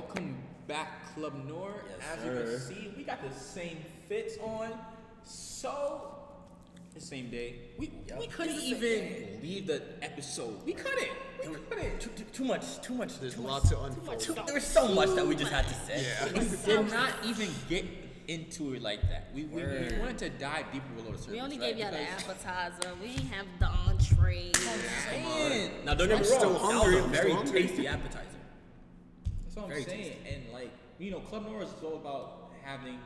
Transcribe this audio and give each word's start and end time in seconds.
welcome 0.00 0.36
back, 0.68 1.14
Club 1.14 1.32
Noir. 1.48 1.72
Yes, 1.88 2.18
As 2.18 2.24
you 2.26 2.30
can 2.32 2.60
see, 2.60 2.92
we 2.98 3.02
got 3.02 3.18
the 3.26 3.34
same 3.34 3.78
fits 4.10 4.36
on. 4.42 4.68
So, 5.24 6.14
the 6.94 7.00
same 7.00 7.30
day. 7.30 7.54
We, 7.78 7.90
Yup. 8.06 8.18
we 8.18 8.26
couldn't 8.26 8.56
It's 8.56 8.62
the 8.64 8.68
same 8.74 9.04
even 9.32 9.40
leave 9.42 9.66
the 9.66 9.82
episode. 10.02 10.62
We 10.66 10.74
couldn't. 10.74 11.08
We 11.48 11.54
couldn't. 11.70 11.98
Too, 11.98 12.10
too, 12.10 12.24
too 12.30 12.44
much, 12.44 12.82
too 12.82 12.92
much. 12.94 13.18
There's 13.20 13.36
too 13.36 13.40
a 13.40 13.44
much- 13.44 13.52
lot 13.52 13.70
to 13.70 13.80
unfold. 13.84 14.20
too- 14.20 14.34
there 14.44 14.54
was 14.54 14.64
so 14.64 14.86
much 14.88 15.14
that 15.14 15.26
we 15.26 15.34
just 15.34 15.50
had 15.50 15.66
to 15.66 15.74
say. 15.74 16.04
Yeah. 16.04 16.40
We 16.40 16.46
did 16.74 16.90
not 16.90 17.12
even 17.24 17.48
get 17.70 17.86
into 18.28 18.74
it 18.74 18.82
like 18.82 19.00
that. 19.08 19.30
We, 19.34 19.44
we, 19.44 19.62
we 19.62 19.98
wanted 19.98 20.18
to 20.18 20.28
dive 20.30 20.66
deeper 20.74 20.84
with 20.94 21.06
the 21.06 21.10
little 21.12 21.32
We 21.32 21.40
only 21.40 21.58
right? 21.58 21.70
gave 21.74 21.78
y'all 21.78 21.90
the 21.92 22.02
appetizer. 22.02 22.92
We 23.00 23.08
didn't 23.14 23.28
have 23.30 23.46
the 23.60 23.66
entree. 23.66 24.52
Man, 25.10 25.70
Now 25.86 25.94
don't 25.94 26.08
get 26.08 26.16
I'm 26.18 26.22
me 26.22 26.28
wrong. 26.28 26.38
still 26.38 26.52
that 26.52 26.60
hungry, 26.60 26.94
was 26.96 27.04
a 27.04 27.06
I'm 27.06 27.12
very 27.12 27.30
still 27.30 27.36
hungry. 27.36 27.62
tasty 27.62 27.86
appetizer. 27.86 28.15
That's 29.56 29.68
what 29.68 29.76
I'm 29.78 29.84
Very 29.84 30.02
saying. 30.02 30.16
And 30.32 30.52
like, 30.52 30.70
you 30.98 31.10
know, 31.10 31.20
Club 31.20 31.46
Noir 31.46 31.62
is 31.62 31.70
all 31.82 31.96
about 31.96 32.52
having 32.62 32.98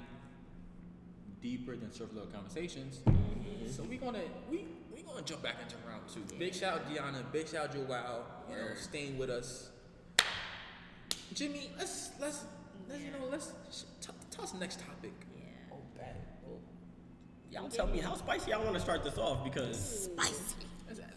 deeper 1.41 1.77
than 1.77 1.93
surface 1.93 2.17
level 2.17 2.31
conversations. 2.33 3.01
So 3.71 3.85
we 3.85 3.97
gonna 3.99 4.21
we 4.51 4.67
we 4.93 5.03
gonna 5.03 5.23
jump 5.23 5.43
back 5.43 5.57
into 5.63 5.77
round 5.89 6.03
two. 6.13 6.23
Big 6.39 6.53
shout 6.55 6.81
out 6.81 6.91
Deona, 6.91 7.23
big 7.33 7.49
shout 7.49 7.67
out 7.69 7.73
Joao, 7.73 8.25
you 8.51 8.57
know, 8.57 8.75
staying 8.75 9.17
with 9.17 9.31
us. 9.31 9.71
Jimmy, 11.35 11.71
let's 11.79 12.11
let's 12.21 12.45
let's 12.89 13.01
you 13.01 13.11
know 13.13 13.27
let's 13.31 13.53
sh- 13.71 13.83
t- 14.01 14.13
tell 14.33 14.43
us 14.45 14.51
the 14.51 14.59
next 14.59 14.81
topic. 14.81 15.13
Yeah. 15.39 15.45
Oh, 15.73 15.77
bad. 15.97 16.17
Well, 16.45 16.59
y'all 17.53 17.69
tell 17.69 17.87
me 17.87 17.99
how 18.01 18.17
spicy 18.17 18.51
y'all 18.51 18.65
want 18.65 18.75
to 18.75 18.81
start 18.81 19.05
this 19.05 19.19
off 19.19 19.45
because 19.45 20.11
Spicy. 20.13 20.35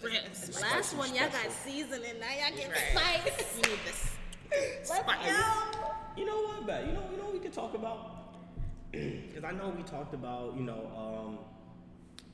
Let's- 0.03 0.61
Last 0.61 0.95
one, 0.97 1.15
y'all 1.15 1.29
got 1.29 1.49
seasoning. 1.51 2.19
Now 2.19 2.27
y'all 2.29 2.55
get 2.55 2.71
spice. 2.91 3.55
You 3.57 3.71
need 3.71 3.79
this. 3.85 4.12
Let's 4.51 4.89
go. 4.89 5.91
you 6.17 6.25
know 6.25 6.41
what, 6.43 6.67
bad. 6.67 6.87
You 6.87 6.93
know, 6.93 7.03
you 7.11 7.17
know 7.17 7.23
what 7.25 7.33
we 7.33 7.39
could 7.39 7.53
talk 7.53 7.73
about 7.73 8.33
because 8.91 9.43
I 9.43 9.51
know 9.51 9.69
we 9.75 9.83
talked 9.83 10.13
about 10.13 10.55
you 10.55 10.63
know 10.63 10.91
um, 10.95 11.37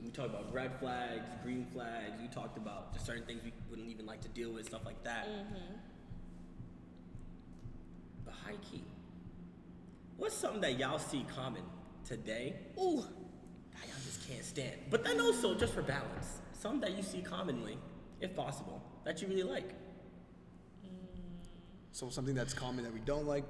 we 0.02 0.10
talked 0.10 0.30
about 0.30 0.52
red 0.52 0.72
flags, 0.78 1.24
green 1.42 1.66
flags. 1.72 2.20
We 2.20 2.28
talked 2.28 2.56
about 2.56 2.92
just 2.92 3.06
certain 3.06 3.24
things 3.24 3.42
we 3.44 3.52
wouldn't 3.68 3.88
even 3.88 4.06
like 4.06 4.20
to 4.22 4.28
deal 4.28 4.52
with, 4.52 4.66
stuff 4.66 4.84
like 4.84 5.02
that. 5.04 5.26
But 8.24 8.34
high 8.44 8.56
key, 8.70 8.84
what's 10.16 10.34
something 10.34 10.60
that 10.62 10.78
y'all 10.78 10.98
see 10.98 11.24
common 11.34 11.62
today? 12.06 12.56
Ooh, 12.78 12.96
that 13.72 13.86
y'all 13.88 13.96
just 14.04 14.28
can't 14.28 14.44
stand. 14.44 14.76
But 14.90 15.04
then 15.04 15.20
also, 15.20 15.54
just 15.54 15.72
for 15.74 15.82
balance, 15.82 16.40
something 16.58 16.80
that 16.80 16.96
you 16.96 17.02
see 17.02 17.22
commonly, 17.22 17.78
if 18.20 18.34
possible, 18.34 18.82
that 19.04 19.22
you 19.22 19.28
really 19.28 19.42
like. 19.44 19.70
So 21.92 22.08
something 22.08 22.34
that's 22.34 22.54
common 22.54 22.84
that 22.84 22.92
we 22.92 23.00
don't 23.00 23.26
like 23.26 23.44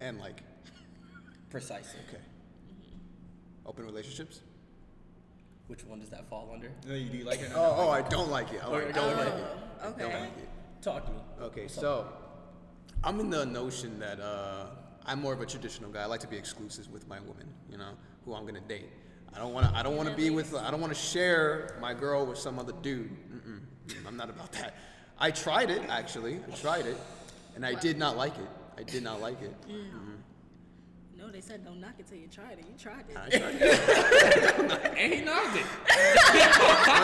and 0.00 0.18
like. 0.18 0.42
Precisely. 1.50 2.00
Okay. 2.08 2.22
Open 3.66 3.84
relationships? 3.84 4.40
Which 5.66 5.84
one 5.84 5.98
does 6.00 6.10
that 6.10 6.28
fall 6.28 6.50
under? 6.52 6.70
No, 6.86 6.94
you 6.94 7.08
do 7.08 7.18
you 7.18 7.24
like 7.24 7.40
it? 7.40 7.50
Oh, 7.54 7.74
oh, 7.78 7.90
I 7.90 8.02
don't 8.02 8.30
like 8.30 8.52
it. 8.52 8.60
Oh, 8.64 8.74
I 8.74 8.92
don't 8.92 9.16
like 9.16 9.28
it. 9.28 9.44
Oh, 9.82 9.86
I 9.86 9.98
don't 9.98 10.00
okay. 10.02 10.20
like 10.20 10.38
it. 10.38 10.48
Talk 10.82 11.06
to 11.06 11.12
me. 11.12 11.18
Okay, 11.40 11.68
so 11.68 12.06
I'm 13.02 13.18
in 13.20 13.30
the 13.30 13.46
notion 13.46 13.98
that 13.98 14.20
uh, 14.20 14.66
I'm 15.06 15.22
more 15.22 15.32
of 15.32 15.40
a 15.40 15.46
traditional 15.46 15.90
guy. 15.90 16.02
I 16.02 16.06
like 16.06 16.20
to 16.20 16.28
be 16.28 16.36
exclusive 16.36 16.90
with 16.90 17.08
my 17.08 17.20
woman, 17.20 17.48
you 17.70 17.78
know, 17.78 17.92
who 18.24 18.34
I'm 18.34 18.44
gonna 18.44 18.60
date. 18.60 18.90
I 19.34 19.38
don't 19.38 19.54
want 19.54 19.66
to. 19.66 19.74
I 19.74 19.82
don't 19.82 19.96
want 19.96 20.10
to 20.10 20.14
be 20.14 20.28
with. 20.28 20.54
I 20.54 20.70
don't 20.70 20.80
want 20.80 20.92
to 20.92 20.98
share 20.98 21.78
my 21.80 21.94
girl 21.94 22.26
with 22.26 22.38
some 22.38 22.58
other 22.58 22.72
dude. 22.82 23.10
Mm-mm. 23.32 23.60
Mm, 23.86 24.06
I'm 24.06 24.16
not 24.18 24.28
about 24.28 24.52
that. 24.52 24.76
I 25.18 25.30
tried 25.30 25.70
it 25.70 25.82
actually. 25.88 26.40
I 26.46 26.54
tried 26.54 26.86
it, 26.86 26.98
and 27.54 27.64
I 27.64 27.74
did 27.74 27.96
not 27.98 28.16
like 28.16 28.36
it. 28.36 28.48
I 28.76 28.82
did 28.82 29.02
not 29.02 29.20
like 29.20 29.40
it. 29.42 29.54
No, 31.16 31.30
they 31.30 31.40
said 31.40 31.64
don't 31.64 31.80
knock 31.80 31.94
it 31.98 32.06
till 32.06 32.18
you 32.18 32.28
tried 32.28 32.58
it. 32.58 32.66
You 32.68 32.74
tried 32.78 33.08
it. 33.08 33.16
I 33.16 33.28
tried 33.30 33.56
it. 33.58 34.92
And 34.98 35.14
he 35.14 35.20
knocked 35.22 35.56
it. 35.56 35.64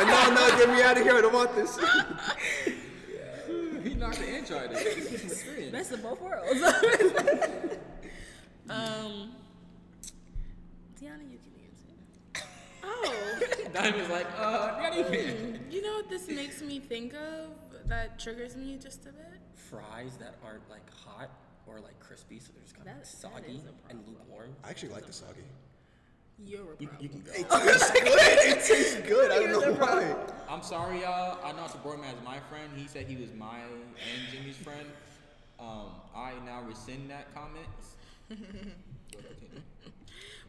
No, 0.07 0.31
no, 0.35 0.51
get 0.59 0.69
me 0.69 0.83
out 0.83 0.99
of 0.99 1.03
here. 1.03 1.17
I 1.17 1.21
don't 1.23 1.33
want 1.33 1.55
this. 1.55 1.77
he 3.83 3.95
knocked 3.95 4.21
it 4.21 4.29
and 4.29 4.47
tried 4.47 4.73
it. 4.73 4.77
It's 4.79 5.21
some 5.21 5.31
experience. 5.31 5.73
Best 5.73 5.93
of 5.93 6.03
both 6.03 6.21
worlds. 6.21 6.53
um, 8.69 9.33
Tiana, 11.01 11.25
you 11.31 11.39
can 11.39 11.55
answer. 11.65 11.95
Oh, 12.85 13.39
Diamond's 13.73 14.11
like, 14.11 14.27
uh, 14.39 14.91
you 14.97 15.05
can. 15.05 15.61
you 15.71 15.81
know 15.83 15.95
what 15.95 16.11
this 16.11 16.29
makes 16.29 16.61
me 16.61 16.79
think 16.79 17.15
of 17.15 17.70
that 17.91 18.19
triggers 18.19 18.57
me 18.57 18.79
just 18.81 19.03
a 19.03 19.13
bit? 19.13 19.27
Fries 19.55 20.17
that 20.19 20.37
aren't 20.45 20.69
like 20.71 20.89
hot 20.91 21.31
or 21.67 21.81
like 21.81 21.99
crispy, 22.01 22.39
so 22.41 22.53
they're 22.55 22.63
just 22.63 22.75
kind 22.75 22.89
of 22.89 22.95
That- 22.95 23.01
that 23.05 23.07
soggy 23.07 23.61
and 23.91 24.03
lukewarm. 24.07 24.57
I 24.65 24.71
actually 24.71 24.93
like 24.93 25.07
the 25.07 25.13
soggy. 25.13 25.45
You're 26.43 26.73
a 26.73 26.77
problem. 26.77 26.97
you 27.01 27.09
can 27.11 27.21
go. 27.21 27.33
It 27.33 27.51
tastes 27.51 27.91
good. 27.91 28.03
It 28.59 28.65
tastes 28.65 29.01
good. 29.07 29.31
I 29.31 29.35
don't 29.41 29.61
know 29.61 29.75
why. 29.75 30.17
I'm 30.49 30.63
sorry, 30.63 31.03
y'all. 31.03 31.39
I 31.45 31.53
know 31.53 31.67
Boardman 31.83 32.15
is 32.15 32.25
my 32.25 32.39
friend. 32.49 32.71
He 32.75 32.87
said 32.89 33.07
he 33.07 33.17
was 33.17 33.31
my 33.35 33.59
and 33.61 34.33
Jimmy's 34.33 34.57
friend. 34.57 34.87
Um, 35.59 35.91
I 36.17 36.33
now 36.47 36.63
rescind 36.63 37.11
that 37.11 37.35
comment. 37.35 37.67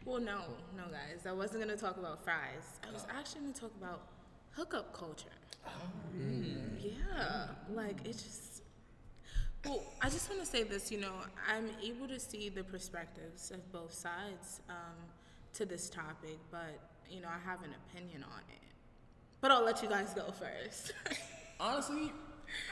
Well, 0.04 0.20
no, 0.20 0.40
no, 0.76 0.82
guys. 0.90 1.26
I 1.28 1.32
wasn't 1.32 1.62
gonna 1.62 1.76
talk 1.76 1.96
about 1.96 2.24
fries. 2.24 2.80
I 2.88 2.92
was 2.92 3.06
actually 3.08 3.42
gonna 3.42 3.52
talk 3.52 3.70
about 3.80 4.02
hookup 4.50 4.92
culture. 4.92 5.28
Yeah, 6.80 7.46
like 7.72 7.96
it 8.04 8.12
just. 8.12 8.62
Well, 9.64 9.82
I 10.00 10.08
just 10.10 10.28
want 10.28 10.40
to 10.40 10.46
say 10.46 10.64
this. 10.64 10.90
You 10.90 11.00
know, 11.00 11.12
I'm 11.48 11.68
able 11.82 12.08
to 12.08 12.18
see 12.18 12.48
the 12.48 12.64
perspectives 12.64 13.50
of 13.50 13.70
both 13.72 13.92
sides 13.92 14.60
um, 14.68 14.96
to 15.54 15.64
this 15.64 15.88
topic, 15.88 16.38
but 16.50 16.78
you 17.08 17.20
know, 17.20 17.28
I 17.28 17.38
have 17.48 17.62
an 17.62 17.70
opinion 17.88 18.24
on 18.24 18.40
it. 18.50 18.58
But 19.40 19.50
I'll 19.50 19.64
let 19.64 19.82
you 19.82 19.88
guys 19.88 20.12
go 20.14 20.32
first. 20.32 20.92
Honestly, 21.60 22.12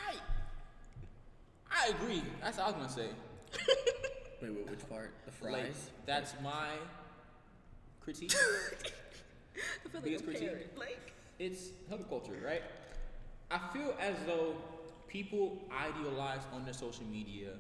I 0.09 0.15
I 1.71 1.89
agree. 1.91 2.23
That's 2.43 2.59
what 2.59 2.65
I 2.67 2.71
was 2.71 2.77
gonna 2.77 2.89
say. 2.91 3.15
Wait, 4.43 4.53
wait, 4.55 4.71
which 4.71 4.89
part? 4.89 5.13
The 5.27 5.33
fries? 5.33 5.53
Like, 5.53 5.75
that's 6.07 6.35
my 6.43 6.69
critique. 8.01 8.33
I 9.55 9.59
feel 9.89 9.91
like 9.93 10.03
Biggest 10.05 10.25
a 10.25 10.27
critique? 10.27 10.49
parent. 10.49 10.79
Like, 10.79 11.13
it's 11.39 11.69
hookup 11.91 12.09
culture, 12.09 12.39
right? 12.43 12.63
I 13.51 13.59
feel 13.73 13.95
as 14.01 14.15
though 14.27 14.55
people 15.09 15.59
idealize 15.73 16.43
on 16.55 16.65
their 16.65 16.75
social 16.75 17.05
media. 17.07 17.51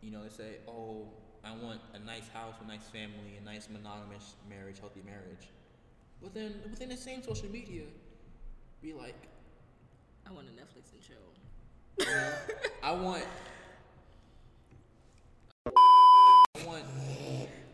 You 0.00 0.10
know, 0.10 0.22
they 0.22 0.30
say, 0.30 0.56
"Oh, 0.66 1.08
I 1.44 1.50
want 1.52 1.80
a 1.94 1.98
nice 1.98 2.28
house, 2.28 2.54
a 2.62 2.66
nice 2.66 2.88
family, 2.88 3.36
a 3.40 3.44
nice 3.44 3.68
monogamous 3.68 4.34
marriage, 4.48 4.78
healthy 4.80 5.02
marriage." 5.04 5.48
But 6.22 6.32
then 6.32 6.54
within 6.70 6.88
the 6.88 6.96
same 6.96 7.22
social 7.22 7.48
media, 7.50 7.84
be 8.80 8.94
like, 8.94 9.28
I 10.26 10.32
want 10.32 10.48
a 10.48 10.52
Netflix 10.52 10.92
and 10.92 11.02
chill. 11.02 11.16
you 11.98 12.06
know, 12.06 12.32
I 12.82 12.92
want, 12.92 13.24
I 15.66 16.66
want, 16.66 16.84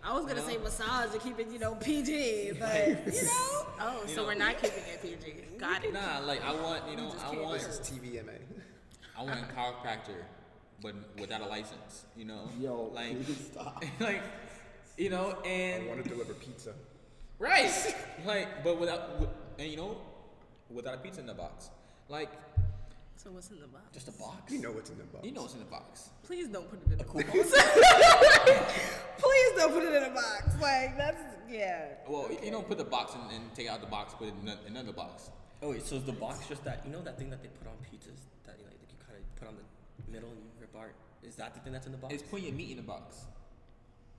I 0.04 0.12
was 0.14 0.26
gonna 0.26 0.42
say 0.42 0.56
uh-huh. 0.56 0.64
massage 0.64 1.12
to 1.12 1.18
keep 1.18 1.38
it, 1.38 1.48
you 1.48 1.58
know, 1.58 1.74
PG, 1.76 2.52
but 2.60 2.88
you 3.06 3.22
know, 3.22 3.66
oh, 3.80 4.02
so 4.06 4.16
know. 4.16 4.26
we're 4.26 4.34
not 4.34 4.60
keeping 4.60 4.82
it 4.92 5.00
PG. 5.00 5.58
Got 5.58 5.84
it. 5.84 5.92
nah, 5.92 6.18
like 6.20 6.42
I 6.42 6.52
want, 6.54 6.88
you 6.90 6.96
know, 6.96 7.14
I 7.24 7.36
want, 7.36 7.60
This 7.60 7.68
is 7.68 7.80
TVMA. 7.80 8.38
I 9.18 9.22
want 9.22 9.38
a 9.38 9.44
chiropractor, 9.54 10.22
but 10.80 10.94
without 11.18 11.40
a 11.40 11.46
license. 11.46 12.06
You 12.16 12.24
know, 12.24 12.48
Yo, 12.58 12.90
like, 12.92 13.24
please 13.24 13.46
stop. 13.52 13.84
like, 14.00 14.22
you 14.96 15.10
know, 15.10 15.38
and 15.44 15.84
I 15.84 15.86
want 15.86 16.02
to 16.02 16.08
deliver 16.08 16.34
pizza. 16.34 16.72
Right. 17.38 17.70
like, 18.24 18.64
but 18.64 18.80
without, 18.80 19.20
and 19.58 19.68
you 19.68 19.76
know, 19.76 19.98
without 20.70 20.94
a 20.94 20.98
pizza 20.98 21.20
in 21.20 21.26
the 21.26 21.34
box. 21.34 21.70
Like, 22.08 22.30
so 23.22 23.30
what's 23.30 23.50
in 23.50 23.60
the 23.60 23.68
box? 23.68 23.84
Just 23.92 24.08
a 24.08 24.12
box. 24.12 24.52
You 24.52 24.60
know 24.60 24.72
what's 24.72 24.90
in 24.90 24.98
the 24.98 25.04
box. 25.04 25.24
you 25.24 25.32
know 25.32 25.42
what's 25.42 25.54
in 25.54 25.60
the 25.60 25.66
box. 25.66 26.10
Please 26.24 26.48
don't 26.48 26.68
put 26.68 26.80
it 26.82 26.92
in 26.92 27.00
a 27.00 27.04
box. 27.04 27.22
Please 29.18 29.52
don't 29.56 29.72
put 29.72 29.84
it 29.84 29.94
in 29.94 30.02
a 30.02 30.10
box. 30.10 30.60
Like 30.60 30.96
that's 30.96 31.22
yeah. 31.48 31.86
Well, 32.08 32.28
you 32.42 32.50
don't 32.50 32.66
put 32.66 32.78
the 32.78 32.84
box 32.84 33.14
in 33.14 33.20
and 33.36 33.54
take 33.54 33.68
out 33.68 33.80
the 33.80 33.86
box, 33.86 34.14
put 34.14 34.28
it 34.28 34.34
in 34.42 34.48
another 34.66 34.92
box. 34.92 35.30
Oh 35.62 35.70
wait, 35.70 35.84
so 35.84 35.96
is 35.96 36.04
the 36.04 36.12
box 36.12 36.48
just 36.48 36.64
that? 36.64 36.82
You 36.84 36.90
know 36.90 37.00
that 37.02 37.16
thing 37.16 37.30
that 37.30 37.42
they 37.42 37.48
put 37.48 37.68
on 37.68 37.74
pizzas 37.86 38.26
that 38.44 38.56
you 38.58 38.64
like, 38.64 38.80
that 38.80 38.90
you 38.90 38.98
kind 39.06 39.18
of 39.20 39.36
put 39.36 39.46
on 39.48 39.54
the 39.54 40.12
middle 40.12 40.30
and 40.30 40.38
you 40.38 40.50
rip 40.60 40.74
apart? 40.74 40.94
Is 41.22 41.36
that 41.36 41.54
the 41.54 41.60
thing 41.60 41.72
that's 41.72 41.86
in 41.86 41.92
the 41.92 41.98
box? 41.98 42.12
It's 42.14 42.24
putting 42.24 42.46
your 42.46 42.54
meat 42.54 42.70
in 42.70 42.76
the 42.78 42.82
box. 42.82 43.26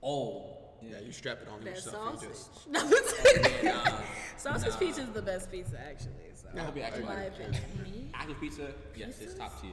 oh, 0.02 0.56
Yeah, 0.80 1.00
you 1.04 1.12
strap 1.12 1.42
it 1.42 1.48
on 1.48 1.62
That 1.62 1.74
yourself 1.74 2.20
sausage. 2.20 2.30
and 2.74 2.90
just. 2.90 3.66
Uh, 3.66 3.84
nah. 3.84 4.00
sausage 4.38 4.78
pizza 4.78 5.02
is 5.02 5.10
the 5.10 5.20
best 5.20 5.50
pizza 5.50 5.78
actually. 5.78 6.24
So 6.54 6.60
I 6.60 6.64
hope 6.64 6.76
you 6.76 6.82
actually 6.82 7.04
like 7.04 7.28
opinion. 7.28 8.10
Active 8.14 8.40
pizza, 8.40 8.72
yes, 8.96 9.20
it's 9.20 9.34
top 9.34 9.60
tier. 9.60 9.70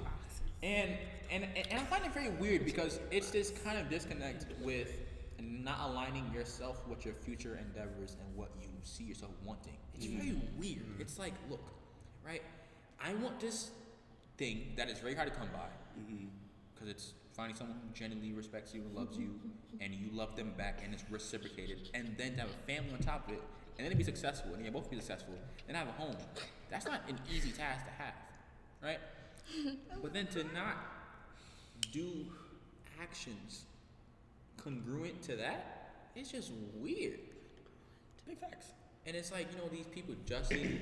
And, 0.63 0.91
and 1.31 1.45
and 1.55 1.79
I 1.79 1.83
find 1.83 2.05
it 2.05 2.13
very 2.13 2.29
weird 2.29 2.65
because 2.65 2.99
it's 3.11 3.31
this 3.31 3.51
kind 3.63 3.77
of 3.77 3.89
disconnect 3.89 4.45
with 4.61 4.95
not 5.39 5.89
aligning 5.89 6.31
yourself 6.33 6.87
with 6.87 7.05
your 7.05 7.13
future 7.13 7.59
endeavors 7.59 8.15
and 8.19 8.35
what 8.35 8.49
you 8.61 8.67
see 8.83 9.03
yourself 9.03 9.31
wanting. 9.43 9.77
It's 9.95 10.05
very 10.05 10.39
weird. 10.57 10.99
It's 10.99 11.19
like, 11.19 11.33
look, 11.49 11.71
right? 12.25 12.41
I 13.03 13.13
want 13.15 13.39
this 13.39 13.71
thing 14.37 14.73
that 14.77 14.89
is 14.89 14.99
very 14.99 15.15
hard 15.15 15.31
to 15.31 15.35
come 15.35 15.49
by 15.53 15.69
because 16.73 16.89
it's 16.89 17.13
finding 17.35 17.55
someone 17.55 17.77
who 17.77 17.93
genuinely 17.93 18.33
respects 18.33 18.73
you 18.73 18.81
and 18.81 18.95
loves 18.95 19.17
you, 19.17 19.39
and 19.81 19.93
you 19.93 20.09
love 20.11 20.35
them 20.35 20.53
back, 20.57 20.81
and 20.83 20.93
it's 20.93 21.03
reciprocated, 21.09 21.89
and 21.93 22.15
then 22.17 22.33
to 22.33 22.41
have 22.41 22.49
a 22.49 22.71
family 22.71 22.93
on 22.93 22.99
top 22.99 23.27
of 23.27 23.33
it, 23.33 23.41
and 23.77 23.85
then 23.85 23.91
to 23.91 23.97
be 23.97 24.03
successful, 24.03 24.53
and 24.53 24.65
you 24.65 24.71
both 24.71 24.89
be 24.89 24.97
successful, 24.97 25.33
and 25.67 25.77
have 25.77 25.87
a 25.87 25.91
home. 25.91 26.15
That's 26.71 26.85
not 26.85 27.01
an 27.09 27.19
easy 27.31 27.51
task 27.51 27.85
to 27.85 27.91
have, 28.01 28.13
right? 28.81 28.99
but 30.01 30.13
then 30.13 30.27
to 30.27 30.43
not 30.53 30.77
do 31.91 32.25
actions 33.01 33.65
congruent 34.57 35.21
to 35.23 35.35
that, 35.35 35.91
it's 36.15 36.31
just 36.31 36.51
weird. 36.75 37.19
Big 38.25 38.39
facts. 38.39 38.67
And 39.05 39.15
it's 39.15 39.31
like, 39.31 39.47
you 39.51 39.57
know, 39.57 39.67
these 39.69 39.87
people, 39.87 40.15
Justin 40.25 40.81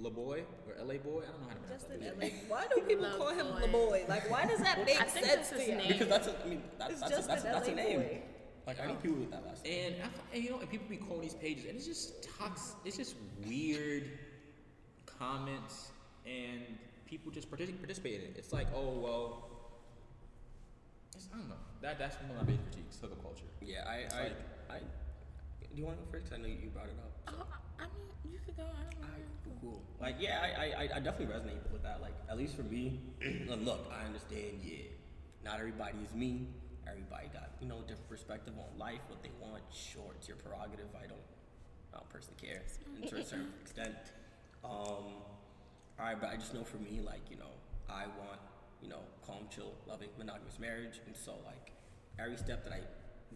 LeBoy 0.00 0.42
or 0.66 0.84
LA 0.84 0.94
Boy, 0.94 1.22
I 1.22 1.30
don't 1.30 1.40
know 1.42 1.48
how 1.48 1.54
to 1.54 1.60
pronounce 1.60 1.84
Justin 1.84 2.00
that. 2.00 2.18
LA. 2.18 2.28
Why 2.48 2.64
do 2.74 2.80
people 2.88 3.06
call 3.16 3.28
him 3.28 3.46
boy. 3.46 3.66
LaBoy? 3.66 4.08
Like, 4.08 4.30
why 4.30 4.46
does 4.46 4.60
that 4.60 4.84
make 4.84 5.00
I 5.00 5.04
think 5.04 5.26
sense 5.26 5.50
that's 5.50 5.50
to 5.50 5.56
his 5.56 5.68
you? 5.68 5.76
name. 5.76 5.88
Because 5.88 6.08
that's 6.08 6.26
a, 6.28 6.34
I 6.44 6.48
mean, 6.48 6.62
that, 6.78 6.90
It's 6.90 7.00
that's, 7.00 7.12
a, 7.12 7.16
just 7.16 7.28
that's, 7.28 7.44
an 7.44 7.52
that's 7.52 7.68
a 7.68 7.74
name. 7.74 8.00
boy. 8.00 8.22
Like 8.66 8.80
I 8.80 8.84
don't 8.86 8.94
know 8.94 9.00
people 9.00 9.18
with 9.18 9.30
that 9.32 9.44
last 9.44 9.64
name. 9.64 9.94
And, 9.94 10.02
I, 10.02 10.36
and 10.36 10.44
you 10.44 10.50
know, 10.50 10.60
and 10.60 10.70
people 10.70 10.86
be 10.88 10.96
calling 10.96 11.22
these 11.22 11.34
pages, 11.34 11.66
and 11.66 11.76
it's 11.76 11.86
just 11.86 12.28
toxic. 12.38 12.76
It's 12.84 12.96
just 12.96 13.16
weird 13.46 14.04
comments, 15.22 15.90
and 16.26 16.62
people 17.06 17.30
just 17.30 17.50
partic- 17.50 17.78
participate 17.78 18.14
in 18.20 18.22
it. 18.22 18.34
It's 18.36 18.52
like, 18.52 18.66
oh 18.74 18.98
well, 18.98 19.48
it's, 21.14 21.28
I 21.32 21.38
don't 21.38 21.48
know. 21.48 21.54
That 21.80 21.98
that's 21.98 22.16
one 22.22 22.30
of 22.32 22.36
my 22.36 22.42
big 22.42 22.58
critiques 22.70 22.96
of 23.02 23.10
the 23.10 23.16
culture. 23.16 23.46
Yeah, 23.60 23.84
I, 23.86 23.94
It's 24.06 24.14
I, 24.14 24.22
like- 24.24 24.36
I, 24.70 24.78
Do 24.78 25.76
you 25.78 25.84
want 25.84 25.98
to 25.98 26.04
go 26.04 26.10
first? 26.10 26.26
'Cause 26.30 26.38
I 26.38 26.42
know 26.42 26.48
you 26.48 26.70
brought 26.74 26.86
it 26.86 26.98
up. 26.98 27.12
Oh, 27.28 27.46
I 27.78 27.84
I 27.84 27.86
mean, 27.86 28.32
you 28.34 28.40
could 28.44 28.56
go. 28.56 28.64
I 28.64 28.82
don't 28.90 29.00
know. 29.00 29.06
Alright, 29.06 29.26
cool, 29.44 29.56
cool. 29.60 29.82
Like, 30.00 30.16
yeah, 30.18 30.38
I, 30.42 30.84
I, 30.84 30.96
I 30.96 31.00
definitely 31.00 31.34
resonate 31.34 31.62
with 31.72 31.82
that. 31.82 32.00
Like, 32.02 32.14
at 32.28 32.36
least 32.36 32.56
for 32.56 32.62
me, 32.64 33.00
and 33.22 33.64
look, 33.64 33.90
I 33.94 34.04
understand. 34.06 34.58
Yeah, 34.62 34.90
not 35.44 35.58
everybody 35.60 35.98
is 36.04 36.14
me. 36.14 36.48
Everybody 36.88 37.28
got 37.32 37.50
you 37.60 37.68
know 37.68 37.78
different 37.86 38.08
perspective 38.08 38.54
on 38.58 38.76
life, 38.78 39.00
what 39.08 39.22
they 39.22 39.30
want. 39.40 39.62
Sure, 39.72 40.10
it's 40.18 40.26
your 40.28 40.36
prerogative. 40.38 40.88
I 40.98 41.06
don't, 41.06 41.26
I 41.94 41.98
don't 41.98 42.08
personally 42.10 42.38
care 42.42 42.62
to 43.08 43.16
a 43.16 43.24
certain 43.24 43.52
extent. 43.62 43.94
Um, 44.64 44.70
all 44.70 46.06
right, 46.06 46.20
but 46.20 46.30
I 46.30 46.36
just 46.36 46.54
know 46.54 46.64
for 46.64 46.78
me, 46.78 47.00
like 47.04 47.22
you 47.30 47.36
know, 47.36 47.52
I 47.88 48.04
want 48.18 48.40
you 48.82 48.88
know 48.88 49.00
calm, 49.26 49.46
chill, 49.54 49.72
loving, 49.88 50.08
monogamous 50.18 50.58
marriage, 50.58 51.00
and 51.06 51.16
so 51.16 51.32
like 51.44 51.72
every 52.18 52.36
step 52.36 52.64
that 52.64 52.72
I 52.72 52.80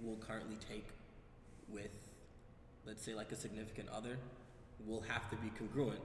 will 0.03 0.17
currently 0.17 0.57
take 0.69 0.87
with, 1.69 1.91
let's 2.87 3.03
say, 3.03 3.15
like 3.15 3.33
a 3.33 3.37
significant 3.37 3.89
other, 3.89 4.19
will 4.87 5.01
have 5.03 5.29
to 5.31 5.37
be 5.37 5.49
congruent 5.59 6.01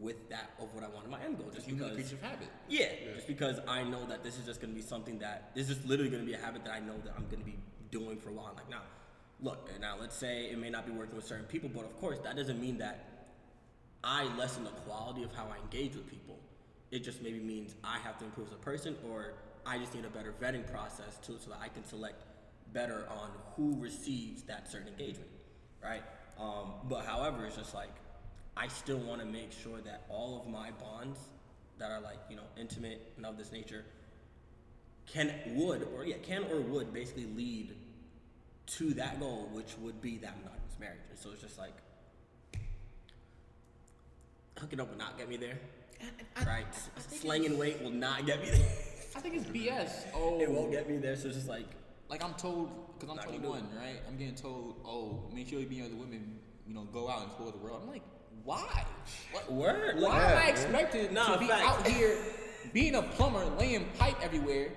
with 0.00 0.28
that 0.30 0.50
of 0.58 0.72
what 0.74 0.84
I 0.84 0.88
want 0.88 1.04
in 1.04 1.10
my 1.10 1.20
end 1.22 1.38
goal. 1.38 1.50
Just 1.52 1.66
Human 1.66 1.88
because, 1.88 1.96
creature 1.96 2.16
of 2.16 2.30
habit. 2.30 2.48
yeah, 2.68 2.88
just 3.14 3.26
because 3.26 3.60
I 3.68 3.82
know 3.84 4.06
that 4.06 4.22
this 4.24 4.38
is 4.38 4.46
just 4.46 4.60
going 4.60 4.72
to 4.72 4.80
be 4.80 4.86
something 4.86 5.18
that 5.18 5.50
this 5.54 5.68
is 5.70 5.84
literally 5.84 6.10
going 6.10 6.22
to 6.22 6.26
be 6.26 6.34
a 6.34 6.40
habit 6.40 6.64
that 6.64 6.72
I 6.72 6.80
know 6.80 6.94
that 7.04 7.14
I'm 7.16 7.24
going 7.26 7.40
to 7.40 7.44
be 7.44 7.58
doing 7.90 8.16
for 8.16 8.30
a 8.30 8.32
while. 8.32 8.52
Like 8.56 8.70
now, 8.70 8.82
look, 9.40 9.68
now 9.80 9.96
let's 10.00 10.16
say 10.16 10.46
it 10.46 10.58
may 10.58 10.70
not 10.70 10.86
be 10.86 10.92
working 10.92 11.16
with 11.16 11.26
certain 11.26 11.44
people, 11.46 11.70
but 11.72 11.84
of 11.84 11.96
course 12.00 12.18
that 12.24 12.36
doesn't 12.36 12.60
mean 12.60 12.78
that 12.78 13.11
I 14.04 14.24
lessen 14.36 14.64
the 14.64 14.70
quality 14.70 15.22
of 15.22 15.32
how 15.34 15.44
I 15.44 15.62
engage 15.62 15.94
with 15.94 16.08
people. 16.08 16.38
It 16.90 17.04
just 17.04 17.22
maybe 17.22 17.40
means 17.40 17.74
I 17.84 17.98
have 17.98 18.18
to 18.18 18.24
improve 18.24 18.48
as 18.48 18.52
a 18.54 18.56
person, 18.56 18.96
or 19.10 19.34
I 19.64 19.78
just 19.78 19.94
need 19.94 20.04
a 20.04 20.10
better 20.10 20.34
vetting 20.40 20.70
process 20.70 21.18
too, 21.24 21.36
so 21.38 21.50
that 21.50 21.60
I 21.62 21.68
can 21.68 21.84
select 21.84 22.24
better 22.72 23.06
on 23.10 23.30
who 23.56 23.80
receives 23.80 24.42
that 24.44 24.70
certain 24.70 24.88
engagement, 24.88 25.30
right? 25.82 26.02
Um, 26.38 26.72
but 26.88 27.04
however, 27.04 27.46
it's 27.46 27.56
just 27.56 27.74
like 27.74 27.90
I 28.56 28.68
still 28.68 28.98
want 28.98 29.20
to 29.20 29.26
make 29.26 29.52
sure 29.52 29.80
that 29.80 30.02
all 30.08 30.40
of 30.40 30.50
my 30.50 30.70
bonds 30.72 31.18
that 31.78 31.90
are 31.90 32.00
like 32.00 32.18
you 32.28 32.36
know 32.36 32.42
intimate 32.58 33.12
and 33.16 33.24
of 33.26 33.38
this 33.38 33.52
nature 33.52 33.84
can 35.06 35.32
would 35.54 35.86
or 35.94 36.04
yeah 36.04 36.16
can 36.22 36.44
or 36.44 36.60
would 36.60 36.92
basically 36.92 37.26
lead 37.36 37.74
to 38.66 38.94
that 38.94 39.20
goal, 39.20 39.48
which 39.52 39.74
would 39.80 40.00
be 40.00 40.18
that 40.18 40.36
monogamous 40.38 40.78
marriage. 40.78 41.00
And 41.10 41.18
so 41.18 41.30
it's 41.30 41.42
just 41.42 41.58
like 41.58 41.74
hooking 44.62 44.80
up 44.80 44.88
will 44.88 44.96
not 44.96 45.18
get 45.18 45.28
me 45.28 45.36
there, 45.36 45.58
right? 46.46 46.64
Slanging 47.10 47.58
weight 47.58 47.82
will 47.82 47.90
not 47.90 48.24
get 48.24 48.40
me 48.40 48.50
there. 48.50 48.66
I 49.14 49.20
think 49.20 49.34
it's 49.34 49.44
BS. 49.46 50.06
Oh, 50.14 50.40
it 50.40 50.48
won't 50.50 50.70
get 50.70 50.88
me 50.88 50.96
there. 50.96 51.16
So 51.16 51.26
it's 51.28 51.36
just 51.36 51.48
like 51.48 51.66
Like 52.08 52.24
I'm 52.24 52.34
told, 52.34 52.70
because 52.94 53.10
I'm 53.10 53.16
Not 53.16 53.26
gonna 53.26 53.38
do 53.38 53.48
21, 53.48 53.68
right? 53.76 54.00
I'm 54.08 54.16
getting 54.16 54.36
told, 54.36 54.76
oh, 54.86 55.24
make 55.34 55.48
sure 55.48 55.58
you 55.58 55.66
be 55.66 55.82
other 55.82 55.94
women, 55.96 56.38
you 56.66 56.74
know, 56.74 56.84
go 56.92 57.10
out 57.10 57.18
and 57.22 57.26
explore 57.26 57.50
the 57.50 57.58
world. 57.58 57.80
I'm 57.82 57.88
like, 57.90 58.02
why? 58.44 58.84
What, 59.32 59.52
word. 59.52 59.96
why 59.96 60.08
Like, 60.08 60.12
am 60.30 60.38
I 60.38 60.42
Yeah. 60.44 60.48
expected 60.48 61.12
Nah, 61.12 61.34
to 61.34 61.38
be 61.40 61.48
facts. 61.48 61.66
out 61.66 61.86
here 61.88 62.16
being 62.72 62.94
a 62.94 63.02
plumber, 63.02 63.44
laying 63.58 63.86
pipe 63.98 64.16
everywhere, 64.22 64.70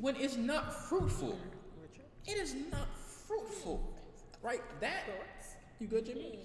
when 0.00 0.16
it's 0.16 0.36
not 0.36 0.88
fruitful? 0.88 1.38
It 2.26 2.36
is 2.36 2.54
not 2.70 2.86
fruitful, 3.26 3.82
right? 4.42 4.60
That 4.80 5.04
you 5.80 5.86
good, 5.86 6.04
Jimmy? 6.06 6.40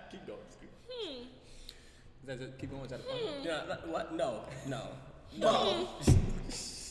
keep 0.10 0.26
going. 0.26 0.38
Scoop. 0.50 0.70
Hmm. 0.90 1.22
Is 1.22 2.26
that 2.26 2.40
it? 2.40 2.58
Keep 2.58 2.70
going. 2.70 2.84
Is 2.84 2.90
that 2.90 3.00
a 3.00 3.02
fun? 3.02 3.16
Hmm. 3.18 3.44
Yeah. 3.44 3.60
that- 3.68 3.88
What? 3.88 4.14
No. 4.14 4.40
No. 4.66 4.82
No. 5.38 5.50
Hmm. 5.50 6.12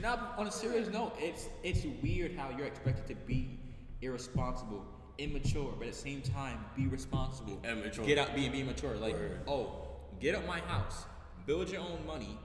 Now, 0.00 0.30
on 0.36 0.48
a 0.48 0.50
serious 0.50 0.88
note, 0.88 1.14
it's 1.18 1.48
it's 1.62 1.84
weird 2.02 2.34
how 2.36 2.50
you're 2.50 2.66
expected 2.66 3.06
to 3.06 3.14
be 3.26 3.56
irresponsible, 4.00 4.84
immature, 5.18 5.72
but 5.78 5.86
at 5.86 5.92
the 5.92 5.98
same 5.98 6.22
time 6.22 6.64
be 6.76 6.88
responsible. 6.88 7.60
Immature. 7.64 8.04
Get 8.04 8.18
out, 8.18 8.34
be 8.34 8.48
be 8.48 8.64
mature. 8.64 8.96
Like, 8.96 9.14
Word. 9.14 9.40
oh, 9.46 9.86
get 10.18 10.34
up 10.34 10.44
my 10.48 10.58
house, 10.60 11.04
build 11.46 11.70
your 11.70 11.82
own 11.82 12.04
money, 12.04 12.36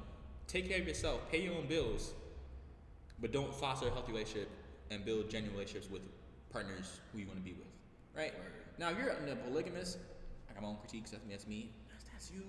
take 0.47 0.69
care 0.69 0.79
of 0.79 0.87
yourself, 0.87 1.19
pay 1.31 1.41
your 1.41 1.55
own 1.55 1.65
bills, 1.67 2.13
but 3.19 3.31
don't 3.31 3.53
foster 3.55 3.87
a 3.87 3.91
healthy 3.91 4.11
relationship 4.11 4.49
and 4.91 5.03
build 5.03 5.27
genuine 5.27 5.55
relationships 5.57 5.89
with 5.91 6.03
partners 6.51 6.99
who 7.11 7.17
you 7.19 7.25
want 7.25 7.39
to 7.39 7.43
be 7.43 7.53
with. 7.53 7.67
Right? 8.15 8.33
Now, 8.77 8.89
if 8.91 8.97
you're 8.97 9.09
in 9.09 9.29
a 9.29 9.35
polygamous, 9.35 9.97
I 10.49 10.53
got 10.53 10.63
my 10.63 10.69
own 10.69 10.77
critiques. 10.77 11.11
That's 11.11 11.25
me. 11.25 11.31
That's 11.33 11.47
me. 11.47 11.71
That's, 11.89 12.05
that's 12.11 12.31
you. 12.31 12.43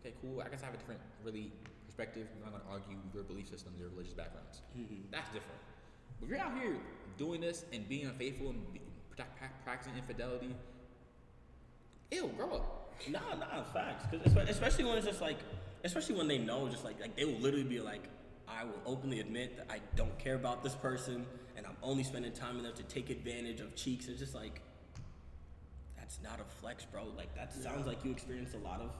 Okay, 0.00 0.14
cool. 0.20 0.42
I 0.42 0.48
guess 0.48 0.62
I 0.62 0.66
have 0.66 0.74
a 0.74 0.78
different, 0.78 1.00
really 1.24 1.52
perspective. 1.86 2.26
I'm 2.36 2.52
not 2.52 2.60
gonna 2.60 2.72
argue 2.72 2.96
your 3.14 3.22
belief 3.24 3.48
systems, 3.48 3.78
your 3.78 3.88
religious 3.90 4.14
backgrounds. 4.14 4.62
Mm-hmm. 4.78 5.10
That's 5.10 5.28
different. 5.28 5.60
But 6.18 6.26
if 6.26 6.30
you're 6.30 6.40
out 6.40 6.54
here 6.58 6.76
doing 7.18 7.40
this 7.40 7.64
and 7.72 7.88
being 7.88 8.06
unfaithful 8.06 8.50
and 8.50 8.72
be, 8.72 8.80
pra- 9.16 9.26
pra- 9.38 9.50
practicing 9.64 9.96
infidelity, 9.96 10.54
ew, 12.10 12.30
grow 12.36 12.52
up. 12.52 12.94
Nah, 13.08 13.34
nah, 13.38 13.62
facts. 13.64 14.04
Because 14.10 14.48
especially 14.48 14.84
when 14.84 14.98
it's 14.98 15.06
just 15.06 15.20
like, 15.20 15.38
especially 15.84 16.16
when 16.16 16.28
they 16.28 16.38
know, 16.38 16.68
just 16.68 16.84
like, 16.84 17.00
like 17.00 17.16
they 17.16 17.24
will 17.24 17.40
literally 17.40 17.64
be 17.64 17.80
like, 17.80 18.04
I 18.46 18.64
will 18.64 18.80
openly 18.84 19.20
admit 19.20 19.56
that 19.56 19.66
I 19.70 19.80
don't 19.96 20.18
care 20.18 20.34
about 20.34 20.62
this 20.62 20.74
person, 20.74 21.24
and 21.56 21.66
I'm 21.66 21.76
only 21.82 22.02
spending 22.02 22.32
time 22.32 22.56
with 22.56 22.64
them 22.64 22.74
to 22.74 22.82
take 22.82 23.08
advantage 23.10 23.60
of 23.60 23.74
cheeks. 23.74 24.08
It's 24.08 24.18
just 24.18 24.34
like, 24.34 24.60
that's 26.10 26.22
not 26.22 26.40
a 26.40 26.60
flex, 26.60 26.84
bro. 26.84 27.04
Like 27.16 27.34
that 27.36 27.52
sounds 27.52 27.86
like 27.86 28.04
you 28.04 28.10
experienced 28.10 28.54
a 28.54 28.58
lot 28.58 28.80
of 28.80 28.90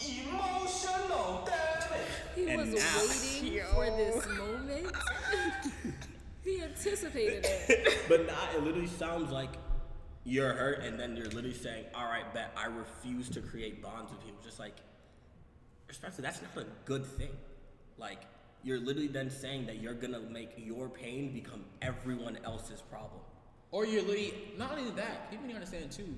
emotional 0.00 1.44
damage. 1.46 2.08
He 2.34 2.48
And 2.48 2.60
was 2.60 2.82
now- 2.82 3.42
waiting 3.42 3.64
for 3.74 3.84
this 3.84 4.26
moment. 4.38 4.96
he 6.44 6.62
anticipated 6.62 7.44
it. 7.44 7.98
but 8.08 8.26
nah, 8.26 8.56
it 8.56 8.62
literally 8.62 8.86
sounds 8.86 9.30
like 9.30 9.50
you're 10.24 10.54
hurt, 10.54 10.80
and 10.80 10.98
then 10.98 11.16
you're 11.16 11.26
literally 11.26 11.54
saying, 11.54 11.84
"All 11.94 12.06
right, 12.06 12.32
bet 12.32 12.52
I 12.56 12.66
refuse 12.66 13.28
to 13.30 13.40
create 13.40 13.82
bonds 13.82 14.10
with 14.10 14.24
people." 14.24 14.40
Just 14.42 14.58
like, 14.58 14.76
respectfully, 15.86 16.24
that's 16.26 16.40
not 16.40 16.64
a 16.64 16.66
good 16.86 17.04
thing. 17.04 17.30
Like, 17.98 18.22
you're 18.62 18.78
literally 18.78 19.08
then 19.08 19.30
saying 19.30 19.66
that 19.66 19.80
you're 19.82 19.94
gonna 19.94 20.20
make 20.20 20.52
your 20.56 20.88
pain 20.88 21.32
become 21.32 21.64
everyone 21.82 22.38
else's 22.44 22.80
problem. 22.80 23.20
Or 23.70 23.84
you're 23.84 24.02
literally 24.02 24.32
not 24.56 24.78
only 24.78 24.90
that, 24.92 25.30
people 25.30 25.46
need 25.46 25.52
to 25.52 25.58
understand 25.58 25.92
too. 25.92 26.14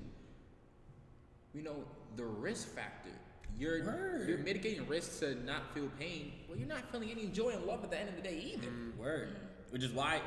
You 1.53 1.63
know 1.63 1.83
the 2.15 2.25
risk 2.25 2.69
factor. 2.69 3.11
You're 3.57 3.83
Word. 3.83 4.29
you're 4.29 4.37
mitigating 4.37 4.87
risks 4.87 5.19
to 5.19 5.35
not 5.43 5.73
feel 5.73 5.89
pain. 5.99 6.31
Well, 6.47 6.57
you're 6.57 6.67
not 6.67 6.89
feeling 6.91 7.11
any 7.11 7.27
joy 7.27 7.49
and 7.49 7.65
love 7.65 7.83
at 7.83 7.91
the 7.91 7.99
end 7.99 8.09
of 8.09 8.15
the 8.15 8.21
day 8.21 8.53
either. 8.55 8.71
Word. 8.97 9.37
Which 9.71 9.83
is 9.83 9.91
why, 9.91 10.19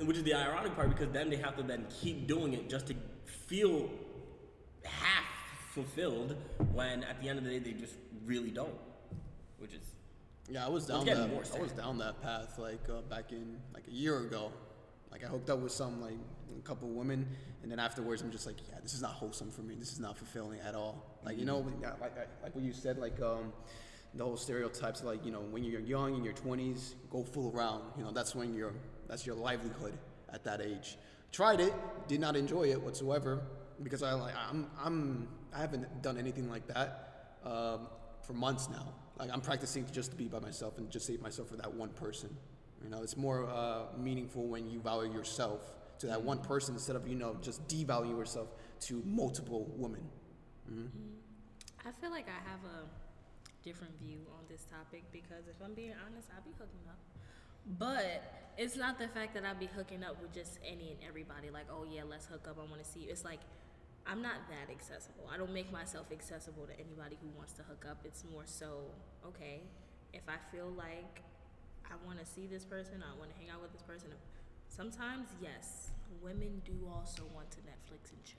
which 0.00 0.16
is 0.16 0.24
the 0.24 0.34
ironic 0.34 0.74
part, 0.74 0.90
because 0.90 1.12
then 1.12 1.30
they 1.30 1.36
have 1.36 1.56
to 1.56 1.62
then 1.62 1.86
keep 2.00 2.26
doing 2.26 2.52
it 2.52 2.68
just 2.68 2.86
to 2.88 2.94
feel 3.46 3.90
half 4.84 5.24
fulfilled, 5.72 6.36
when 6.72 7.04
at 7.04 7.20
the 7.22 7.28
end 7.28 7.38
of 7.38 7.44
the 7.44 7.50
day 7.50 7.58
they 7.58 7.72
just 7.72 7.94
really 8.24 8.50
don't. 8.50 8.74
Which 9.58 9.74
is 9.74 9.80
Yeah, 10.48 10.66
I 10.66 10.68
was 10.68 10.86
down 10.86 11.06
that. 11.06 11.18
I 11.18 11.58
was 11.60 11.72
down 11.72 11.98
that 11.98 12.22
path 12.22 12.58
like 12.58 12.88
uh, 12.88 13.02
back 13.02 13.32
in 13.32 13.56
like 13.72 13.84
a 13.88 13.92
year 13.92 14.20
ago. 14.20 14.52
Like 15.10 15.24
I 15.24 15.26
hooked 15.28 15.50
up 15.50 15.60
with 15.60 15.72
some 15.72 16.00
like 16.00 16.16
a 16.58 16.62
couple 16.62 16.88
women, 16.88 17.26
and 17.62 17.70
then 17.70 17.78
afterwards 17.78 18.22
I'm 18.22 18.30
just 18.30 18.46
like, 18.46 18.56
yeah, 18.68 18.78
this 18.82 18.94
is 18.94 19.02
not 19.02 19.12
wholesome 19.12 19.50
for 19.50 19.62
me. 19.62 19.74
This 19.74 19.92
is 19.92 20.00
not 20.00 20.16
fulfilling 20.16 20.60
at 20.60 20.74
all. 20.74 21.18
Like 21.24 21.38
you 21.38 21.44
know, 21.44 21.58
like 21.58 22.00
like 22.00 22.28
like 22.42 22.54
what 22.54 22.64
you 22.64 22.72
said, 22.72 22.98
like 22.98 23.20
um, 23.20 23.52
the 24.14 24.24
whole 24.24 24.36
stereotypes, 24.36 25.02
like 25.02 25.24
you 25.24 25.32
know, 25.32 25.40
when 25.40 25.64
you're 25.64 25.80
young 25.80 26.14
in 26.14 26.24
your 26.24 26.34
20s, 26.34 26.94
go 27.10 27.22
fool 27.22 27.52
around. 27.54 27.82
You 27.96 28.04
know, 28.04 28.12
that's 28.12 28.34
when 28.34 28.54
you're 28.54 28.74
that's 29.08 29.26
your 29.26 29.36
livelihood 29.36 29.98
at 30.32 30.44
that 30.44 30.60
age. 30.60 30.96
Tried 31.32 31.60
it, 31.60 31.72
did 32.08 32.20
not 32.20 32.36
enjoy 32.36 32.64
it 32.64 32.80
whatsoever 32.80 33.42
because 33.82 34.02
I 34.02 34.12
like 34.12 34.34
I'm 34.36 34.66
I'm 34.82 35.28
I 35.54 35.60
haven't 35.60 36.02
done 36.02 36.18
anything 36.18 36.48
like 36.50 36.66
that 36.68 37.36
um, 37.44 37.88
for 38.22 38.32
months 38.32 38.68
now. 38.68 38.94
Like 39.18 39.30
I'm 39.32 39.40
practicing 39.40 39.84
to 39.84 39.92
just 39.92 40.16
be 40.16 40.28
by 40.28 40.38
myself 40.38 40.78
and 40.78 40.90
just 40.90 41.06
save 41.06 41.20
myself 41.20 41.48
for 41.48 41.56
that 41.56 41.72
one 41.72 41.90
person. 41.90 42.30
You 42.82 42.90
know, 42.90 43.02
it's 43.02 43.16
more 43.16 43.48
uh, 43.48 43.82
meaningful 43.98 44.46
when 44.46 44.70
you 44.70 44.80
value 44.80 45.12
yourself 45.12 45.60
to 45.98 46.06
that 46.06 46.22
one 46.22 46.38
person 46.38 46.74
instead 46.74 46.96
of 46.96 47.06
you 47.06 47.14
know 47.14 47.36
just 47.42 47.66
devaluing 47.68 48.16
yourself 48.16 48.48
to 48.80 49.02
multiple 49.04 49.70
women. 49.76 50.02
I 51.84 51.90
feel 52.00 52.10
like 52.10 52.26
I 52.28 52.48
have 52.48 52.60
a 52.64 52.86
different 53.62 53.98
view 54.00 54.20
on 54.38 54.44
this 54.48 54.64
topic 54.64 55.04
because 55.12 55.48
if 55.48 55.56
I'm 55.64 55.74
being 55.74 55.94
honest, 56.06 56.28
I 56.30 56.40
be 56.40 56.52
hooking 56.52 56.86
up. 56.88 56.98
But 57.78 58.52
it's 58.56 58.76
not 58.76 58.98
the 58.98 59.08
fact 59.08 59.34
that 59.34 59.44
I 59.44 59.52
be 59.52 59.66
hooking 59.66 60.02
up 60.02 60.20
with 60.22 60.32
just 60.32 60.58
any 60.64 60.92
and 60.92 60.98
everybody. 61.06 61.50
Like, 61.50 61.66
oh 61.70 61.84
yeah, 61.84 62.02
let's 62.08 62.26
hook 62.26 62.46
up. 62.48 62.56
I 62.58 62.68
want 62.70 62.82
to 62.82 62.88
see 62.88 63.00
you. 63.00 63.10
It's 63.10 63.24
like 63.24 63.40
I'm 64.06 64.22
not 64.22 64.48
that 64.48 64.72
accessible. 64.72 65.28
I 65.32 65.36
don't 65.36 65.52
make 65.52 65.70
myself 65.70 66.06
accessible 66.12 66.66
to 66.66 66.72
anybody 66.74 67.16
who 67.20 67.28
wants 67.36 67.52
to 67.54 67.62
hook 67.62 67.84
up. 67.88 67.98
It's 68.04 68.24
more 68.32 68.44
so, 68.46 68.90
okay, 69.26 69.60
if 70.12 70.22
I 70.28 70.38
feel 70.54 70.72
like 70.76 71.22
I 71.90 71.94
want 72.06 72.18
to 72.18 72.26
see 72.26 72.46
this 72.46 72.64
person, 72.64 73.02
I 73.02 73.18
want 73.18 73.30
to 73.30 73.36
hang 73.40 73.50
out 73.50 73.60
with 73.62 73.72
this 73.72 73.82
person. 73.82 74.08
Sometimes, 74.68 75.28
yes, 75.42 75.90
women 76.22 76.62
do 76.64 76.72
also 76.92 77.22
want 77.34 77.50
to 77.52 77.58
Netflix 77.58 78.12
and 78.12 78.22
chill. 78.24 78.36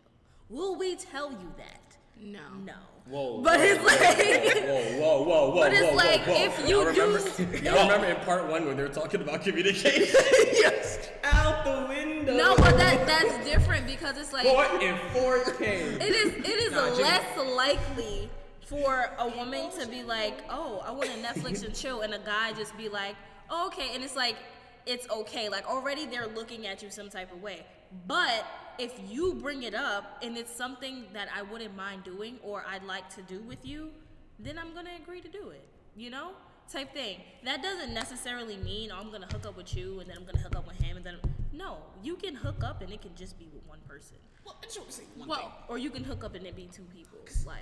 Will 0.50 0.76
we 0.76 0.96
tell 0.96 1.32
you 1.32 1.54
that? 1.58 1.98
No. 2.22 2.40
No. 2.66 2.74
Whoa. 3.08 3.42
But 3.42 3.60
it's 3.62 3.84
like. 3.84 4.00
Whoa, 4.00 5.00
whoa, 5.00 5.24
whoa, 5.24 5.50
whoa, 5.50 5.56
But 5.60 5.74
it's 5.74 5.90
whoa, 5.90 5.96
like, 5.96 6.22
whoa, 6.22 6.34
whoa. 6.34 6.44
if 6.46 6.70
you 6.70 6.76
y'all 6.84 6.94
do- 6.94 7.02
remember, 7.02 7.58
y'all 7.64 7.88
remember 7.88 8.08
in 8.08 8.26
part 8.26 8.48
one 8.48 8.66
when 8.66 8.78
they 8.78 8.84
were 8.84 8.90
talking 8.90 9.22
about 9.22 9.42
communication? 9.42 9.92
yes, 10.54 11.10
out 11.24 11.64
the 11.66 11.88
window. 11.90 12.36
No, 12.38 12.56
but 12.58 12.78
that 12.78 13.06
that's 13.08 13.44
different 13.46 13.86
because 13.88 14.18
it's 14.18 14.32
like 14.34 14.44
Boy, 14.46 14.66
in 14.82 14.96
4K. 15.14 15.62
it 16.02 16.02
is 16.16 16.34
it 16.36 16.48
is 16.48 16.72
Nah, 16.74 16.90
Jimmy- 16.92 17.04
less 17.04 17.38
likely 17.56 18.30
for 18.68 19.10
a 19.20 19.28
woman 19.30 19.70
to 19.80 19.88
be 19.88 20.04
like, 20.04 20.36
oh, 20.50 20.82
I 20.86 20.92
want 20.92 21.10
to 21.10 21.18
Netflix 21.18 21.66
and 21.66 21.74
chill, 21.76 22.02
and 22.02 22.14
a 22.14 22.20
guy 22.20 22.54
just 22.54 22.78
be 22.78 22.88
like, 22.88 23.16
oh, 23.52 23.68
okay, 23.68 23.92
and 23.94 24.04
it's 24.04 24.16
like 24.16 24.38
it's 24.86 25.08
okay. 25.10 25.50
Like 25.50 25.68
already 25.68 26.06
they're 26.06 26.28
looking 26.28 26.66
at 26.66 26.82
you 26.82 26.90
some 26.90 27.10
type 27.10 27.32
of 27.32 27.42
way. 27.42 27.66
But 28.08 28.46
if 28.80 29.00
you 29.08 29.36
bring 29.36 29.64
it 29.64 29.76
up 29.76 30.18
and 30.24 30.38
it's 30.38 30.54
something 30.54 31.06
that 31.14 31.28
I 31.36 31.44
wouldn't 31.44 31.76
mind 31.76 32.04
doing 32.04 32.40
or 32.42 32.64
I'd 32.68 32.84
like 32.84 33.14
to 33.16 33.22
do 33.22 33.42
with 33.42 33.66
you, 33.66 33.92
then 34.40 34.58
I'm 34.58 34.74
gonna 34.74 34.96
agree 35.00 35.22
to 35.22 35.28
do 35.28 35.50
it. 35.50 35.64
You 35.96 36.10
know? 36.10 36.32
Type 36.72 36.94
thing. 36.94 37.18
That 37.44 37.62
doesn't 37.62 37.94
necessarily 37.94 38.56
mean 38.58 38.92
oh, 38.94 39.00
I'm 39.00 39.12
gonna 39.12 39.28
hook 39.28 39.46
up 39.46 39.58
with 39.58 39.76
you 39.76 40.00
and 40.00 40.10
then 40.10 40.18
I'm 40.18 40.26
gonna 40.26 40.40
hook 40.40 40.56
up 40.56 40.66
with 40.66 40.82
him 40.82 40.98
and 40.98 41.06
then 41.06 41.18
no, 41.52 41.78
you 42.02 42.16
can 42.16 42.34
hook 42.34 42.64
up 42.64 42.82
and 42.82 42.92
it 42.92 43.02
can 43.02 43.14
just 43.14 43.38
be 43.38 43.50
with 43.54 43.68
one 43.68 43.80
person. 43.88 44.16
Well, 44.46 44.56
I 44.62 44.66
just 44.66 44.80
want 44.80 44.90
to 44.90 44.96
say 44.96 45.04
one 45.18 45.28
Well, 45.28 45.40
thing. 45.40 45.50
Or 45.68 45.78
you 45.78 45.90
can 45.90 46.04
hook 46.04 46.24
up 46.24 46.34
and 46.34 46.48
it 46.48 46.56
be 46.56 46.70
two 46.74 46.86
people. 46.96 47.20
Like 47.46 47.60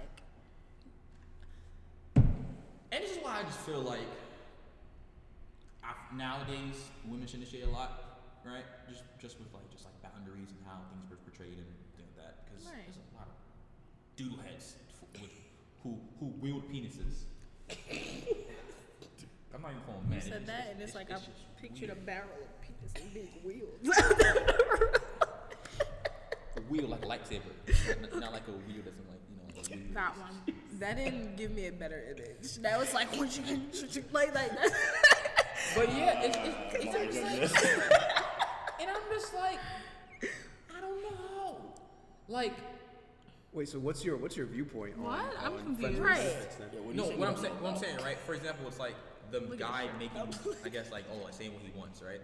And 2.91 3.03
this 3.03 3.12
is 3.12 3.17
why 3.24 3.39
I 3.39 3.43
just 3.43 3.60
feel 3.60 3.81
like 3.81 4.00
I, 5.89 5.93
nowadays 6.15 6.77
women 7.05 7.25
should 7.27 7.41
initiate 7.41 7.65
a 7.65 7.69
lot, 7.69 8.38
right? 8.46 8.63
Just 8.88 9.03
just 9.17 9.39
with 9.39 9.50
like 9.53 9.65
just 9.72 9.86
like 9.86 9.98
boundaries 10.05 10.50
and 10.53 10.60
how 10.69 10.77
things 10.93 11.10
were 11.10 11.17
portrayed 11.17 11.58
and 11.58 11.65
things 11.98 11.98
like 11.98 12.15
that. 12.25 12.46
Because 12.46 12.65
Right. 12.69 12.86
there's 12.86 12.98
a 13.01 13.17
lot 13.17 13.27
of 13.27 13.36
doodle 14.15 14.38
heads 14.46 14.75
f- 14.93 15.22
with, 15.22 15.34
who 15.84 15.98
who 16.19 16.27
wield 16.39 16.69
penises. 16.72 17.25
I'm 19.53 19.62
not 19.63 19.72
even 19.72 19.84
calling 19.84 20.08
men. 20.10 20.22
you 20.24 20.29
said 20.31 20.46
that 20.48 20.67
and 20.72 20.81
it's 20.81 20.93
like 20.96 21.10
I 21.12 21.15
just 21.15 21.29
pictured 21.62 21.89
a 21.89 21.96
barrel 21.96 22.29
of 22.39 22.62
penis 22.62 22.93
and 23.01 23.13
big 23.13 23.29
wheels. 23.43 23.81
a 26.58 26.62
wheel 26.69 26.88
like 26.88 27.03
a 27.03 27.08
lightsaber, 27.08 27.51
not, 28.01 28.19
not 28.19 28.31
like 28.34 28.48
a 28.48 28.51
wheel 28.51 28.81
that's 28.86 28.98
in 28.98 29.08
like 29.10 29.22
you 29.29 29.36
know 29.38 29.43
like 29.58 29.72
a 29.72 29.75
wheel. 29.75 29.93
That 29.93 30.17
one. 30.17 30.55
That 30.79 30.96
didn't 30.96 31.36
give 31.36 31.51
me 31.51 31.67
a 31.67 31.72
better 31.74 32.01
image. 32.15 32.55
that 32.62 32.79
was 32.79 32.93
like 32.93 33.12
what 33.17 33.36
you 33.38 33.43
like 34.13 34.34
like 34.36 34.51
that. 34.53 34.69
But 35.75 35.95
yeah, 35.95 36.21
it's, 36.23 36.38
it's, 36.38 36.95
it's 36.95 37.53
just 37.53 37.53
like, 37.65 38.01
and 38.81 38.89
I'm 38.89 39.01
just 39.11 39.33
like, 39.35 39.59
I 40.75 40.81
don't 40.81 41.01
know, 41.03 41.57
like. 42.27 42.53
Wait, 43.51 43.67
so 43.67 43.79
what's 43.79 44.05
your 44.05 44.15
what's 44.17 44.38
your 44.38 44.45
viewpoint 44.45 44.95
on? 44.97 45.03
What? 45.03 45.25
I'm 45.43 45.53
on 45.53 45.59
confused. 45.63 45.97
friends 45.97 45.99
with 45.99 46.07
Right. 46.07 46.17
benefits 46.17 46.55
then? 46.55 46.67
Yeah, 46.73 46.79
what 46.81 46.95
No, 46.95 47.09
you 47.11 47.17
what 47.17 47.27
I'm 47.29 47.35
saying? 47.35 47.45
saying, 47.53 47.63
what 47.63 47.73
I'm 47.73 47.79
saying, 47.79 47.97
right? 48.03 48.17
For 48.19 48.33
example, 48.35 48.67
it's 48.67 48.79
like 48.79 48.95
the 49.31 49.39
guy 49.57 49.88
making, 49.99 50.21
I 50.65 50.69
guess, 50.69 50.91
like, 50.91 51.05
oh, 51.11 51.23
like 51.23 51.33
saying 51.33 51.53
what 51.53 51.63
he 51.63 51.71
wants, 51.77 52.01
right? 52.01 52.21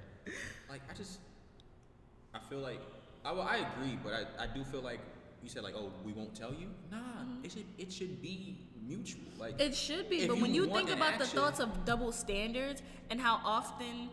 Like, 0.69 0.81
I 0.89 0.93
just, 0.93 1.19
I 2.33 2.39
feel 2.49 2.59
like, 2.59 2.79
I, 3.23 3.31
well, 3.31 3.41
I 3.49 3.57
agree, 3.57 3.97
but 4.03 4.13
I, 4.13 4.43
I 4.43 4.47
do 4.47 4.63
feel 4.63 4.81
like 4.81 4.99
you 5.43 5.49
said 5.49 5.63
like, 5.63 5.73
oh, 5.77 5.91
we 6.03 6.13
won't 6.13 6.35
tell 6.35 6.51
you. 6.53 6.67
Nah, 6.91 6.97
it 7.43 7.51
should, 7.51 7.65
it 7.77 7.91
should 7.93 8.21
be 8.21 8.57
mutual. 8.87 9.23
Like, 9.37 9.59
It 9.59 9.75
should 9.75 10.09
be, 10.09 10.21
if 10.21 10.27
but 10.29 10.39
when 10.39 10.53
you 10.53 10.67
think 10.67 10.89
an 10.89 10.97
about 10.97 11.19
the 11.19 11.25
thoughts 11.25 11.59
of 11.59 11.85
double 11.85 12.11
standards 12.11 12.81
and 13.09 13.19
how 13.19 13.41
often 13.43 14.09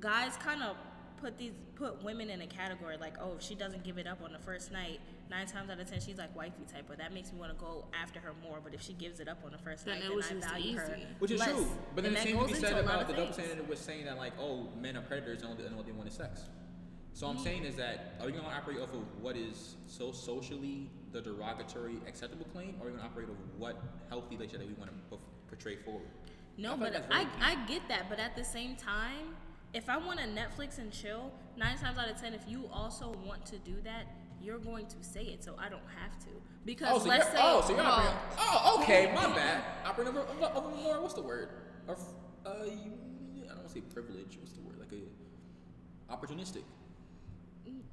guys 0.00 0.36
kind 0.36 0.62
of 0.62 0.76
put 1.16 1.38
these 1.38 1.52
put 1.74 2.02
women 2.04 2.30
in 2.30 2.42
a 2.42 2.46
category 2.46 2.96
like, 2.98 3.14
oh, 3.20 3.34
if 3.36 3.42
she 3.42 3.54
doesn't 3.54 3.82
give 3.82 3.98
it 3.98 4.06
up 4.06 4.22
on 4.22 4.32
the 4.32 4.38
first 4.38 4.70
night, 4.70 5.00
nine 5.30 5.46
times 5.46 5.70
out 5.70 5.80
of 5.80 5.90
ten 5.90 6.00
she's 6.00 6.18
like 6.18 6.34
wifey 6.36 6.64
type, 6.72 6.88
or 6.88 6.96
that 6.96 7.12
makes 7.12 7.32
me 7.32 7.38
want 7.38 7.52
to 7.52 7.58
go 7.58 7.86
after 8.00 8.20
her 8.20 8.32
more. 8.42 8.58
But 8.62 8.74
if 8.74 8.82
she 8.82 8.92
gives 8.92 9.20
it 9.20 9.28
up 9.28 9.38
on 9.44 9.52
the 9.52 9.58
first 9.58 9.84
Then 9.84 9.94
night, 9.94 10.04
it 10.04 10.08
then 10.08 10.16
was 10.16 10.26
I 10.26 10.34
just 10.34 10.48
value 10.48 10.76
her. 10.76 10.94
easy. 10.96 11.06
Which 11.18 11.30
is 11.30 11.40
less. 11.40 11.50
true, 11.50 11.66
but 11.94 12.04
then 12.04 12.12
And 12.12 12.16
the 12.16 12.20
same 12.20 12.36
can 12.36 12.46
goes 12.46 12.52
be 12.52 12.66
said 12.66 12.78
about 12.78 13.02
of 13.02 13.08
the 13.08 13.14
double 13.14 13.32
things. 13.32 13.46
standard 13.46 13.68
was 13.68 13.78
saying 13.78 14.04
that 14.04 14.18
like, 14.18 14.32
oh, 14.38 14.68
men 14.80 14.96
are 14.96 15.02
predators 15.02 15.42
and 15.42 15.52
only, 15.52 15.64
and 15.64 15.74
only 15.76 15.92
wanted 15.92 16.12
sex. 16.12 16.42
So 17.14 17.26
I'm 17.26 17.36
mm. 17.36 17.44
saying 17.44 17.64
is 17.64 17.76
that 17.76 18.14
are 18.20 18.26
we 18.26 18.32
gonna 18.32 18.48
operate 18.48 18.80
off 18.80 18.92
of 18.92 19.02
what 19.20 19.36
is 19.36 19.76
so 19.86 20.12
socially 20.12 20.90
the 21.14 21.22
derogatory 21.22 21.96
acceptable 22.08 22.44
claim, 22.52 22.74
or 22.80 22.88
are 22.88 22.90
we 22.90 22.96
gonna 22.96 23.08
operate 23.08 23.28
off 23.28 23.36
what 23.56 23.80
healthy 24.08 24.34
relationship 24.34 24.66
that 24.66 24.68
we 24.68 24.74
want 24.74 24.90
to 25.10 25.18
portray 25.48 25.76
forward? 25.76 26.08
No, 26.58 26.74
I 26.74 26.76
but 26.76 26.94
I, 27.10 27.24
very 27.24 27.26
I 27.40 27.64
get 27.66 27.86
that, 27.88 28.10
but 28.10 28.18
at 28.18 28.34
the 28.34 28.42
same 28.44 28.74
time, 28.74 29.36
if 29.72 29.88
I 29.88 29.96
want 29.96 30.18
to 30.18 30.26
Netflix 30.26 30.78
and 30.78 30.92
chill, 30.92 31.30
nine 31.56 31.78
times 31.78 31.98
out 31.98 32.10
of 32.10 32.20
ten, 32.20 32.34
if 32.34 32.42
you 32.48 32.68
also 32.72 33.14
want 33.24 33.46
to 33.46 33.58
do 33.58 33.76
that, 33.84 34.06
you're 34.40 34.58
going 34.58 34.86
to 34.86 34.96
say 35.02 35.22
it, 35.22 35.44
so 35.44 35.54
I 35.56 35.68
don't 35.68 35.88
have 36.02 36.18
to. 36.24 36.30
Because 36.64 36.88
Oh, 36.90 36.98
so 36.98 37.08
let's 37.08 37.26
you're, 37.26 37.34
say, 37.36 37.40
oh, 37.42 37.60
so 37.60 37.68
you're 37.68 37.78
well- 37.78 37.92
operating. 37.92 38.18
Oh, 38.38 38.78
okay, 38.82 39.12
my 39.14 39.26
bad. 39.34 39.62
Operating 39.84 40.16
over, 40.16 40.28
over, 40.28 40.52
over 40.56 40.76
more. 40.76 41.00
What's 41.00 41.14
the 41.14 41.22
word? 41.22 41.48
Of, 41.88 41.98
uh, 42.44 42.50
I 42.50 42.64
don't 42.64 43.48
want 43.56 43.66
to 43.66 43.72
say 43.72 43.80
privilege. 43.80 44.36
What's 44.40 44.52
the 44.52 44.62
word? 44.62 44.78
Like 44.78 44.92
a 44.92 46.12
opportunistic 46.12 46.62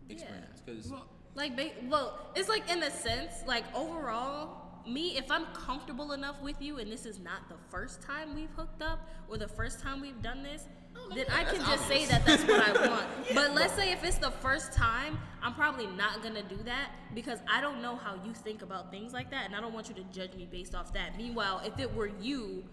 experience. 0.10 0.62
Because 0.66 0.92
like, 1.36 1.56
ba- 1.56 1.72
well, 1.90 2.32
it's 2.36 2.50
like 2.50 2.70
in 2.70 2.84
a 2.84 2.92
sense, 2.92 3.34
like 3.48 3.64
overall, 3.76 4.62
me, 4.88 5.18
if 5.18 5.32
I'm 5.32 5.46
comfortable 5.48 6.12
enough 6.14 6.42
with 6.42 6.62
you, 6.62 6.80
and 6.80 6.92
this 6.92 7.06
is 7.06 7.20
not 7.20 7.48
the 7.50 7.56
first 7.70 8.02
time 8.02 8.36
we've 8.36 8.50
hooked 8.52 8.82
up 8.82 9.08
or 9.30 9.38
the 9.38 9.48
first 9.48 9.80
time 9.80 10.02
we've 10.02 10.22
done 10.22 10.44
this, 10.44 10.66
oh, 10.96 11.14
then 11.16 11.26
I 11.32 11.44
can 11.44 11.60
that's 11.60 11.70
just 11.70 11.88
say 11.88 12.06
that 12.06 12.26
that's 12.26 12.44
what 12.44 12.68
I 12.68 12.88
want. 12.90 13.06
But 13.34 13.54
let's 13.54 13.74
say 13.74 13.92
if 13.92 14.04
it's 14.04 14.18
the 14.18 14.32
first 14.32 14.74
time, 14.74 15.20
I'm 15.42 15.54
probably 15.54 15.88
not 15.88 16.24
gonna 16.24 16.44
do 16.44 16.58
that 16.66 16.92
because 17.14 17.40
I 17.52 17.62
don't 17.62 17.82
know 17.82 17.96
how 17.96 18.16
you 18.26 18.34
think 18.34 18.62
about 18.62 18.92
things 18.92 19.14
like 19.14 19.30
that, 19.32 19.46
and 19.46 19.56
I 19.56 19.62
don't 19.62 19.74
want 19.74 19.90
you 19.90 19.96
to 19.96 20.04
judge 20.06 20.36
me 20.36 20.48
based 20.50 20.76
off 20.76 20.94
that. 20.94 21.16
Meanwhile, 21.18 21.62
if 21.66 21.80
it 21.80 21.94
were 21.94 22.12
you, 22.20 22.64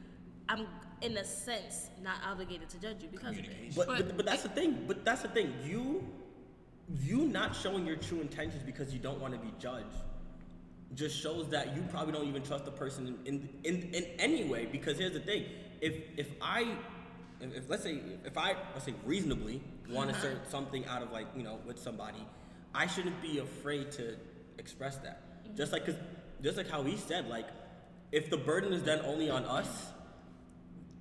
I'm 0.48 0.66
in 1.02 1.16
a 1.16 1.24
sense 1.24 1.90
not 2.02 2.16
obligated 2.26 2.68
to 2.70 2.80
judge 2.80 3.02
you 3.02 3.08
because 3.08 3.38
of 3.38 3.44
it. 3.44 3.76
But, 3.76 3.86
but 3.86 4.16
but 4.16 4.26
that's 4.26 4.42
the 4.42 4.48
thing. 4.48 4.84
But 4.86 5.04
that's 5.04 5.22
the 5.22 5.28
thing. 5.28 5.52
You 5.62 6.04
you 7.02 7.26
not 7.26 7.54
showing 7.54 7.86
your 7.86 7.96
true 7.96 8.20
intentions 8.20 8.62
because 8.62 8.92
you 8.92 8.98
don't 8.98 9.20
want 9.20 9.34
to 9.34 9.40
be 9.40 9.52
judged 9.58 9.86
just 10.94 11.20
shows 11.20 11.48
that 11.50 11.76
you 11.76 11.82
probably 11.90 12.12
don't 12.12 12.26
even 12.26 12.42
trust 12.42 12.64
the 12.64 12.70
person 12.70 13.18
in 13.24 13.48
in, 13.64 13.82
in, 13.82 13.94
in 13.94 14.04
any 14.18 14.44
way. 14.44 14.66
Because 14.66 14.98
here's 14.98 15.12
the 15.12 15.20
thing: 15.20 15.44
if 15.80 15.94
if 16.16 16.28
I 16.40 16.76
if, 17.40 17.54
if 17.54 17.70
let's 17.70 17.82
say 17.82 18.00
if 18.24 18.36
I 18.38 18.56
let's 18.72 18.86
say 18.86 18.94
reasonably 19.04 19.62
want 19.90 20.12
to 20.12 20.20
certain 20.20 20.40
something 20.48 20.86
out 20.86 21.02
of 21.02 21.12
like 21.12 21.26
you 21.36 21.42
know 21.42 21.58
with 21.66 21.78
somebody, 21.78 22.26
I 22.74 22.86
shouldn't 22.86 23.20
be 23.20 23.38
afraid 23.38 23.92
to 23.92 24.16
express 24.58 24.96
that. 24.98 25.44
Mm-hmm. 25.44 25.56
Just 25.56 25.72
like 25.72 25.86
cause 25.86 25.96
just 26.42 26.56
like 26.56 26.70
how 26.70 26.82
he 26.82 26.96
said, 26.96 27.28
like 27.28 27.46
if 28.10 28.30
the 28.30 28.38
burden 28.38 28.72
is 28.72 28.82
then 28.82 29.00
only 29.00 29.28
on 29.28 29.44
us, 29.44 29.68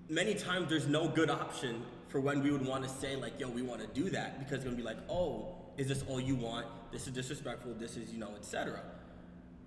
many 0.10 0.34
times 0.34 0.70
there's 0.70 0.88
no 0.88 1.08
good 1.08 1.30
option 1.30 1.84
for 2.10 2.20
when 2.20 2.42
we 2.42 2.52
would 2.52 2.66
want 2.66 2.84
to 2.84 2.90
say 2.90 3.16
like 3.16 3.40
yo 3.40 3.50
we 3.50 3.62
want 3.62 3.82
to 3.82 3.88
do 3.88 4.10
that 4.10 4.40
because 4.40 4.56
it's 4.56 4.64
gonna 4.64 4.78
be 4.78 4.84
like 4.84 4.98
oh 5.10 5.57
is 5.78 5.88
this 5.88 6.04
all 6.08 6.20
you 6.20 6.36
want 6.36 6.66
this 6.92 7.08
is 7.08 7.14
disrespectful 7.14 7.74
this 7.80 7.96
is 7.98 8.12
you 8.12 8.20
know 8.20 8.32
etc 8.38 8.82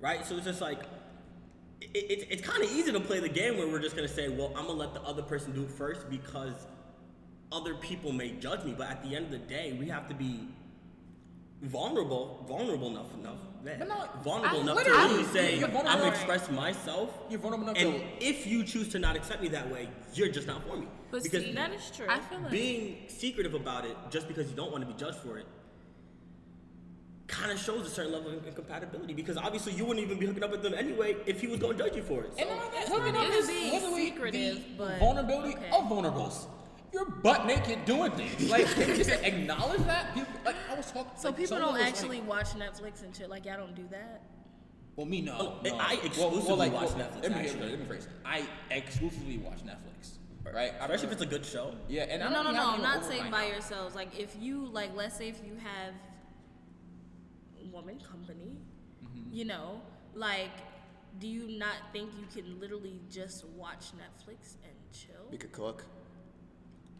right 0.01 0.27
so 0.27 0.37
it's 0.37 0.45
just 0.47 0.61
like 0.61 0.81
it, 1.81 1.89
it, 1.97 2.27
it's 2.31 2.43
kind 2.43 2.63
of 2.63 2.71
easy 2.73 2.93
to 2.93 3.01
play 3.01 3.21
the 3.21 3.29
game 3.29 3.57
where 3.57 3.67
we're 3.67 3.81
just 3.81 3.97
gonna 3.97 4.09
say 4.09 4.29
well 4.29 4.49
i'm 4.57 4.67
gonna 4.67 4.73
let 4.79 4.93
the 4.95 5.01
other 5.03 5.23
person 5.23 5.53
do 5.53 5.63
it 5.63 5.71
first 5.71 6.09
because 6.11 6.55
other 7.53 7.75
people 7.75 8.13
may 8.13 8.31
judge 8.33 8.63
me 8.65 8.75
but 8.77 8.89
at 8.89 9.03
the 9.03 9.15
end 9.17 9.27
of 9.27 9.31
the 9.33 9.39
day 9.39 9.77
we 9.79 9.89
have 9.89 10.07
to 10.09 10.15
be 10.15 10.49
vulnerable 11.63 12.45
vulnerable 12.49 12.89
enough 12.89 13.13
enough 13.19 13.37
man, 13.63 13.79
no, 13.87 14.09
vulnerable 14.25 14.59
I- 14.59 14.63
enough 14.63 14.85
to 14.85 14.91
really 14.91 15.25
say 15.25 15.55
i'm 15.63 15.71
vulnerable. 15.71 15.99
gonna 15.99 16.09
express 16.11 16.51
myself 16.51 17.11
You're 17.29 17.39
vulnerable 17.41 17.69
enough 17.69 17.77
and 17.83 17.93
to- 17.95 18.27
if 18.27 18.47
you 18.47 18.65
choose 18.65 18.89
to 18.91 18.99
not 18.99 19.15
accept 19.17 19.43
me 19.43 19.49
that 19.49 19.71
way, 19.71 19.89
you're 20.15 20.29
just 20.29 20.47
not 20.47 20.67
for 20.67 20.77
me. 20.77 20.87
But 21.11 21.23
because 21.23 21.43
see, 21.45 21.53
That 21.53 21.73
is 21.73 21.91
true. 21.95 22.07
I 22.09 22.21
feel 22.21 22.39
like 22.41 22.51
being 22.51 22.99
secretive 23.09 23.55
about 23.55 23.85
it 23.85 23.97
just 24.11 24.27
because 24.29 24.49
you 24.49 24.57
don't 24.57 24.71
want 24.73 24.87
to 24.87 24.93
be 24.93 24.99
judged 24.99 25.19
for 25.19 25.37
it 25.39 25.47
kind 27.31 27.53
of 27.53 27.59
shows 27.59 27.87
a 27.87 27.91
certain 27.91 28.13
level 28.13 28.31
of 28.33 28.47
incompatibility 28.47 29.15
because 29.15 29.37
obviously 29.37 29.73
you 29.73 29.85
wouldn't 29.85 30.05
even 30.05 30.19
be 30.19 30.27
hooking 30.27 30.43
up 30.43 30.51
with 30.51 30.63
them 30.63 30.75
anyway 30.75 31.17
if 31.27 31.41
he 31.41 31.47
was 31.47 31.61
going 31.61 31.77
to 31.77 31.85
judge 31.85 31.97
you 31.97 32.03
for 32.03 32.23
it. 32.25 32.33
So. 32.37 32.41
And 32.43 32.51
not 32.51 32.73
It's 32.75 32.89
hooking 32.91 33.15
not 33.15 33.27
up 33.27 33.33
even 33.33 33.39
is 33.39 33.73
literally 33.73 34.07
secretive, 34.07 34.55
the 34.57 34.63
but- 34.77 34.99
vulnerability 34.99 35.57
okay. 35.57 35.67
of 35.69 35.85
vulnerables. 35.85 36.47
You're 36.93 37.05
butt 37.09 37.47
naked 37.47 37.85
doing 37.85 38.11
things. 38.13 38.51
Like, 38.51 38.67
can 38.67 38.89
you 38.89 38.97
just 38.97 39.11
acknowledge 39.11 39.83
that? 39.87 40.13
People, 40.13 40.33
like, 40.45 40.57
I 40.69 40.75
was 40.75 40.91
talking. 40.91 41.13
So 41.17 41.29
like, 41.29 41.37
people 41.39 41.59
don't 41.59 41.79
actually 41.81 42.19
Like, 42.19 42.29
watch 42.29 42.49
Netflix 42.55 43.05
and 43.05 43.15
shit. 43.15 43.31
Like 43.31 43.47
y'all 43.47 43.59
don't 43.59 43.77
do 43.77 43.87
that. 43.93 44.23
well, 44.97 45.07
me 45.07 45.21
no. 45.21 45.37
Oh, 45.39 45.59
no. 45.63 45.77
I 45.79 45.95
Well, 45.95 46.05
exclusively 46.07 46.57
like, 46.57 46.73
watch 46.73 46.91
well, 46.91 46.99
Netflix, 47.09 47.23
Let 47.23 47.31
me, 47.33 47.39
actually. 47.39 47.71
let 47.71 47.79
me 47.79 47.87
phrase 47.87 48.07
it. 48.07 48.11
I 48.25 48.43
exclusively 48.73 49.39
watch 49.39 49.59
Netflix. 49.65 50.17
Right. 50.53 50.73
Especially 50.81 51.07
if 51.07 51.13
it's 51.13 51.23
a 51.23 51.27
good 51.27 51.45
show. 51.47 51.75
Yeah, 51.89 52.07
and 52.09 52.21
No, 52.23 52.29
no, 52.29 52.43
don't 52.43 52.55
no, 52.55 52.61
have 52.61 52.69
no. 52.71 52.75
I'm 52.75 52.83
not 52.83 53.05
saying 53.05 53.31
by 53.31 53.43
now. 53.43 53.53
yourselves. 53.53 53.95
Like 53.95 54.19
if 54.19 54.35
you 54.41 54.67
like, 54.73 54.91
let's 54.97 55.17
say 55.17 55.29
if 55.29 55.41
you 55.47 55.55
have 55.63 55.95
woman 57.73 57.99
company, 58.01 58.57
Mm-hmm. 59.05 59.33
you 59.33 59.45
know, 59.47 59.81
like, 60.15 60.51
do 61.21 61.27
you 61.27 61.59
not 61.59 61.77
think 61.93 62.11
you 62.21 62.27
can 62.43 62.61
literally 62.61 63.01
just 63.11 63.47
watch 63.57 63.87
Netflix 63.97 64.57
and 64.63 64.75
chill? 64.93 65.25
We 65.31 65.39
could 65.39 65.53
cook. 65.53 65.85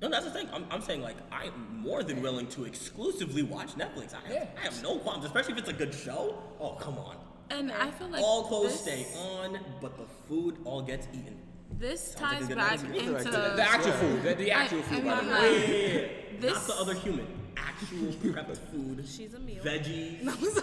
No, 0.01 0.09
that's 0.09 0.25
the 0.25 0.31
thing. 0.31 0.49
I'm, 0.51 0.65
I'm 0.71 0.81
saying 0.81 1.03
like 1.03 1.17
I'm 1.31 1.53
more 1.83 2.03
than 2.03 2.23
willing 2.23 2.47
to 2.49 2.65
exclusively 2.65 3.43
watch 3.43 3.75
Netflix. 3.77 4.15
I 4.15 4.21
have, 4.23 4.31
Yeah. 4.33 4.47
I 4.59 4.61
have 4.63 4.83
no 4.83 4.97
qualms, 4.99 5.27
especially 5.27 5.53
if 5.53 5.59
it's 5.59 5.69
a 5.69 5.75
good 5.75 5.93
show. 5.93 6.39
Oh 6.59 6.71
come 6.81 6.97
on. 6.97 7.17
And 7.51 7.71
I 7.71 7.91
feel 7.91 8.09
like 8.09 8.23
all 8.23 8.45
clothes 8.45 8.83
this, 8.85 9.11
stay 9.11 9.19
on, 9.21 9.59
but 9.83 9.99
the 9.99 10.07
food 10.27 10.57
all 10.65 10.81
gets 10.81 11.07
eaten. 11.13 11.37
This 11.79 12.13
Sounds 12.15 12.49
like 12.49 12.51
a 12.51 12.55
ties 12.55 12.83
good 12.83 12.95
back 12.97 13.07
into 13.19 13.31
The, 13.31 13.53
the 13.57 13.63
actual 13.63 13.93
food, 13.93 14.23
the, 14.23 14.35
the 14.37 14.51
actual 14.53 14.79
I 14.79 14.83
food. 14.83 15.05
by 15.05 15.17
the 15.17 15.23
mean, 15.23 15.31
like- 15.33 15.43
Yeah, 15.43 15.59
yeah, 15.59 15.87
yeah. 15.99 16.07
This- 16.41 16.53
Not 16.55 16.67
the 16.67 16.75
other 16.75 16.95
human. 16.95 17.27
Actual 17.57 18.09
prepped 18.33 18.59
food. 18.71 19.05
She's 19.07 19.35
a 19.35 19.39
meal. 19.39 19.63
Veggies. 19.63 20.63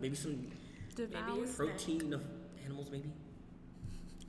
maybe 0.00 0.16
some 0.16 0.50
devour. 0.94 1.46
protein 1.46 2.12
of 2.12 2.22
animals, 2.64 2.90
maybe. 2.90 3.10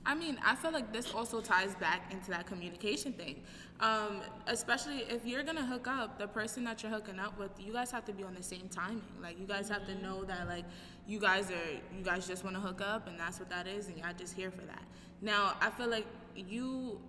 I 0.06 0.14
mean, 0.14 0.38
I 0.44 0.54
feel 0.54 0.72
like 0.72 0.92
this 0.92 1.12
also 1.14 1.40
ties 1.40 1.74
back 1.74 2.10
into 2.12 2.30
that 2.30 2.46
communication 2.46 3.12
thing. 3.12 3.42
Um, 3.80 4.22
especially 4.46 5.04
if 5.08 5.26
you're 5.26 5.42
gonna 5.42 5.64
hook 5.64 5.86
up, 5.86 6.18
the 6.18 6.26
person 6.26 6.64
that 6.64 6.82
you're 6.82 6.92
hooking 6.92 7.18
up 7.18 7.38
with, 7.38 7.50
you 7.58 7.72
guys 7.72 7.90
have 7.90 8.04
to 8.06 8.12
be 8.12 8.24
on 8.24 8.34
the 8.34 8.42
same 8.42 8.68
timing. 8.70 9.02
Like 9.22 9.38
you 9.38 9.46
guys 9.46 9.68
have 9.68 9.86
to 9.86 9.94
know 10.02 10.24
that 10.24 10.48
like 10.48 10.64
you 11.06 11.20
guys 11.20 11.50
are 11.50 11.96
you 11.96 12.02
guys 12.02 12.26
just 12.26 12.44
wanna 12.44 12.60
hook 12.60 12.80
up 12.80 13.08
and 13.08 13.18
that's 13.18 13.38
what 13.38 13.50
that 13.50 13.66
is 13.66 13.88
and 13.88 13.98
y'all 13.98 14.12
just 14.16 14.34
here 14.34 14.50
for 14.50 14.62
that. 14.62 14.82
Now 15.20 15.54
I 15.60 15.70
feel 15.70 15.88
like 15.88 16.06
you 16.34 17.00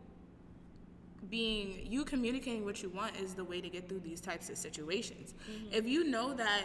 being 1.30 1.86
you 1.90 2.04
communicating 2.04 2.66
what 2.66 2.82
you 2.82 2.90
want 2.90 3.16
is 3.18 3.34
the 3.34 3.44
way 3.44 3.62
to 3.62 3.70
get 3.70 3.88
through 3.88 4.00
these 4.00 4.22
types 4.22 4.50
of 4.50 4.58
situations. 4.58 5.34
If 5.72 5.88
you 5.88 6.04
know 6.04 6.34
that 6.34 6.64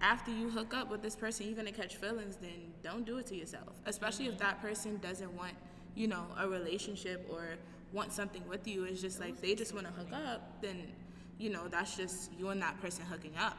after 0.00 0.30
you 0.30 0.48
hook 0.48 0.74
up 0.74 0.90
with 0.90 1.02
this 1.02 1.16
person 1.16 1.46
you're 1.46 1.56
gonna 1.56 1.72
catch 1.72 1.96
feelings, 1.96 2.36
then 2.36 2.72
don't 2.82 3.04
do 3.04 3.18
it 3.18 3.26
to 3.26 3.36
yourself. 3.36 3.80
Especially 3.86 4.26
if 4.26 4.38
that 4.38 4.60
person 4.62 4.98
doesn't 4.98 5.32
want, 5.36 5.52
you 5.94 6.08
know, 6.08 6.26
a 6.38 6.48
relationship 6.48 7.28
or 7.30 7.56
want 7.92 8.12
something 8.12 8.46
with 8.48 8.66
you. 8.66 8.84
It's 8.84 9.00
just 9.00 9.20
like 9.20 9.40
they 9.40 9.54
just 9.54 9.74
wanna 9.74 9.90
hook 9.90 10.12
up, 10.12 10.62
then 10.62 10.92
you 11.38 11.50
know, 11.50 11.68
that's 11.68 11.96
just 11.96 12.32
you 12.38 12.48
and 12.48 12.60
that 12.62 12.80
person 12.80 13.04
hooking 13.04 13.36
up. 13.38 13.56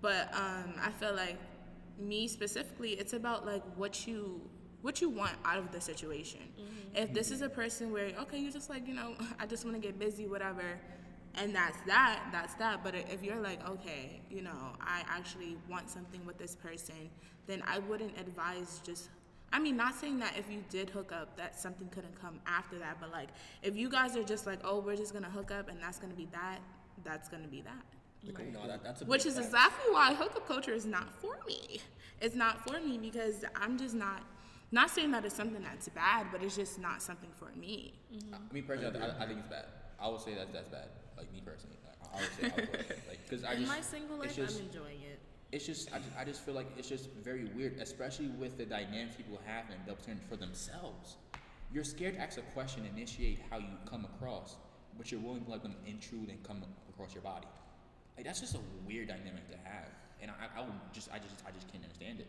But 0.00 0.32
um, 0.34 0.74
I 0.82 0.90
feel 0.90 1.14
like 1.14 1.38
me 1.98 2.26
specifically, 2.26 2.90
it's 2.90 3.12
about 3.12 3.46
like 3.46 3.62
what 3.76 4.06
you 4.06 4.40
what 4.82 5.00
you 5.00 5.08
want 5.08 5.32
out 5.44 5.58
of 5.58 5.72
the 5.72 5.80
situation. 5.80 6.40
Mm-hmm. 6.40 6.96
If 6.96 7.14
this 7.14 7.30
is 7.30 7.40
a 7.40 7.46
mm-hmm. 7.46 7.54
person 7.54 7.92
where 7.92 8.12
okay, 8.20 8.38
you're 8.38 8.52
just 8.52 8.68
like 8.68 8.86
you 8.86 8.94
know, 8.94 9.14
I 9.40 9.46
just 9.46 9.64
want 9.64 9.76
to 9.76 9.80
get 9.80 9.98
busy, 9.98 10.26
whatever, 10.26 10.78
and 11.36 11.54
that's 11.54 11.78
that, 11.86 12.20
that's 12.30 12.54
that. 12.54 12.84
But 12.84 12.94
if 12.94 13.22
you're 13.22 13.40
like 13.40 13.66
okay, 13.68 14.20
you 14.30 14.42
know, 14.42 14.76
I 14.80 15.02
actually 15.08 15.56
want 15.68 15.88
something 15.88 16.24
with 16.26 16.38
this 16.38 16.54
person, 16.54 17.10
then 17.46 17.62
I 17.66 17.78
wouldn't 17.78 18.18
advise 18.18 18.80
just. 18.84 19.08
I 19.54 19.58
mean, 19.58 19.76
not 19.76 19.94
saying 19.94 20.18
that 20.20 20.32
if 20.38 20.50
you 20.50 20.64
did 20.70 20.88
hook 20.88 21.12
up, 21.12 21.36
that 21.36 21.60
something 21.60 21.86
couldn't 21.88 22.18
come 22.18 22.40
after 22.46 22.78
that, 22.78 22.96
but 22.98 23.12
like 23.12 23.28
if 23.62 23.76
you 23.76 23.90
guys 23.90 24.16
are 24.16 24.22
just 24.22 24.46
like, 24.46 24.60
oh, 24.64 24.80
we're 24.80 24.96
just 24.96 25.12
gonna 25.12 25.28
hook 25.28 25.50
up 25.50 25.68
and 25.68 25.78
that's 25.80 25.98
gonna 25.98 26.14
be 26.14 26.26
that, 26.32 26.60
that's 27.04 27.28
gonna 27.28 27.48
be 27.48 27.60
that. 27.60 27.84
No, 28.52 28.66
that, 28.66 28.84
that's 28.84 29.02
a 29.02 29.04
Which 29.04 29.26
is 29.26 29.34
fact. 29.34 29.46
exactly 29.46 29.92
why 29.92 30.14
hookup 30.14 30.46
culture 30.46 30.72
is 30.72 30.86
not 30.86 31.10
for 31.20 31.36
me. 31.46 31.80
It's 32.20 32.36
not 32.36 32.66
for 32.68 32.80
me 32.80 32.98
because 32.98 33.44
I'm 33.56 33.76
just 33.76 33.94
not. 33.94 34.22
Not 34.72 34.88
saying 34.88 35.10
that 35.10 35.24
it's 35.26 35.36
something 35.36 35.62
that's 35.62 35.88
bad, 35.90 36.28
but 36.32 36.42
it's 36.42 36.56
just 36.56 36.80
not 36.80 37.02
something 37.02 37.28
for 37.36 37.50
me. 37.58 37.92
Uh, 38.32 38.38
me 38.50 38.62
personally, 38.62 38.98
I, 38.98 39.22
I 39.22 39.26
think 39.26 39.40
it's 39.40 39.48
bad. 39.48 39.66
I 40.00 40.08
would 40.08 40.22
say 40.22 40.34
that 40.34 40.50
that's 40.50 40.68
bad. 40.70 40.88
Like 41.16 41.30
me 41.30 41.42
personally, 41.44 41.76
I, 41.84 42.16
I 42.16 42.20
would 42.20 42.30
say 42.32 42.44
I 42.46 42.60
would. 42.60 42.86
like 43.08 43.22
because 43.28 43.44
I 43.44 43.50
just 43.50 43.62
in 43.62 43.68
my 43.68 43.80
single 43.82 44.16
life, 44.16 44.34
just, 44.34 44.58
I'm 44.58 44.66
enjoying 44.66 45.02
it. 45.02 45.20
it's 45.52 45.66
just 45.66 45.92
I, 45.92 45.98
just 45.98 46.10
I 46.18 46.24
just 46.24 46.40
feel 46.40 46.54
like 46.54 46.66
it's 46.78 46.88
just 46.88 47.10
very 47.22 47.44
weird, 47.54 47.78
especially 47.80 48.28
with 48.28 48.56
the 48.56 48.64
dynamics 48.64 49.14
people 49.14 49.38
have 49.44 49.66
and 49.70 49.78
they'll 49.86 49.96
turn 49.96 50.18
for 50.26 50.36
themselves. 50.36 51.16
You're 51.70 51.84
scared 51.84 52.14
to 52.14 52.20
ask 52.20 52.38
a 52.38 52.42
question, 52.54 52.88
initiate 52.96 53.40
how 53.50 53.58
you 53.58 53.76
come 53.84 54.06
across, 54.06 54.56
but 54.96 55.12
you're 55.12 55.20
willing 55.20 55.44
to 55.44 55.50
let 55.50 55.62
them 55.62 55.74
intrude 55.86 56.30
and 56.30 56.42
come 56.42 56.62
across 56.88 57.12
your 57.14 57.22
body. 57.22 57.46
Like 58.16 58.24
that's 58.24 58.40
just 58.40 58.54
a 58.54 58.60
weird 58.86 59.08
dynamic 59.08 59.50
to 59.50 59.56
have, 59.64 59.88
and 60.22 60.30
I, 60.30 60.60
I 60.60 60.62
would 60.62 60.72
just 60.94 61.10
I 61.12 61.18
just 61.18 61.42
I 61.46 61.50
just 61.50 61.70
can't 61.70 61.84
understand 61.84 62.20
it. 62.20 62.28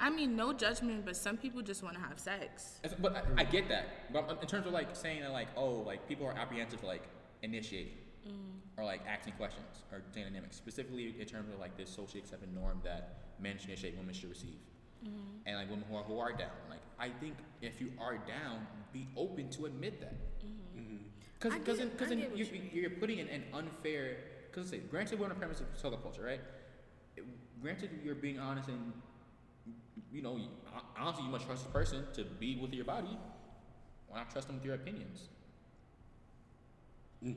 I 0.00 0.10
mean, 0.10 0.36
no 0.36 0.52
judgment, 0.52 1.04
but 1.04 1.16
some 1.16 1.36
people 1.36 1.62
just 1.62 1.82
want 1.82 1.94
to 1.96 2.00
have 2.02 2.18
sex. 2.18 2.80
It's- 2.82 2.98
But 3.00 3.16
I, 3.16 3.42
I 3.42 3.44
get 3.44 3.68
that. 3.68 4.12
But 4.12 4.38
in 4.42 4.48
terms 4.48 4.66
of 4.66 4.72
like 4.72 4.94
saying 4.94 5.22
that 5.22 5.32
like 5.32 5.48
oh 5.56 5.70
like 5.90 6.06
people 6.08 6.26
are 6.26 6.36
apprehensive 6.36 6.80
to 6.80 6.86
like 6.86 7.02
initiating 7.42 7.94
mm. 8.26 8.32
or 8.76 8.84
like 8.84 9.02
asking 9.06 9.34
questions 9.34 9.84
or 9.92 10.02
dynamics 10.14 10.56
specifically 10.56 11.14
in 11.18 11.26
terms 11.26 11.52
of 11.52 11.58
like 11.60 11.76
this 11.76 11.90
socially 11.90 12.20
accepted 12.20 12.52
norm 12.54 12.80
that 12.84 13.18
men 13.40 13.58
should 13.58 13.68
initiate, 13.70 13.96
women 13.96 14.14
should 14.14 14.30
receive, 14.30 14.58
mm-hmm. 15.04 15.16
and 15.46 15.56
like 15.56 15.70
women 15.70 15.84
who 15.88 15.96
are 15.96 16.02
who 16.04 16.18
are 16.18 16.32
down. 16.32 16.50
Like 16.70 16.80
I 16.98 17.08
think 17.08 17.34
if 17.62 17.80
you 17.80 17.92
are 18.00 18.16
down, 18.18 18.66
be 18.92 19.06
open 19.16 19.50
to 19.50 19.66
admit 19.66 20.00
that. 20.00 20.14
Mm-hmm. 20.44 20.80
Mm-hmm. 20.80 20.96
Because 21.38 21.52
I 21.54 21.58
because 21.58 21.78
get- 21.78 21.92
because 21.92 22.12
I 22.12 22.14
get 22.14 22.30
what 22.30 22.38
you, 22.38 22.44
you 22.44 22.52
mean. 22.52 22.70
you're 22.72 22.90
putting 22.90 23.18
in 23.18 23.28
an 23.28 23.44
unfair. 23.52 24.16
Because 24.50 24.70
say 24.70 24.78
granted 24.78 25.18
we're 25.18 25.26
on 25.26 25.30
the 25.30 25.34
premise 25.34 25.60
of 25.60 25.66
celibate 25.74 26.02
culture, 26.02 26.22
right? 26.22 26.40
Granted 27.60 27.90
you're 28.04 28.14
being 28.14 28.38
honest 28.38 28.68
and 28.68 28.92
you 30.14 30.22
know, 30.22 30.36
you- 30.36 30.48
hon- 30.72 30.84
honestly, 30.96 31.24
you 31.24 31.30
must 31.30 31.44
trust 31.46 31.64
the 31.64 31.72
person 31.72 32.06
to 32.14 32.24
be 32.24 32.56
with 32.56 32.72
your 32.72 32.84
body. 32.84 33.18
Why 34.08 34.18
not 34.18 34.30
trust 34.30 34.46
them 34.46 34.56
with 34.56 34.64
your 34.64 34.76
opinions? 34.76 35.28
Mm. 37.22 37.36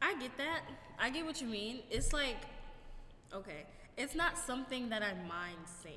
I 0.00 0.14
get 0.18 0.36
that. 0.38 0.62
I 0.98 1.10
get 1.10 1.24
what 1.26 1.40
you 1.40 1.46
mean. 1.46 1.82
It's 1.90 2.12
like, 2.12 2.36
okay, 3.32 3.66
it's 3.96 4.14
not 4.14 4.38
something 4.38 4.88
that 4.88 5.02
I 5.02 5.12
mind 5.28 5.58
saying. 5.82 5.96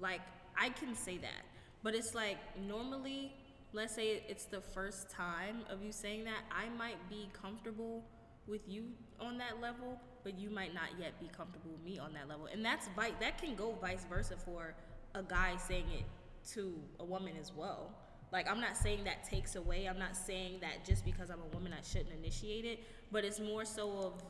Like, 0.00 0.20
I 0.58 0.70
can 0.70 0.94
say 0.94 1.18
that. 1.18 1.44
But 1.82 1.94
it's 1.94 2.14
like, 2.14 2.38
normally, 2.66 3.32
let's 3.72 3.94
say 3.94 4.22
it's 4.28 4.44
the 4.46 4.60
first 4.60 5.10
time 5.10 5.58
of 5.70 5.82
you 5.82 5.92
saying 5.92 6.24
that, 6.24 6.42
I 6.50 6.68
might 6.76 6.98
be 7.08 7.28
comfortable 7.32 8.04
with 8.46 8.62
you 8.68 8.84
on 9.20 9.38
that 9.38 9.60
level, 9.60 10.00
but 10.24 10.38
you 10.38 10.50
might 10.50 10.74
not 10.74 10.88
yet 10.98 11.18
be 11.20 11.28
comfortable 11.28 11.70
with 11.70 11.84
me 11.84 11.98
on 11.98 12.12
that 12.14 12.28
level. 12.28 12.46
And 12.52 12.64
that's 12.64 12.88
vi- 12.96 13.14
that 13.20 13.38
can 13.38 13.54
go 13.54 13.72
vice 13.80 14.04
versa 14.08 14.34
for 14.44 14.74
a 15.14 15.22
guy 15.22 15.56
saying 15.56 15.86
it 15.92 16.04
to 16.52 16.74
a 16.98 17.04
woman 17.04 17.34
as 17.40 17.52
well. 17.54 17.90
Like 18.32 18.48
I'm 18.48 18.60
not 18.60 18.76
saying 18.76 19.04
that 19.04 19.24
takes 19.24 19.56
away. 19.56 19.86
I'm 19.86 19.98
not 19.98 20.16
saying 20.16 20.58
that 20.60 20.84
just 20.84 21.04
because 21.04 21.30
I'm 21.30 21.40
a 21.40 21.54
woman 21.56 21.72
I 21.72 21.82
shouldn't 21.82 22.14
initiate 22.16 22.64
it, 22.64 22.84
but 23.10 23.24
it's 23.24 23.40
more 23.40 23.64
so 23.64 23.90
of 23.98 24.22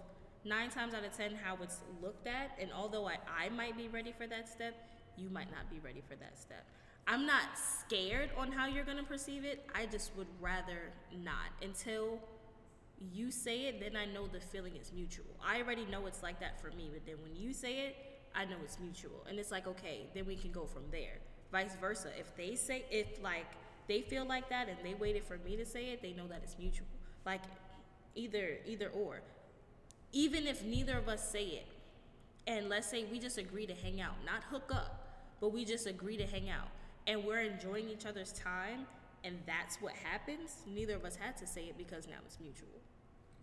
nine 0.44 0.70
times 0.70 0.94
out 0.94 1.04
of 1.04 1.16
ten 1.16 1.34
how 1.34 1.58
it's 1.62 1.80
looked 2.00 2.26
at. 2.26 2.56
And 2.60 2.70
although 2.72 3.06
I, 3.06 3.18
I 3.38 3.48
might 3.50 3.76
be 3.76 3.88
ready 3.88 4.12
for 4.16 4.26
that 4.26 4.48
step, 4.48 4.74
you 5.16 5.28
might 5.28 5.50
not 5.50 5.70
be 5.70 5.78
ready 5.84 6.02
for 6.08 6.16
that 6.16 6.38
step. 6.38 6.64
I'm 7.06 7.26
not 7.26 7.42
scared 7.56 8.30
on 8.36 8.52
how 8.52 8.66
you're 8.66 8.84
gonna 8.84 9.02
perceive 9.02 9.44
it. 9.44 9.68
I 9.74 9.86
just 9.86 10.16
would 10.16 10.28
rather 10.40 10.92
not 11.22 11.50
until 11.62 12.20
you 13.12 13.30
say 13.30 13.62
it, 13.66 13.80
then 13.80 13.96
I 13.96 14.04
know 14.04 14.26
the 14.26 14.40
feeling 14.40 14.76
is 14.76 14.92
mutual. 14.92 15.24
I 15.44 15.60
already 15.60 15.86
know 15.86 16.06
it's 16.06 16.22
like 16.22 16.38
that 16.40 16.60
for 16.60 16.70
me, 16.76 16.90
but 16.92 17.06
then 17.06 17.16
when 17.22 17.34
you 17.34 17.52
say 17.52 17.86
it, 17.86 17.96
I 18.34 18.44
know 18.44 18.56
it's 18.64 18.78
mutual. 18.78 19.24
And 19.28 19.38
it's 19.38 19.50
like, 19.50 19.66
okay, 19.66 20.06
then 20.14 20.26
we 20.26 20.36
can 20.36 20.52
go 20.52 20.66
from 20.66 20.82
there. 20.90 21.18
Vice 21.52 21.76
versa. 21.80 22.08
If 22.18 22.34
they 22.36 22.54
say, 22.54 22.84
if 22.90 23.22
like 23.22 23.46
they 23.88 24.02
feel 24.02 24.24
like 24.24 24.48
that 24.50 24.68
and 24.68 24.78
they 24.84 24.94
waited 24.94 25.24
for 25.24 25.38
me 25.38 25.56
to 25.56 25.66
say 25.66 25.86
it, 25.90 26.02
they 26.02 26.12
know 26.12 26.26
that 26.28 26.40
it's 26.42 26.56
mutual. 26.58 26.86
Like 27.26 27.42
either, 28.14 28.58
either 28.66 28.88
or. 28.88 29.20
Even 30.12 30.46
if 30.46 30.64
neither 30.64 30.98
of 30.98 31.08
us 31.08 31.28
say 31.30 31.44
it, 31.44 31.66
and 32.46 32.68
let's 32.68 32.88
say 32.88 33.04
we 33.04 33.18
just 33.18 33.38
agree 33.38 33.66
to 33.66 33.74
hang 33.74 34.00
out, 34.00 34.14
not 34.24 34.42
hook 34.44 34.70
up, 34.72 35.36
but 35.40 35.52
we 35.52 35.64
just 35.64 35.86
agree 35.86 36.16
to 36.16 36.26
hang 36.26 36.50
out, 36.50 36.68
and 37.06 37.24
we're 37.24 37.40
enjoying 37.40 37.88
each 37.88 38.06
other's 38.06 38.32
time, 38.32 38.86
and 39.22 39.38
that's 39.46 39.76
what 39.76 39.92
happens, 39.92 40.56
neither 40.66 40.96
of 40.96 41.04
us 41.04 41.16
had 41.16 41.36
to 41.36 41.46
say 41.46 41.62
it 41.62 41.78
because 41.78 42.06
now 42.08 42.16
it's 42.26 42.38
mutual. 42.40 42.79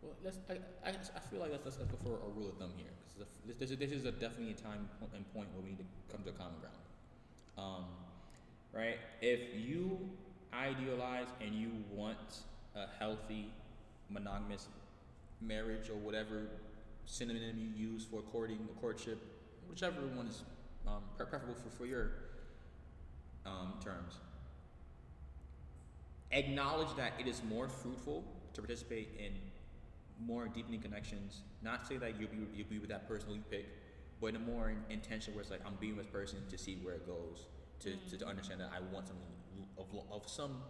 Well, 0.01 0.13
let's, 0.23 0.39
I, 0.49 0.53
I, 0.85 0.89
I 0.89 1.19
feel 1.19 1.39
like 1.39 1.51
let's, 1.51 1.65
let's, 1.65 1.77
go 1.77 1.97
for 2.03 2.19
a 2.25 2.29
rule 2.35 2.49
of 2.49 2.57
thumb 2.57 2.71
here. 2.77 2.87
Because 3.07 3.27
this, 3.45 3.55
this, 3.57 3.71
is- 3.71 3.77
this 3.77 3.91
is 3.91 4.05
a 4.05 4.11
definitely 4.11 4.51
a 4.51 4.53
time 4.53 4.89
and 5.13 5.33
point 5.33 5.47
where 5.53 5.63
we 5.63 5.69
need 5.71 5.79
to 5.79 5.85
come 6.11 6.23
to 6.23 6.29
a 6.29 6.33
common 6.33 6.59
ground. 6.59 6.75
Um, 7.57 7.85
right? 8.73 8.97
If 9.21 9.39
you 9.55 9.99
idealize 10.53 11.27
and 11.41 11.55
you 11.55 11.71
want 11.91 12.41
a 12.75 12.85
healthy, 12.99 13.49
monogamous 14.09 14.67
marriage 15.41 15.89
or 15.89 15.95
whatever 15.95 16.47
synonym 17.05 17.57
you 17.57 17.89
use 17.89 18.05
for 18.05 18.21
courting 18.21 18.59
or 18.69 18.81
courtship, 18.81 19.17
whichever 19.69 20.01
one 20.15 20.27
is 20.27 20.43
um, 20.87 21.01
preferable 21.17 21.55
for, 21.55 21.69
for 21.69 21.85
your 21.85 22.11
um, 23.45 23.73
terms. 23.83 24.15
Acknowledge 26.31 26.93
that 26.97 27.13
it 27.19 27.27
is 27.27 27.41
more 27.49 27.69
fruitful 27.69 28.23
to 28.53 28.61
participate 28.61 29.09
in 29.17 29.31
more 30.25 30.47
deepening 30.47 30.81
connections. 30.81 31.41
Not 31.61 31.87
say 31.87 31.97
that 31.97 32.19
you'll 32.19 32.29
be 32.29 32.37
you'll 32.55 32.67
be 32.67 32.79
with 32.79 32.89
that 32.89 33.07
person 33.07 33.29
who 33.29 33.35
you 33.35 33.43
pick, 33.49 33.65
but 34.19 34.27
in 34.27 34.35
a 34.35 34.39
more 34.39 34.69
in- 34.69 34.83
intention 34.89 35.33
where 35.33 35.41
it's 35.41 35.51
like 35.51 35.61
I'm 35.65 35.75
being 35.79 35.95
with 35.95 36.05
this 36.05 36.13
person 36.13 36.39
to 36.49 36.57
see 36.57 36.79
where 36.83 36.95
it 36.95 37.05
goes, 37.05 37.47
to, 37.81 37.95
to, 38.09 38.17
to 38.17 38.27
understand 38.27 38.61
that 38.61 38.71
I 38.75 38.79
want 38.93 39.07
something 39.07 39.25
of, 39.77 39.85
of 40.11 40.29
some 40.29 40.61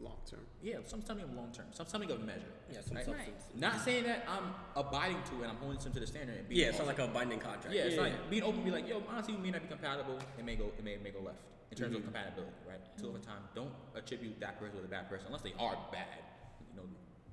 Long 0.00 0.16
term. 0.24 0.40
yeah 0.62 0.76
some 0.86 1.04
something 1.04 1.24
of 1.24 1.34
long 1.34 1.52
term, 1.52 1.66
some 1.72 1.84
something 1.84 2.10
of 2.10 2.24
measure. 2.24 2.48
Yeah, 2.72 2.80
some 2.80 2.96
right? 2.96 3.04
substance. 3.04 3.44
Not 3.54 3.80
saying 3.84 4.04
that 4.04 4.24
I'm 4.26 4.54
abiding 4.74 5.20
to 5.28 5.34
it 5.40 5.42
and 5.42 5.50
I'm 5.52 5.56
holding 5.60 5.78
them 5.78 5.92
to 5.92 6.00
the 6.00 6.06
standard. 6.06 6.38
And 6.38 6.48
being 6.48 6.60
Yeah, 6.62 6.68
it 6.68 6.76
sounds 6.76 6.88
also- 6.88 7.02
like 7.02 7.10
a 7.10 7.12
binding 7.12 7.38
contract. 7.38 7.74
yeah, 7.74 7.82
it's 7.82 7.98
like 7.98 8.30
being 8.30 8.42
open, 8.42 8.64
be 8.64 8.70
like, 8.70 8.88
yo, 8.88 9.02
honestly, 9.10 9.34
we 9.34 9.42
may 9.42 9.50
not 9.50 9.60
be 9.62 9.68
compatible. 9.68 10.18
It 10.38 10.44
may 10.44 10.56
go, 10.56 10.72
it 10.78 10.84
may, 10.84 10.92
it 10.92 11.02
may 11.02 11.10
go 11.10 11.20
left 11.20 11.44
in 11.70 11.76
terms 11.76 11.94
of 11.94 12.02
mm-hmm. 12.02 12.12
compatibility, 12.12 12.52
right? 12.66 12.80
Till 12.96 13.08
over 13.08 13.18
mm-hmm. 13.18 13.30
time, 13.30 13.42
don't 13.54 13.72
attribute 13.94 14.40
that 14.40 14.58
person 14.58 14.76
with 14.76 14.86
a 14.86 14.88
bad 14.88 15.08
person 15.08 15.26
unless 15.26 15.42
they 15.42 15.54
are 15.58 15.76
bad. 15.92 16.24
You 16.70 16.76
know, 16.80 16.88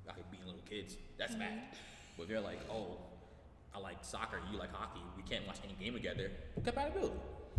like 0.05 0.29
being 0.29 0.43
little 0.43 0.46
kids, 0.69 0.97
that's 1.17 1.31
mm-hmm. 1.33 1.41
bad. 1.41 1.59
But 2.15 2.23
if 2.23 2.29
they're 2.29 2.41
like, 2.41 2.59
oh, 2.71 2.97
I 3.75 3.79
like 3.79 3.97
soccer, 4.01 4.39
you 4.51 4.57
like 4.57 4.73
hockey, 4.73 5.01
we 5.15 5.23
can't 5.23 5.45
watch 5.45 5.57
any 5.63 5.73
game 5.73 5.93
together. 5.93 6.31
Compatibility. 6.55 7.13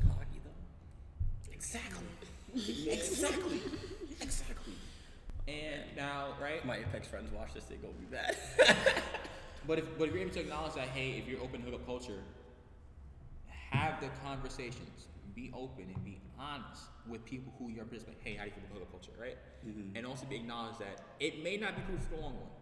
Hockey, 0.08 0.40
though. 0.44 1.52
Exactly. 1.52 2.06
exactly. 2.92 3.60
exactly. 4.20 4.74
And 5.46 5.82
now, 5.96 6.34
right? 6.40 6.64
My 6.64 6.78
Apex 6.78 7.08
friends 7.08 7.30
watch 7.32 7.54
this, 7.54 7.64
they 7.64 7.76
go 7.76 7.88
be 7.98 8.06
bad. 8.06 8.36
But 9.68 9.78
if 9.78 9.98
but 9.98 10.08
if 10.08 10.14
you're 10.14 10.22
able 10.22 10.32
to 10.32 10.40
acknowledge 10.40 10.74
that, 10.74 10.88
hey, 10.88 11.18
if 11.18 11.28
you're 11.28 11.42
open 11.42 11.60
to 11.60 11.66
hookup 11.66 11.84
culture, 11.84 12.20
have 13.70 14.00
the 14.00 14.08
conversations. 14.24 15.06
Be 15.34 15.52
open 15.54 15.84
and 15.94 16.04
be 16.04 16.18
honest 16.40 16.82
with 17.06 17.24
people 17.26 17.52
who 17.58 17.68
you're. 17.68 17.84
Like, 17.84 18.24
hey, 18.24 18.34
how 18.34 18.44
do 18.44 18.48
you 18.48 18.54
feel 18.54 18.64
about 18.64 18.78
hookup 18.78 18.90
culture, 18.90 19.12
right? 19.20 19.36
Mm-hmm. 19.66 19.94
And 19.94 20.06
also 20.06 20.24
be 20.24 20.36
acknowledged 20.36 20.80
that 20.80 21.02
it 21.20 21.44
may 21.44 21.58
not 21.58 21.76
be 21.76 21.82
proof 21.82 22.00
for 22.04 22.16
the 22.16 22.22
long 22.22 22.34
run. 22.34 22.57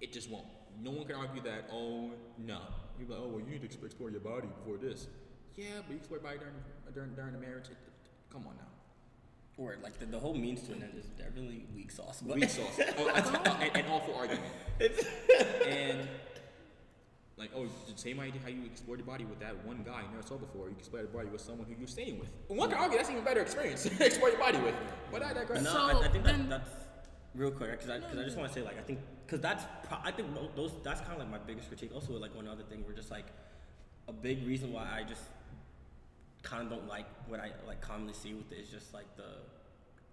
It 0.00 0.12
just 0.12 0.30
won't. 0.30 0.46
No 0.82 0.90
one 0.92 1.04
can 1.06 1.16
argue 1.16 1.42
that. 1.42 1.68
Oh 1.72 2.10
no. 2.38 2.60
You're 2.98 3.08
like, 3.08 3.18
oh 3.22 3.28
well, 3.28 3.40
you 3.40 3.50
need 3.50 3.68
to 3.70 3.84
explore 3.84 4.10
your 4.10 4.20
body 4.20 4.48
before 4.58 4.78
this. 4.78 5.06
Yeah, 5.56 5.66
but 5.86 5.90
you 5.90 5.96
explore 5.96 6.18
your 6.20 6.24
body 6.24 6.38
during 6.38 6.54
during 6.94 7.14
during 7.14 7.32
the 7.32 7.38
marriage. 7.38 7.66
It- 7.70 7.76
come 8.32 8.46
on 8.46 8.54
now. 8.56 8.68
or 9.58 9.76
like 9.82 9.98
the, 9.98 10.06
the 10.06 10.18
whole 10.18 10.34
means 10.34 10.62
to 10.62 10.72
an 10.72 10.82
end 10.84 10.92
is 10.96 11.06
definitely 11.18 11.66
weak 11.74 11.90
sauce. 11.90 12.22
But 12.24 12.36
Weak 12.36 12.48
sauce. 12.48 12.78
oh, 12.98 13.10
that's, 13.12 13.28
uh, 13.28 13.56
and, 13.60 13.76
and 13.78 13.86
all 13.88 14.08
argument. 14.16 14.44
and 15.66 16.08
like, 17.36 17.50
oh, 17.56 17.66
the 17.92 17.98
same 17.98 18.20
idea 18.20 18.40
how 18.42 18.50
you 18.50 18.64
explored 18.66 19.00
your 19.00 19.06
body 19.06 19.24
with 19.24 19.40
that 19.40 19.56
one 19.66 19.82
guy 19.84 20.02
you 20.02 20.08
never 20.14 20.24
saw 20.26 20.36
before. 20.36 20.66
You 20.66 20.74
can 20.74 20.78
explore 20.78 21.02
your 21.02 21.10
body 21.10 21.28
with 21.28 21.40
someone 21.40 21.66
who 21.66 21.74
you're 21.78 21.88
staying 21.88 22.20
with. 22.20 22.30
One 22.48 22.68
can 22.70 22.78
argue 22.78 22.98
that's 22.98 23.10
even 23.10 23.24
better 23.24 23.40
experience. 23.40 23.86
explore 24.00 24.28
your 24.30 24.38
body 24.38 24.58
with. 24.58 24.74
But 25.10 25.24
I 25.24 25.32
digress. 25.32 25.62
no, 25.64 25.72
So 25.72 25.78
I, 25.78 26.04
I 26.04 26.08
think 26.08 26.24
that, 26.24 26.36
then- 26.36 26.48
that's 26.50 26.70
real 27.34 27.50
quick 27.50 27.70
because 27.70 27.90
I, 27.90 28.00
cause 28.00 28.18
I 28.18 28.24
just 28.24 28.36
want 28.36 28.52
to 28.52 28.58
say 28.58 28.64
like 28.64 28.78
I 28.78 28.82
think 28.82 28.98
because 29.26 29.40
that's 29.40 29.64
pro- 29.84 29.98
I 30.02 30.10
think 30.10 30.28
those 30.56 30.72
that's 30.82 31.00
kind 31.00 31.12
of 31.14 31.18
like 31.20 31.30
my 31.30 31.38
biggest 31.38 31.68
critique. 31.68 31.90
Also, 31.94 32.12
like 32.18 32.34
one 32.34 32.48
other 32.48 32.62
thing, 32.64 32.84
we're 32.86 32.94
just 32.94 33.10
like 33.10 33.26
a 34.08 34.12
big 34.12 34.46
reason 34.46 34.72
why 34.72 34.82
I 34.92 35.04
just 35.04 35.22
kind 36.42 36.62
of 36.64 36.70
don't 36.70 36.88
like 36.88 37.06
what 37.28 37.38
I 37.40 37.50
like 37.66 37.80
commonly 37.80 38.14
see 38.14 38.34
with 38.34 38.50
it 38.52 38.58
is 38.58 38.68
just 38.70 38.92
like 38.94 39.16
the 39.16 39.24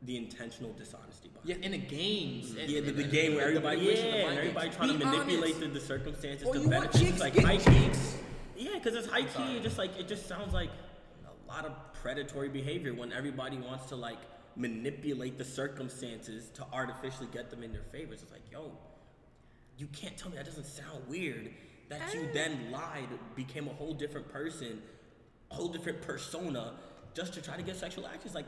the 0.04 0.16
intentional 0.16 0.72
dishonesty 0.74 1.30
behind. 1.30 1.50
yeah, 1.50 1.66
in 1.66 1.72
the 1.72 1.78
games. 1.80 2.50
Mm-hmm. 2.52 2.60
and- 2.60 2.70
Yeah, 2.70 2.82
the, 2.82 2.92
the 2.92 3.04
game 3.04 3.34
where 3.34 3.48
everybody, 3.48 3.80
yeah, 3.82 4.28
and 4.28 4.38
everybody 4.38 4.70
trying 4.70 4.90
to 5.00 5.06
manipulate 5.06 5.60
the, 5.60 5.66
the 5.68 5.80
circumstances 5.80 6.48
to 6.52 6.70
benefit. 6.70 7.00
chicks 7.02 7.20
like 7.20 7.36
high 7.40 7.58
key. 7.58 7.64
chicks? 7.88 8.16
Yeah, 8.56 8.74
because 8.76 8.94
it's 8.96 9.08
high 9.08 9.24
key. 9.24 9.60
just 9.60 9.80
like 9.80 9.98
it 9.98 10.08
just 10.08 10.28
sounds 10.28 10.54
like 10.54 10.70
a 11.26 11.52
lot 11.52 11.66
of 11.66 11.72
predatory 11.94 12.50
behavior 12.50 12.94
when 12.94 13.12
everybody 13.12 13.58
wants 13.58 13.88
to 13.88 13.96
like 13.96 14.20
manipulate 14.58 15.38
the 15.38 15.46
circumstances 15.46 16.50
to 16.50 16.66
artificially 16.74 17.28
get 17.32 17.50
them 17.50 17.64
in 17.64 17.72
their 17.72 17.84
favors. 17.92 18.24
It's 18.24 18.32
like, 18.32 18.42
yo, 18.52 18.72
you 19.78 19.88
can't 19.88 20.18
tell 20.18 20.30
me 20.30 20.38
that 20.38 20.46
doesn't 20.46 20.66
sound 20.66 21.08
weird. 21.08 21.52
That 21.90 22.14
you 22.14 22.26
ah. 22.26 22.34
then 22.34 22.72
lied, 22.72 23.08
became 23.36 23.68
a 23.68 23.74
whole 23.74 23.94
different 23.94 24.28
person, 24.30 24.82
a 25.52 25.56
whole 25.56 25.70
different 25.70 26.02
persona, 26.02 26.74
just 27.14 27.34
to 27.36 27.42
try 27.42 27.56
to 27.56 27.64
get 27.64 27.78
sexual 27.78 28.08
actions. 28.08 28.36
Like, 28.36 28.46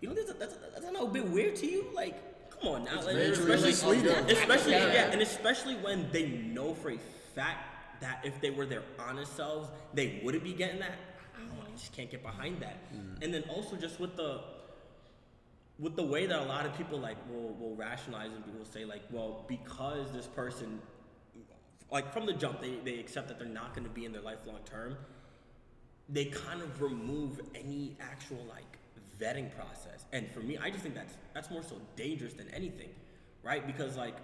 you 0.00 0.08
know, 0.08 0.14
that's 0.14 0.32
that's, 0.34 0.56
that's 0.74 0.90
not 0.90 1.02
a 1.02 1.06
bit 1.06 1.28
weird 1.28 1.54
to 1.56 1.66
you. 1.66 1.86
Like, 1.94 2.50
come 2.50 2.74
on 2.74 2.84
now, 2.84 2.96
like, 2.96 3.14
especially, 3.14 3.68
misleading. 3.68 4.10
especially 4.10 4.72
Yeah. 4.72 4.92
yeah, 4.92 5.10
and 5.12 5.22
especially 5.22 5.76
when 5.76 6.10
they 6.10 6.28
know 6.28 6.74
for 6.74 6.90
a 6.90 6.98
fact 7.34 8.00
that 8.00 8.20
if 8.24 8.40
they 8.40 8.50
were 8.50 8.66
their 8.66 8.82
honest 8.98 9.36
selves, 9.36 9.68
they 9.94 10.20
wouldn't 10.24 10.42
be 10.42 10.54
getting 10.54 10.80
that. 10.80 10.98
I 11.36 11.40
I 11.40 11.44
mm-hmm. 11.44 11.76
just 11.76 11.92
can't 11.92 12.10
get 12.10 12.22
behind 12.22 12.60
that. 12.62 12.78
And 13.20 13.32
then 13.32 13.44
also 13.48 13.76
just 13.76 14.00
with 14.00 14.16
the 14.16 14.40
with 15.78 15.96
the 15.96 16.02
way 16.02 16.26
that 16.26 16.38
a 16.38 16.44
lot 16.44 16.66
of 16.66 16.76
people 16.76 16.98
like 16.98 17.16
will 17.28 17.54
will 17.54 17.74
rationalize 17.74 18.30
and 18.32 18.44
people 18.44 18.64
say 18.64 18.84
like, 18.84 19.02
well, 19.10 19.44
because 19.48 20.12
this 20.12 20.26
person 20.26 20.80
like 21.90 22.12
from 22.12 22.24
the 22.24 22.32
jump 22.32 22.60
they, 22.60 22.76
they 22.84 22.98
accept 22.98 23.28
that 23.28 23.38
they're 23.38 23.48
not 23.48 23.74
gonna 23.74 23.88
be 23.88 24.04
in 24.04 24.12
their 24.12 24.22
life 24.22 24.38
long 24.46 24.60
term, 24.64 24.96
they 26.08 26.26
kind 26.26 26.62
of 26.62 26.80
remove 26.80 27.40
any 27.54 27.96
actual 28.00 28.44
like 28.48 28.78
vetting 29.20 29.54
process. 29.54 30.06
And 30.12 30.30
for 30.30 30.40
me, 30.40 30.58
I 30.58 30.70
just 30.70 30.82
think 30.82 30.94
that's 30.94 31.14
that's 31.34 31.50
more 31.50 31.62
so 31.62 31.76
dangerous 31.96 32.34
than 32.34 32.48
anything, 32.50 32.90
right? 33.42 33.66
Because 33.66 33.96
like 33.96 34.16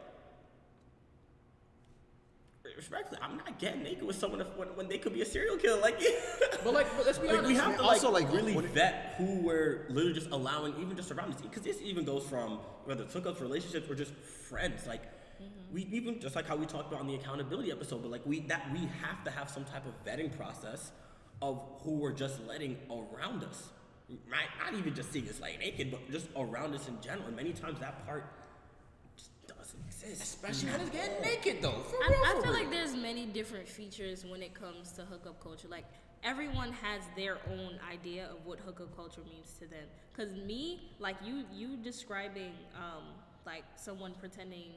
respectfully, 2.77 3.21
I'm 3.23 3.37
not 3.37 3.59
getting 3.59 3.83
naked 3.83 4.03
with 4.03 4.17
someone 4.17 4.41
if, 4.41 4.49
when, 4.57 4.69
when 4.69 4.89
they 4.89 4.99
could 4.99 5.13
be 5.13 5.23
a 5.23 5.27
serial 5.27 5.57
killer. 5.57 5.81
Like, 5.81 6.01
But 6.65 6.75
like, 6.75 6.97
but 6.97 7.07
let's 7.07 7.19
be 7.19 7.29
like 7.29 7.39
honest. 7.39 7.49
we 7.49 7.57
have 7.57 7.77
to 7.77 7.83
Also, 7.83 8.11
like, 8.11 8.25
like, 8.25 8.35
really 8.35 8.55
vet 8.55 9.15
who 9.17 9.41
we're 9.41 9.87
literally 9.89 10.15
just 10.15 10.31
allowing, 10.31 10.75
even 10.81 10.97
just 10.97 11.11
around 11.11 11.33
us. 11.33 11.41
Because 11.41 11.63
this 11.63 11.81
even 11.83 12.05
goes 12.05 12.25
from 12.25 12.59
whether 12.85 13.05
it's 13.05 13.15
hookups, 13.15 13.41
relationships, 13.41 13.89
or 13.89 13.95
just 13.95 14.13
friends. 14.15 14.87
Like 14.87 15.03
mm-hmm. 15.03 15.75
we 15.75 15.83
even 15.93 16.21
just 16.21 16.35
like 16.35 16.47
how 16.47 16.57
we 16.57 16.67
talked 16.67 16.89
about 16.89 17.01
on 17.01 17.07
the 17.07 17.15
accountability 17.15 17.71
episode, 17.71 18.03
but 18.03 18.11
like 18.11 18.27
we 18.27 18.41
that 18.41 18.71
we 18.73 18.81
have 19.03 19.23
to 19.25 19.31
have 19.31 19.49
some 19.49 19.65
type 19.65 19.85
of 19.87 19.93
vetting 20.05 20.37
process 20.37 20.93
of 21.41 21.63
who 21.83 21.93
we're 21.93 22.13
just 22.13 22.41
letting 22.47 22.77
around 22.91 23.45
us. 23.45 23.69
Right? 24.31 24.49
Not 24.65 24.79
even 24.79 24.95
just 24.95 25.13
seeing 25.13 25.29
us 25.29 25.41
like 25.41 25.59
naked, 25.59 25.91
but 25.91 26.11
just 26.11 26.29
around 26.37 26.75
us 26.75 26.89
in 26.89 27.01
general. 27.01 27.27
And 27.27 27.37
many 27.37 27.53
times 27.53 27.79
that 27.81 28.05
part 28.07 28.25
just 28.25 28.25
doesn't 28.25 28.27
exist. 28.27 28.38
Especially 30.13 30.71
when 30.71 30.81
it's 30.81 30.91
getting 30.91 31.23
naked 31.23 31.63
though. 31.63 31.71
For 31.91 31.97
real, 31.99 32.21
I, 32.25 32.31
I 32.31 32.33
feel 32.43 32.53
real. 32.53 32.53
like 32.53 32.71
there's 32.71 32.95
many 32.95 33.27
different 33.27 33.69
features 33.69 34.25
when 34.25 34.43
it 34.43 34.55
comes 34.55 34.93
to 34.93 35.03
hookup 35.03 35.43
culture. 35.43 35.69
Like 35.69 35.85
everyone 36.25 36.73
has 36.73 37.03
their 37.17 37.39
own 37.51 37.79
idea 37.91 38.27
of 38.27 38.45
what 38.45 38.59
hookup 38.61 38.95
culture 38.97 39.23
means 39.31 39.53
to 39.61 39.67
them. 39.67 39.85
Cause 40.17 40.35
me, 40.35 40.91
like 40.99 41.17
you, 41.25 41.45
you 41.53 41.77
describing 41.77 42.53
um, 42.75 43.05
like 43.47 43.65
someone 43.77 44.15
pretending 44.19 44.73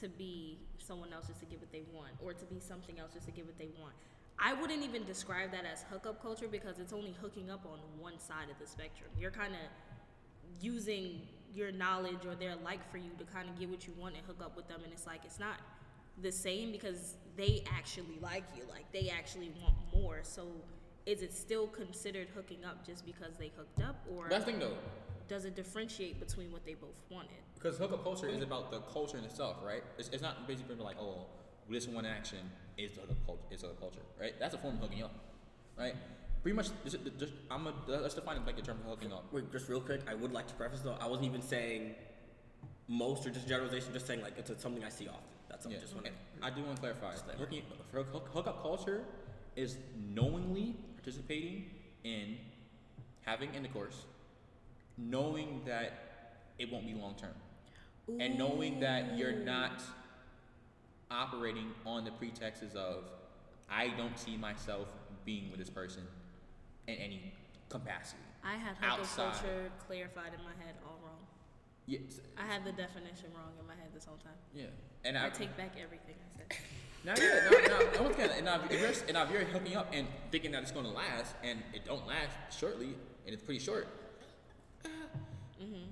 to 0.00 0.08
be 0.08 0.58
someone 0.78 1.12
else 1.12 1.26
just 1.26 1.40
to 1.40 1.46
get 1.46 1.60
what 1.60 1.70
they 1.70 1.82
want, 1.92 2.12
or 2.22 2.32
to 2.32 2.44
be 2.46 2.58
something 2.58 2.98
else 2.98 3.12
just 3.12 3.26
to 3.26 3.32
get 3.32 3.46
what 3.46 3.58
they 3.58 3.68
want. 3.80 3.94
I 4.38 4.54
wouldn't 4.54 4.82
even 4.82 5.04
describe 5.04 5.52
that 5.52 5.64
as 5.70 5.84
hookup 5.90 6.20
culture 6.20 6.48
because 6.48 6.78
it's 6.78 6.92
only 6.92 7.14
hooking 7.20 7.50
up 7.50 7.64
on 7.66 7.78
one 8.00 8.18
side 8.18 8.48
of 8.50 8.58
the 8.58 8.66
spectrum. 8.66 9.10
You're 9.18 9.30
kind 9.30 9.52
of 9.52 9.60
using 10.60 11.20
your 11.54 11.72
knowledge 11.72 12.24
or 12.26 12.34
their 12.34 12.54
like 12.64 12.88
for 12.90 12.98
you 12.98 13.10
to 13.18 13.24
kind 13.24 13.48
of 13.48 13.58
get 13.58 13.68
what 13.68 13.86
you 13.86 13.92
want 13.98 14.14
and 14.16 14.24
hook 14.26 14.40
up 14.42 14.56
with 14.56 14.68
them 14.68 14.80
and 14.84 14.92
it's 14.92 15.06
like 15.06 15.20
it's 15.24 15.38
not 15.38 15.56
the 16.22 16.32
same 16.32 16.72
because 16.72 17.16
they 17.36 17.62
actually 17.74 18.18
like 18.20 18.44
you 18.56 18.62
like 18.70 18.90
they 18.92 19.08
actually 19.10 19.50
want 19.62 19.74
more 19.94 20.20
so 20.22 20.46
is 21.06 21.22
it 21.22 21.32
still 21.32 21.66
considered 21.66 22.28
hooking 22.34 22.64
up 22.64 22.86
just 22.86 23.04
because 23.04 23.36
they 23.38 23.50
hooked 23.56 23.80
up 23.82 23.96
or 24.10 24.28
That's 24.28 24.44
the 24.44 24.52
thing 24.52 24.60
though. 24.60 24.76
does 25.28 25.44
it 25.44 25.56
differentiate 25.56 26.20
between 26.20 26.52
what 26.52 26.64
they 26.64 26.74
both 26.74 27.00
wanted 27.10 27.30
Because 27.54 27.78
hookup 27.78 28.04
culture 28.04 28.28
is 28.28 28.42
about 28.42 28.70
the 28.70 28.80
culture 28.92 29.18
in 29.18 29.24
itself, 29.24 29.56
right? 29.64 29.82
It's, 29.98 30.08
it's 30.10 30.22
not 30.22 30.46
basically 30.46 30.76
like, 30.76 30.96
oh, 31.00 31.26
this 31.70 31.86
one 31.86 32.04
action 32.04 32.38
is 32.76 32.92
the 32.92 33.02
hookup 33.02 33.26
culture. 33.26 33.42
Is 33.50 33.62
hookup 33.62 33.80
culture, 33.80 34.00
right? 34.20 34.34
That's 34.38 34.54
a 34.54 34.58
form 34.58 34.74
of 34.74 34.80
hooking 34.80 35.02
up, 35.02 35.14
right? 35.78 35.94
Pretty 36.42 36.56
much, 36.56 36.70
just, 36.82 36.98
just 37.18 37.32
I'm 37.50 37.68
a, 37.68 37.72
let's 37.86 38.14
define 38.14 38.36
a 38.36 38.40
blanket 38.40 38.64
term 38.64 38.76
terms 38.76 38.86
of 38.86 38.98
hooking 38.98 39.12
up. 39.12 39.24
Wait, 39.32 39.50
just 39.52 39.68
real 39.68 39.80
quick, 39.80 40.00
I 40.08 40.14
would 40.14 40.32
like 40.32 40.48
to 40.48 40.54
preface 40.54 40.80
though, 40.80 40.96
I 41.00 41.06
wasn't 41.06 41.28
even 41.28 41.40
saying 41.40 41.94
most 42.88 43.24
or 43.24 43.30
just 43.30 43.46
generalization, 43.46 43.92
just 43.92 44.08
saying 44.08 44.22
like 44.22 44.34
it's 44.36 44.50
something 44.60 44.82
I 44.82 44.88
see 44.88 45.06
often. 45.06 45.22
That's 45.48 45.66
all. 45.66 45.72
Yeah, 45.72 45.78
Just 45.78 45.94
want 45.94 46.06
and 46.06 46.16
I 46.42 46.50
do 46.50 46.62
want 46.62 46.76
to 46.76 46.80
clarify. 46.80 47.12
Just 47.12 47.28
that. 47.28 47.36
Hooking, 47.36 47.62
for 47.92 48.02
hook, 48.02 48.28
hookup 48.32 48.60
culture 48.60 49.02
is 49.54 49.76
knowingly 50.12 50.74
participating 50.96 51.66
in 52.02 52.36
having 53.20 53.54
intercourse, 53.54 54.04
knowing 54.98 55.60
that 55.64 56.34
it 56.58 56.72
won't 56.72 56.86
be 56.86 56.94
long 56.94 57.14
term, 57.14 57.34
and 58.18 58.36
knowing 58.36 58.80
that 58.80 59.16
you're 59.16 59.32
not 59.32 59.80
operating 61.08 61.70
on 61.86 62.04
the 62.04 62.10
pretexts 62.10 62.74
of 62.74 63.04
I 63.70 63.88
don't 63.96 64.18
see 64.18 64.36
myself 64.36 64.88
being 65.24 65.50
with 65.50 65.60
this 65.60 65.70
person 65.70 66.02
in 66.86 66.94
any 66.96 67.32
capacity. 67.68 68.20
i 68.44 68.54
had 68.54 68.76
hookup 68.76 68.98
Outside. 69.00 69.32
culture 69.32 69.70
clarified 69.86 70.32
in 70.36 70.42
my 70.44 70.54
head 70.64 70.74
all 70.86 70.98
wrong 71.04 71.18
Yes, 71.86 72.20
i 72.38 72.44
had 72.46 72.64
the 72.64 72.72
definition 72.72 73.30
wrong 73.34 73.52
in 73.60 73.66
my 73.66 73.74
head 73.74 73.90
this 73.94 74.04
whole 74.04 74.18
time 74.18 74.38
yeah, 74.54 74.66
and 75.04 75.16
i, 75.18 75.26
I, 75.26 75.30
take 75.30 75.56
back 75.56 75.72
everything 75.82 76.14
i 76.26 76.36
said 76.36 76.46
Now, 77.04 77.14
yeah, 77.18 77.50
now, 77.50 77.58
now, 77.66 77.78
now, 77.96 78.02
once 78.04 78.14
again, 78.14 78.30
and 78.36 78.44
now, 78.44 78.60
if 78.70 78.80
you're, 78.80 78.88
and 79.08 79.14
now 79.14 79.24
if 79.24 79.30
you're 79.32 79.42
hooking 79.42 79.74
up 79.74 79.88
and 79.92 80.06
thinking 80.30 80.52
that 80.52 80.62
it's 80.62 80.70
gonna 80.70 80.88
last, 80.92 81.34
and 81.42 81.58
it 81.74 81.84
don't 81.84 82.06
last 82.06 82.30
shortly, 82.56 82.94
and 83.26 83.34
it's 83.34 83.42
pretty 83.42 83.58
short, 83.58 83.88
Mhm. 85.60 85.86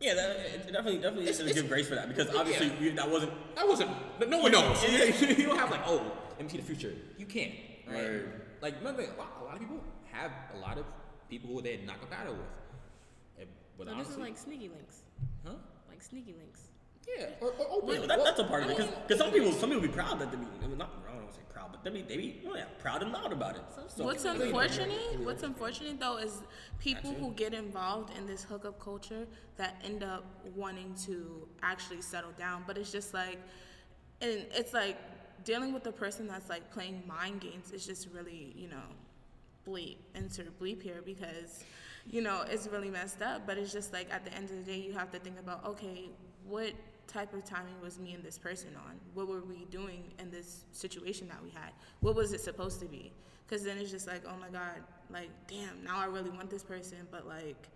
Yeah, 0.00 0.14
that, 0.14 0.36
it 0.40 0.66
definitely, 0.72 0.96
definitely 0.96 1.24
It's- 1.24 1.36
should 1.36 1.46
it's- 1.48 1.60
give 1.60 1.68
grace 1.68 1.86
for 1.88 1.94
that 1.96 2.08
because 2.08 2.34
obviously 2.34 2.68
Yeah. 2.68 2.80
we, 2.80 2.90
that 2.90 3.10
wasn't. 3.10 3.32
that 3.56 3.68
wasn't. 3.68 3.90
No 4.28 4.38
one 4.38 4.52
knows. 4.52 4.82
you 5.30 5.46
don't 5.46 5.58
have 5.58 5.70
like, 5.70 5.86
oh, 5.86 6.12
let 6.30 6.42
me 6.42 6.48
see 6.48 6.56
the 6.56 6.62
future. 6.62 6.94
You 7.18 7.26
can't. 7.26 7.52
Right? 7.86 8.08
Right. 8.08 8.22
Like, 8.62 8.78
remember, 8.78 9.02
a 9.02 9.14
lot, 9.18 9.36
a 9.40 9.44
lot 9.44 9.54
of 9.54 9.60
people 9.60 9.80
have 10.14 10.32
a 10.54 10.58
lot 10.58 10.78
of 10.78 10.84
people 11.28 11.50
who 11.50 11.60
they 11.62 11.78
not 11.86 12.00
compatible 12.00 12.36
with. 12.36 13.40
And- 13.40 13.48
But 13.76 13.88
So 13.88 13.94
this 13.96 14.08
is 14.10 14.18
like 14.18 14.36
sneaky 14.38 14.68
links. 14.68 15.02
huh? 15.44 15.54
Like 15.88 16.02
sneaky 16.02 16.34
links. 16.34 16.68
Yeah, 17.06 17.26
or, 17.40 17.48
or 17.58 17.66
open. 17.70 17.88
Well, 17.88 18.06
that, 18.06 18.24
that's 18.24 18.38
a 18.40 18.44
part 18.44 18.62
of 18.64 18.70
it 18.70 18.76
because 19.06 19.18
some 19.18 19.30
people 19.30 19.52
some 19.52 19.68
people 19.68 19.82
be 19.82 19.88
proud 19.88 20.18
that 20.20 20.30
they 20.30 20.38
be 20.38 20.46
I 20.62 20.66
mean, 20.66 20.78
not 20.78 20.90
I 21.06 21.12
don't 21.12 21.16
want 21.24 21.28
to 21.32 21.36
say 21.36 21.42
proud 21.52 21.68
but 21.70 21.84
they 21.84 21.90
be 21.90 22.00
they 22.00 22.16
be 22.16 22.40
oh 22.48 22.56
yeah 22.56 22.64
proud 22.78 23.02
and 23.02 23.12
loud 23.12 23.30
about 23.30 23.56
it. 23.56 23.62
So, 23.94 24.04
What's 24.04 24.24
unfortunate, 24.24 25.20
what's 25.20 25.42
unfortunate 25.42 26.00
though, 26.00 26.16
is 26.16 26.40
people 26.78 27.12
who 27.12 27.32
get 27.32 27.52
involved 27.52 28.16
in 28.16 28.26
this 28.26 28.42
hookup 28.42 28.80
culture 28.80 29.26
that 29.58 29.72
end 29.84 30.02
up 30.02 30.24
wanting 30.56 30.94
to 31.06 31.46
actually 31.62 32.00
settle 32.00 32.32
down. 32.38 32.64
But 32.66 32.78
it's 32.78 32.90
just 32.90 33.12
like, 33.12 33.38
and 34.22 34.46
it's 34.52 34.72
like 34.72 34.96
dealing 35.44 35.74
with 35.74 35.84
the 35.84 35.92
person 35.92 36.26
that's 36.26 36.48
like 36.48 36.72
playing 36.72 37.02
mind 37.06 37.42
games 37.42 37.70
is 37.70 37.84
just 37.86 38.08
really, 38.14 38.54
you 38.56 38.68
know, 38.68 38.86
bleep, 39.66 39.96
insert 40.14 40.58
bleep 40.60 40.82
here 40.82 41.02
because, 41.04 41.64
you 42.10 42.20
know, 42.22 42.44
it's 42.48 42.66
really 42.68 42.90
messed 42.90 43.22
up. 43.22 43.46
But 43.46 43.58
it's 43.58 43.72
just 43.72 43.92
like 43.92 44.12
at 44.12 44.24
the 44.24 44.32
end 44.34 44.50
of 44.50 44.56
the 44.56 44.72
day, 44.72 44.78
you 44.78 44.92
have 44.92 45.10
to 45.12 45.18
think 45.18 45.38
about, 45.38 45.64
okay, 45.64 46.10
what 46.46 46.72
type 47.06 47.34
of 47.34 47.44
timing 47.44 47.80
was 47.82 47.98
me 47.98 48.14
and 48.14 48.22
this 48.24 48.38
person 48.38 48.70
on? 48.76 48.98
What 49.14 49.28
were 49.28 49.42
we 49.42 49.66
doing 49.70 50.04
in 50.18 50.30
this 50.30 50.64
situation 50.72 51.28
that 51.28 51.42
we 51.42 51.50
had? 51.50 51.72
What 52.00 52.14
was 52.14 52.32
it 52.32 52.40
supposed 52.40 52.80
to 52.80 52.86
be? 52.86 53.12
Because 53.46 53.62
then 53.62 53.76
it's 53.78 53.90
just 53.90 54.06
like, 54.06 54.22
oh 54.26 54.36
my 54.40 54.48
God, 54.48 54.80
like, 55.10 55.28
damn, 55.46 55.84
now 55.84 55.98
I 55.98 56.06
really 56.06 56.30
want 56.30 56.48
this 56.48 56.62
person, 56.62 56.98
but 57.10 57.26
like, 57.26 57.68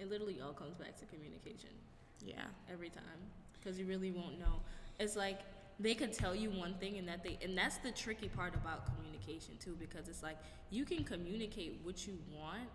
It 0.00 0.08
literally 0.08 0.40
all 0.40 0.52
comes 0.54 0.74
back 0.76 0.96
to 0.98 1.04
communication 1.06 1.68
yeah. 2.24 2.44
every 2.72 2.88
time 2.88 3.20
because 3.52 3.78
you 3.78 3.84
really 3.84 4.10
won't 4.10 4.38
know. 4.38 4.60
It's 4.98 5.14
like 5.14 5.40
they 5.80 5.94
could 5.94 6.12
tell 6.12 6.34
you 6.34 6.50
one 6.50 6.74
thing 6.74 6.98
and 6.98 7.08
that 7.08 7.24
they 7.24 7.38
and 7.42 7.56
that's 7.56 7.78
the 7.78 7.90
tricky 7.90 8.28
part 8.28 8.54
about 8.54 8.86
communication 8.94 9.54
too 9.58 9.76
because 9.80 10.08
it's 10.08 10.22
like 10.22 10.36
you 10.70 10.84
can 10.84 11.02
communicate 11.02 11.80
what 11.82 12.06
you 12.06 12.18
want, 12.38 12.68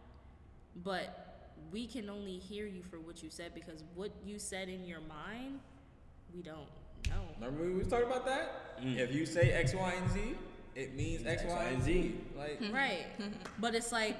but 0.83 1.51
we 1.71 1.87
can 1.87 2.09
only 2.09 2.37
hear 2.37 2.65
you 2.65 2.81
for 2.81 2.99
what 2.99 3.23
you 3.23 3.29
said 3.29 3.53
because 3.53 3.83
what 3.93 4.11
you 4.25 4.39
said 4.39 4.69
in 4.69 4.85
your 4.85 4.99
mind, 5.01 5.59
we 6.33 6.41
don't 6.41 6.67
know. 7.09 7.21
Remember 7.39 7.63
we 7.63 7.73
was 7.75 7.87
talking 7.87 8.07
about 8.07 8.25
that? 8.25 8.81
Mm. 8.83 8.97
If 8.97 9.13
you 9.13 9.25
say 9.25 9.51
X, 9.51 9.73
Y, 9.73 9.93
and 10.01 10.11
Z, 10.11 10.35
it 10.75 10.95
means 10.95 11.25
X, 11.25 11.43
Y, 11.47 11.63
and 11.63 11.83
Z. 11.83 12.15
Like, 12.37 12.59
Right. 12.73 13.05
but 13.59 13.75
it's 13.75 13.91
like 13.91 14.17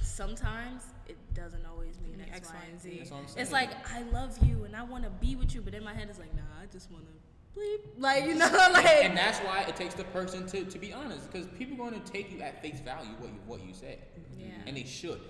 sometimes 0.00 0.84
it 1.08 1.16
doesn't 1.34 1.66
always 1.66 1.98
mean 2.00 2.24
X, 2.32 2.48
Y, 2.48 2.60
and 2.70 2.80
Z. 2.80 2.96
That's 2.98 3.10
what 3.10 3.18
I'm 3.18 3.42
It's 3.42 3.52
like 3.52 3.70
I 3.92 4.02
love 4.02 4.38
you 4.42 4.64
and 4.64 4.76
I 4.76 4.84
want 4.84 5.04
to 5.04 5.10
be 5.10 5.34
with 5.36 5.54
you, 5.54 5.60
but 5.60 5.74
in 5.74 5.82
my 5.82 5.94
head 5.94 6.06
it's 6.08 6.18
like, 6.18 6.34
nah, 6.34 6.42
I 6.62 6.66
just 6.66 6.90
want 6.90 7.04
to 7.04 7.27
bleep. 7.56 7.80
Like 7.98 8.24
you 8.24 8.34
know, 8.34 8.50
like 8.72 9.04
and 9.04 9.16
that's 9.16 9.38
why 9.40 9.62
it 9.62 9.76
takes 9.76 9.94
the 9.94 10.04
person 10.04 10.46
to, 10.46 10.64
to 10.64 10.78
be 10.78 10.92
honest, 10.92 11.30
because 11.30 11.46
people 11.58 11.74
are 11.74 11.90
going 11.90 12.00
to 12.00 12.12
take 12.12 12.32
you 12.32 12.40
at 12.40 12.62
face 12.62 12.80
value 12.80 13.10
what 13.18 13.30
you 13.30 13.38
what 13.46 13.64
you 13.64 13.74
say, 13.74 13.98
yeah. 14.38 14.46
and 14.66 14.76
they 14.76 14.84
should. 14.84 15.20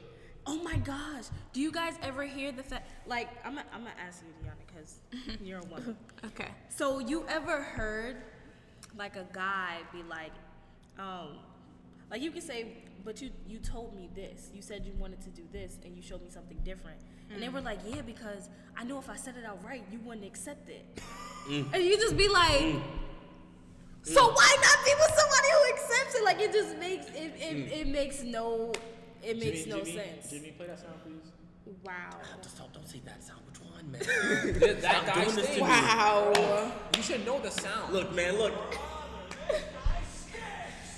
Oh 0.46 0.62
my 0.62 0.76
gosh, 0.76 1.24
do 1.52 1.61
you 1.61 1.70
guys 1.70 1.94
ever 2.02 2.24
hear 2.24 2.52
the 2.52 2.62
fact? 2.62 2.90
Like 3.07 3.28
I'm 3.44 3.54
gonna 3.54 3.66
I'm 3.72 3.81
gonna 3.81 3.94
ask 4.07 4.22
you, 4.22 4.48
Deona, 4.48 4.54
because 4.66 5.40
you're 5.44 5.61
a 5.61 5.64
woman. 5.64 5.96
Okay. 6.24 6.48
So 6.68 6.98
you 6.98 7.24
ever 7.28 7.62
heard 7.62 8.16
like 8.96 9.16
a 9.16 9.26
guy 9.33 9.78
be 9.92 10.02
like, 10.02 10.33
um, 10.98 11.38
like 12.11 12.22
you 12.22 12.31
can 12.31 12.40
say, 12.40 12.78
but 13.04 13.20
you 13.20 13.31
you 13.46 13.59
told 13.59 13.94
me 13.94 14.09
this. 14.14 14.50
You 14.54 14.62
said 14.62 14.85
you 14.87 14.94
wanted 14.98 15.20
to 15.22 15.31
do 15.31 15.42
this, 15.52 15.78
and 15.85 15.94
you 15.94 16.02
showed 16.02 16.22
me 16.22 16.31
something 16.31 16.59
different. 16.64 17.00
And 17.32 17.42
they 17.42 17.48
were 17.48 17.60
like, 17.60 17.84
mm. 17.84 17.96
yeah, 17.96 18.02
because 18.02 18.48
I 18.76 18.84
know 18.84 18.98
if 18.98 19.10
I 19.10 19.16
said 19.16 19.34
it 19.36 19.44
out 19.44 19.62
right, 19.64 19.82
you 19.92 19.98
wouldn't 20.04 20.26
accept 20.26 20.68
it. 20.68 20.84
Mm. 21.48 21.66
And 21.74 21.84
you 21.84 21.96
just 21.96 22.16
be 22.16 22.28
like, 22.28 22.60
mm. 22.60 22.82
so 24.02 24.30
why 24.30 24.56
not 24.60 24.84
be 24.84 24.92
with 24.98 25.12
somebody 25.16 25.48
who 25.52 25.74
accepts 25.74 26.14
it? 26.14 26.24
Like 26.24 26.40
it 26.40 26.52
just 26.52 26.76
makes 26.78 27.06
it 27.08 27.32
it, 27.38 27.80
it 27.80 27.88
makes 27.88 28.22
no 28.22 28.72
it 29.22 29.38
makes 29.38 29.66
no 29.66 29.84
sense. 29.84 30.30
Jimmy, 30.30 30.52
play 30.52 30.66
that 30.66 30.78
sound, 30.78 30.94
please. 31.04 31.32
Wow. 31.84 32.10
Just 32.42 32.58
don't, 32.58 32.72
don't 32.72 32.88
say 32.88 33.00
that 33.04 33.22
sound. 33.22 33.40
Which 33.46 33.60
one, 33.60 33.90
man? 33.90 34.00
that 34.60 34.80
Stop 34.80 35.06
guy's 35.06 35.24
doing 35.24 35.36
this 35.36 35.46
thing. 35.46 35.58
to 35.58 35.64
me. 35.64 35.70
Wow. 35.70 36.72
You 36.96 37.02
should 37.02 37.26
know 37.26 37.38
the 37.40 37.50
sound. 37.50 37.92
look, 37.92 38.14
man, 38.14 38.38
look. 38.38 38.54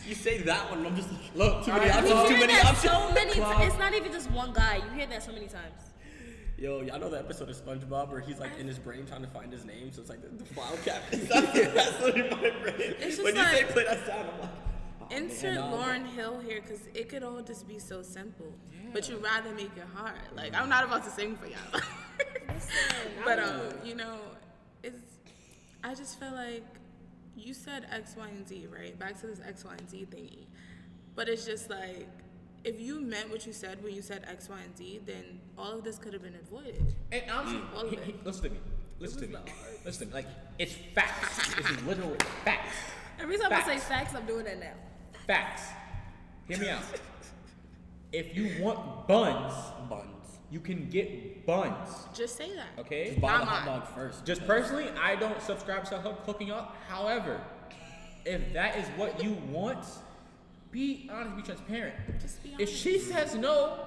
You 0.07 0.17
say 0.17 0.39
that 0.39 0.71
one, 0.71 0.85
I'm 0.85 0.97
just 0.97 1.09
Look, 1.37 1.65
too 1.65 1.73
many 1.73 1.89
alright, 1.89 2.09
You 2.09 2.15
options, 2.15 2.29
too 2.31 2.41
many 2.41 2.55
that 2.55 2.65
options. 2.65 2.93
so 2.93 3.13
many. 3.13 3.41
Wow. 3.41 3.59
T- 3.59 3.65
it's 3.65 3.79
not 3.79 3.95
even 3.95 4.11
just 4.11 4.31
one 4.33 4.53
guy. 4.53 4.77
You 4.77 4.91
hear 4.99 5.07
that 5.07 5.23
so 5.23 5.31
many 5.31 5.47
times. 5.47 5.90
Yo, 6.61 6.83
y'all 6.83 7.01
know 7.01 7.09
the 7.09 7.19
episode 7.19 7.49
of 7.49 7.57
SpongeBob 7.57 8.11
where 8.11 8.21
he's 8.21 8.39
like 8.39 8.51
in 8.59 8.67
his 8.67 8.79
brain 8.79 9.07
trying 9.07 9.23
to 9.23 9.29
find 9.29 9.51
his 9.51 9.65
name, 9.65 9.91
so 9.91 10.03
it's 10.03 10.11
like 10.11 10.21
the, 10.21 10.29
the 10.29 10.45
file 10.45 10.77
cap. 10.85 11.03
That's 11.11 11.99
what 12.03 12.15
in 12.15 12.29
my 12.29 12.51
brain. 12.51 12.95
It's 13.01 13.17
just 13.17 13.25
when 13.25 13.35
you 13.35 13.43
say 13.45 13.63
like- 13.63 13.71
play 13.71 13.85
that 13.85 14.07
sound, 14.07 14.29
I'm 14.31 14.41
like, 14.41 14.51
oh, 15.01 15.17
Insert 15.17 15.55
man, 15.55 15.71
nah, 15.71 15.77
Lauryn 15.79 16.07
Hill 16.07 16.39
here 16.41 16.61
because 16.61 16.81
it 16.93 17.09
could 17.09 17.23
all 17.23 17.41
just 17.41 17.67
be 17.67 17.79
so 17.79 18.03
simple, 18.03 18.53
but 18.93 19.09
you 19.09 19.17
rather 19.17 19.55
make 19.55 19.71
it 19.75 19.87
hard. 19.95 20.19
Like 20.37 20.55
I'm 20.55 20.69
not 20.69 20.85
about 20.85 21.03
to 21.05 21.11
sing 21.11 21.35
for 21.35 21.47
y'all, 21.47 21.81
but 23.25 23.39
um, 23.39 23.63
you 23.83 23.95
know, 23.95 24.19
it's. 24.83 25.01
I 25.83 25.95
just 25.95 26.21
feel 26.21 26.33
like 26.33 26.67
you 27.39 27.55
said 27.55 27.87
X, 27.91 28.17
Y, 28.19 28.29
and 28.29 28.47
Z, 28.47 28.67
right? 28.71 28.99
Back 28.99 29.19
to 29.23 29.29
this 29.29 29.41
X, 29.41 29.65
Y, 29.65 29.73
and 29.79 29.89
Z 29.89 30.09
thingy, 30.11 30.45
but 31.15 31.27
it's 31.27 31.47
just 31.47 31.71
like 31.71 32.07
if 32.65 32.81
you 32.81 33.01
meant 33.01 33.31
what 33.31 33.47
you 33.47 33.53
said 33.53 33.83
when 33.83 33.95
you 33.95 34.03
said 34.03 34.25
X, 34.29 34.49
Y, 34.49 34.57
and 34.65 34.77
Z, 34.77 35.01
then 35.07 35.41
all 35.57 35.73
of 35.79 35.85
this 35.85 35.99
could 35.99 36.13
have 36.13 36.23
been 36.23 36.37
avoided. 36.37 36.95
And 37.13 37.23
honestly, 37.31 37.59
mm. 37.59 37.75
All 37.75 37.87
of 37.87 37.93
it. 37.93 38.25
listen 38.25 38.43
to 38.45 38.51
me. 38.51 38.57
Listen 38.99 39.21
to 39.23 39.27
me. 39.29 39.39
Listen 39.85 40.01
to 40.03 40.07
me. 40.09 40.13
Like 40.15 40.27
it's 40.59 40.75
facts. 40.95 41.57
it's 41.59 41.71
is 41.71 41.83
literal 41.85 42.15
facts. 42.45 42.77
Every 43.19 43.39
time 43.39 43.53
I 43.53 43.61
say 43.63 43.77
Facts. 43.79 43.85
facts, 43.85 44.15
I'm 44.15 44.27
doing 44.27 44.45
that 44.45 44.61
now. 44.61 44.73
Facts. 45.27 45.63
Hear 46.49 46.59
me 46.59 46.69
out. 46.71 46.83
If 48.13 48.37
you 48.37 48.63
want 48.63 49.07
buns, 49.07 49.53
buns. 49.89 50.39
you 50.51 50.59
can 50.61 50.89
get 50.89 51.47
buns. 51.47 51.89
Just 52.15 52.37
say 52.37 52.55
that. 52.57 52.69
Okay. 52.79 53.11
Just 53.11 53.21
Buy 53.21 53.39
the 53.39 53.45
hot 53.45 53.67
mine. 53.67 53.81
dog 53.81 53.89
first. 53.95 54.25
Just 54.27 54.47
personally, 54.47 54.89
I 55.01 55.17
don't 55.17 55.41
subscribe 55.43 55.85
to 55.87 55.99
hook, 55.99 56.21
hooking 56.27 56.51
up. 56.51 56.77
However, 56.89 57.41
if 58.25 58.53
that 58.53 58.77
is 58.79 58.87
what 58.97 59.23
you 59.23 59.35
want, 59.51 59.85
be 60.71 61.09
honest, 61.13 61.37
be 61.37 61.43
transparent. 61.43 61.95
Just 62.21 62.43
be 62.43 62.55
If 62.59 62.69
she 62.69 62.99
says 62.99 63.35
no, 63.35 63.79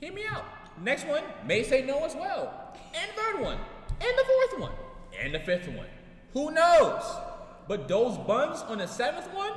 hear 0.00 0.12
me 0.12 0.24
out. 0.26 0.44
Next 0.82 1.06
one 1.06 1.22
may 1.46 1.62
say 1.62 1.82
no 1.82 2.04
as 2.04 2.14
well. 2.14 2.74
And 2.94 3.10
third 3.12 3.42
one. 3.42 3.58
And 4.00 4.18
the 4.18 4.24
fourth 4.24 4.60
one. 4.60 4.72
And 5.22 5.34
the 5.34 5.40
fifth 5.40 5.68
one. 5.68 5.86
Who 6.32 6.50
knows? 6.50 7.02
But 7.68 7.86
those 7.86 8.16
buns 8.18 8.62
on 8.62 8.78
the 8.78 8.86
seventh 8.86 9.32
one 9.34 9.52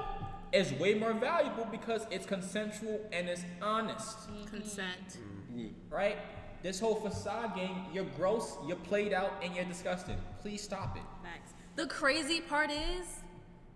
is 0.51 0.71
way 0.73 0.93
more 0.93 1.13
valuable 1.13 1.67
because 1.71 2.05
it's 2.11 2.25
consensual 2.25 2.99
and 3.11 3.27
it's 3.27 3.43
honest 3.61 4.29
mm-hmm. 4.29 4.55
Consent. 4.55 5.17
Mm-hmm. 5.51 5.67
right? 5.89 6.17
This 6.61 6.79
whole 6.79 6.95
facade 6.95 7.55
game, 7.55 7.85
you're 7.93 8.05
gross, 8.15 8.55
you're 8.65 8.77
played 8.77 9.11
out, 9.11 9.33
and 9.43 9.53
you're 9.53 9.65
disgusting. 9.65 10.15
Please 10.41 10.61
stop 10.61 10.95
it. 10.95 11.03
Facts. 11.21 11.53
The 11.75 11.87
crazy 11.87 12.39
part 12.39 12.71
is, 12.71 13.05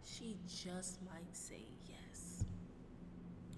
she 0.06 0.38
just 0.48 1.02
might 1.04 1.36
say 1.36 1.56
yes. 1.60 1.67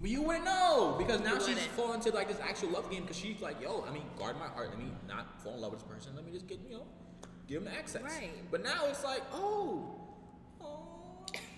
But 0.00 0.08
you 0.10 0.22
wouldn't 0.22 0.44
know 0.46 0.94
because 0.98 1.20
now 1.20 1.34
she's 1.38 1.48
wouldn't. 1.48 1.60
falling 1.72 1.94
into 1.96 2.10
like 2.10 2.28
this 2.28 2.38
actual 2.40 2.70
love 2.70 2.90
game 2.90 3.02
because 3.02 3.18
she's 3.18 3.40
like, 3.42 3.60
yo, 3.60 3.84
I 3.88 3.92
mean, 3.92 4.04
guard 4.18 4.36
my 4.38 4.46
heart. 4.48 4.70
Let 4.70 4.78
me 4.78 4.90
not 5.06 5.42
fall 5.42 5.54
in 5.54 5.60
love 5.60 5.72
with 5.72 5.80
this 5.80 5.88
person. 5.88 6.12
Let 6.16 6.24
me 6.24 6.32
just 6.32 6.46
get, 6.46 6.58
you 6.68 6.76
know, 6.76 6.82
give 7.46 7.62
him 7.62 7.68
access. 7.68 8.02
Right. 8.02 8.30
But 8.50 8.62
now 8.62 8.86
it's 8.86 9.04
like, 9.04 9.20
oh, 9.34 9.94
oh. 10.62 10.86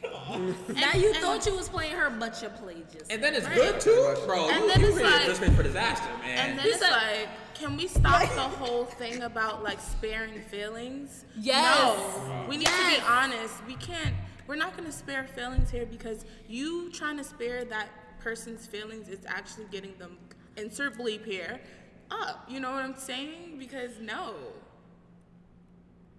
now 0.75 0.93
you 0.95 1.09
and- 1.13 1.17
thought 1.19 1.47
you 1.47 1.55
was 1.55 1.69
playing 1.69 1.93
her, 1.95 2.11
but 2.11 2.41
you 2.43 2.49
played 2.49 2.91
just. 2.93 3.13
and 3.13 3.23
then 3.23 3.35
it's 3.35 3.47
Right. 3.47 3.55
good 3.55 3.81
too, 3.81 4.15
bro. 4.27 4.49
And 4.49 4.63
you, 4.63 4.69
then 4.69 4.81
you 4.81 4.87
it's 4.89 4.97
really 4.97 5.11
like- 5.11 5.27
just 5.27 5.41
for 5.45 5.63
disaster, 5.63 6.09
man. 6.21 6.51
And 6.51 6.59
then 6.59 6.65
He 6.65 6.71
it's 6.73 6.81
said- 6.81 6.91
like, 6.91 7.29
can 7.55 7.77
we 7.77 7.87
stop 7.87 8.23
the 8.35 8.41
whole 8.59 8.87
thing 8.87 9.23
about 9.23 9.63
like 9.63 9.81
sparing 9.81 10.41
feelings? 10.51 11.25
Yes. 11.39 11.79
No, 12.27 12.47
we 12.49 12.57
need 12.57 12.67
to 12.67 12.87
be 12.89 12.99
honest. 13.09 13.55
We 13.69 13.75
can't. 13.77 14.15
We're 14.49 14.57
not 14.57 14.77
gonna 14.77 14.91
spare 14.91 15.25
feelings 15.37 15.71
here 15.71 15.87
because 15.87 16.25
you 16.49 16.91
trying 16.91 17.17
to 17.19 17.25
spare 17.25 17.65
that 17.67 17.89
person's 18.27 18.67
feelings 18.67 19.09
it's 19.09 19.27
actually 19.27 19.67
getting 19.71 19.97
them 19.99 20.17
insert 20.57 20.97
bleep 20.99 21.25
here 21.25 21.61
up. 22.11 22.45
You 22.49 22.61
know 22.61 22.71
what 22.71 22.85
I'm 22.85 22.97
saying? 22.97 23.57
Because 23.59 23.93
no. 24.01 24.35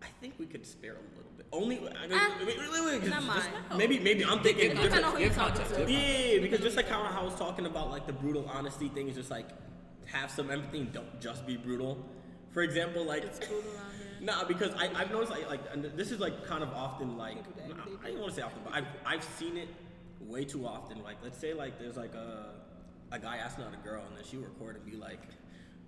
I 0.01 0.07
think 0.19 0.33
we 0.39 0.45
could 0.45 0.65
spare 0.65 0.93
a 0.93 0.95
little 0.95 1.31
bit. 1.37 1.45
Only, 1.51 1.77
I 1.77 2.07
mean, 2.07 2.11
Ah, 2.19 2.35
wait, 2.45 2.57
wait, 2.57 2.69
wait, 2.71 2.85
wait, 2.85 2.99
'cause 3.01 3.09
not 3.09 3.23
just- 3.23 3.49
mine. 3.69 3.77
maybe, 3.77 3.99
maybe 3.99 4.25
I'm 4.25 4.41
thinking 4.41 4.69
Give 4.71 4.79
I 4.79 4.81
different. 4.83 5.03
know 5.03 5.11
who 5.11 5.19
you're 5.19 5.29
give 5.29 5.37
talking 5.37 5.55
context, 5.61 5.75
to. 5.87 5.91
Yeah, 5.91 6.39
because 6.41 6.59
just 6.61 6.75
like 6.75 6.87
how 6.89 7.01
I 7.03 7.23
was 7.23 7.35
talking 7.35 7.65
about 7.65 7.89
like 7.91 8.05
the 8.07 8.13
brutal 8.13 8.49
honesty 8.49 8.89
thing 8.89 9.07
is 9.07 9.15
just 9.15 9.31
like 9.31 9.47
have 10.07 10.29
some 10.31 10.51
empathy 10.51 10.79
and 10.81 10.91
don't 10.91 11.21
just 11.21 11.45
be 11.47 11.55
brutal. 11.57 12.03
For 12.51 12.61
example, 12.63 13.05
like 13.05 13.23
It's 13.23 13.39
brutal 13.39 13.57
out 13.79 13.93
here. 13.97 14.07
Nah, 14.21 14.45
because 14.45 14.73
I, 14.75 14.89
I've 14.95 15.11
noticed 15.11 15.31
like, 15.31 15.49
like 15.49 15.61
and 15.73 15.83
this 15.83 16.09
is 16.11 16.19
like 16.21 16.45
kind 16.45 16.63
of 16.63 16.69
often 16.73 17.17
like 17.17 17.37
I 18.03 18.09
don't 18.09 18.19
want 18.19 18.29
to 18.33 18.35
say 18.35 18.41
often, 18.41 18.61
but 18.63 18.73
I've 18.73 18.87
I've 19.05 19.23
seen 19.23 19.57
it 19.57 19.67
way 20.27 20.45
too 20.45 20.65
often. 20.65 21.01
Like 21.03 21.17
let's 21.23 21.37
say 21.37 21.53
like 21.53 21.79
there's 21.79 21.97
like 21.97 22.13
a 22.15 22.53
a 23.11 23.19
guy 23.19 23.37
asking 23.37 23.65
out 23.65 23.73
a 23.73 23.87
girl 23.87 24.03
and 24.07 24.17
then 24.17 24.23
she 24.23 24.37
record 24.37 24.75
and 24.75 24.85
be 24.85 24.97
like, 24.97 25.21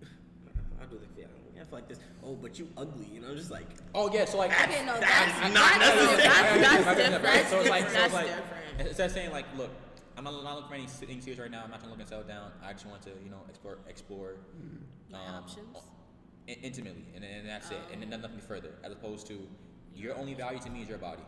how 0.79 0.85
do 0.85 0.97
they 0.99 1.21
feel? 1.21 1.29
Yeah, 1.55 1.61
I 1.61 1.65
feel 1.65 1.79
like 1.79 1.87
this. 1.87 1.99
Oh, 2.23 2.35
but 2.35 2.59
you 2.59 2.67
ugly, 2.77 3.07
you 3.11 3.21
know, 3.21 3.33
just 3.35 3.51
like 3.51 3.67
Oh 3.93 4.11
yeah, 4.13 4.25
so 4.25 4.37
like 4.37 4.51
Okay, 4.51 4.85
no, 4.85 4.99
that's 4.99 5.39
that's, 5.39 5.53
not 5.53 5.79
that's 5.79 5.95
necessary. 6.01 6.17
different. 6.21 6.61
That's 6.61 6.87
Okay, 6.87 7.09
different. 7.09 7.23
right, 7.23 7.47
So 7.47 7.59
it's 7.61 7.69
like, 7.69 7.89
so 7.89 8.03
it's 8.05 8.13
like 8.13 8.25
different. 8.27 8.87
instead 8.89 9.05
of 9.07 9.11
saying 9.13 9.31
like, 9.31 9.45
look, 9.57 9.69
I'm 10.17 10.23
not, 10.23 10.43
not 10.43 10.55
looking 10.55 10.69
for 10.69 10.75
anything 10.75 11.21
serious 11.21 11.39
right 11.39 11.51
now. 11.51 11.63
I'm 11.63 11.69
not 11.71 11.79
trying 11.79 11.91
to 11.91 11.97
look 11.97 11.99
and 11.99 12.07
settle 12.09 12.23
down. 12.25 12.51
I 12.63 12.71
just 12.73 12.85
want 12.85 13.01
to, 13.03 13.09
you 13.23 13.29
know, 13.29 13.41
explore, 13.49 13.79
explore, 13.87 14.35
My 15.11 15.25
um, 15.25 15.35
options? 15.43 15.77
intimately, 16.47 17.05
and, 17.15 17.23
and 17.23 17.47
that's 17.49 17.71
it, 17.71 17.77
and 17.91 18.01
then 18.01 18.21
nothing 18.21 18.39
further. 18.39 18.75
As 18.83 18.91
opposed 18.93 19.27
to, 19.27 19.39
your 19.95 20.15
only 20.17 20.33
value 20.33 20.59
to 20.59 20.69
me 20.69 20.83
is 20.83 20.89
your 20.89 20.97
body. 20.99 21.23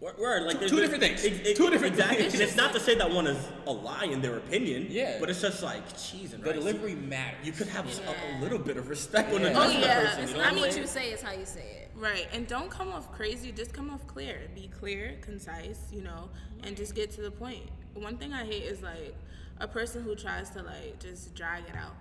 Word, 0.00 0.16
word, 0.18 0.42
like 0.44 0.52
Two- 0.52 0.58
there's- 0.60 0.70
two 0.70 0.76
there's- 0.76 0.90
different 0.90 1.20
things. 1.20 1.24
It, 1.24 1.46
it, 1.46 1.56
Two 1.58 1.68
different 1.68 1.92
exactly. 1.94 2.22
things. 2.22 2.32
And 2.34 2.42
it's 2.42 2.56
not 2.56 2.72
to 2.72 2.80
say 2.80 2.94
that 2.94 3.10
one 3.10 3.26
is 3.26 3.36
a 3.66 3.70
lie 3.70 4.04
in 4.04 4.22
their 4.22 4.38
opinion. 4.38 4.86
Yeah. 4.88 5.18
But 5.20 5.28
it's 5.28 5.42
just 5.42 5.62
like 5.62 5.82
cheese 5.98 6.32
and 6.32 6.42
The 6.42 6.48
rice. 6.52 6.56
You- 6.56 6.60
delivery 6.72 6.94
matters. 6.94 7.44
You 7.46 7.52
could 7.52 7.68
have 7.68 7.86
a- 7.86 8.10
a, 8.10 8.40
little 8.40 8.58
bit 8.58 8.78
of 8.78 8.88
respect 8.88 9.30
when 9.30 9.42
Yeah. 9.42 9.48
addressing 9.48 9.76
Oh, 9.76 9.80
the 9.80 9.86
yeah. 9.86 10.00
person. 10.06 10.22
It's 10.22 10.30
You 10.32 10.36
know 10.38 10.42
Not 10.44 10.52
what 10.54 10.62
I'm 10.64 10.68
what 10.70 10.80
you 10.80 10.86
say 10.86 11.12
is 11.12 11.20
how 11.20 11.32
you 11.32 11.44
say 11.44 11.60
it. 11.82 11.90
Right, 11.94 12.26
and 12.32 12.46
don't 12.46 12.70
come 12.70 12.88
off 12.90 13.12
crazy. 13.12 13.52
Just 13.52 13.74
come 13.74 13.90
off 13.90 14.06
clear. 14.06 14.48
Be 14.54 14.68
clear, 14.68 15.18
concise, 15.20 15.78
you 15.92 16.00
know, 16.00 16.30
and 16.62 16.74
just 16.78 16.94
get 16.94 17.10
to 17.12 17.20
the 17.20 17.30
point. 17.30 17.68
One 17.92 18.16
thing 18.16 18.32
I 18.32 18.46
hate 18.46 18.62
is 18.62 18.80
like 18.80 19.14
a 19.58 19.68
person 19.68 20.02
who 20.02 20.14
tries 20.14 20.48
to 20.50 20.62
like 20.62 20.98
just 20.98 21.34
drag 21.34 21.64
it 21.68 21.76
out. 21.76 21.94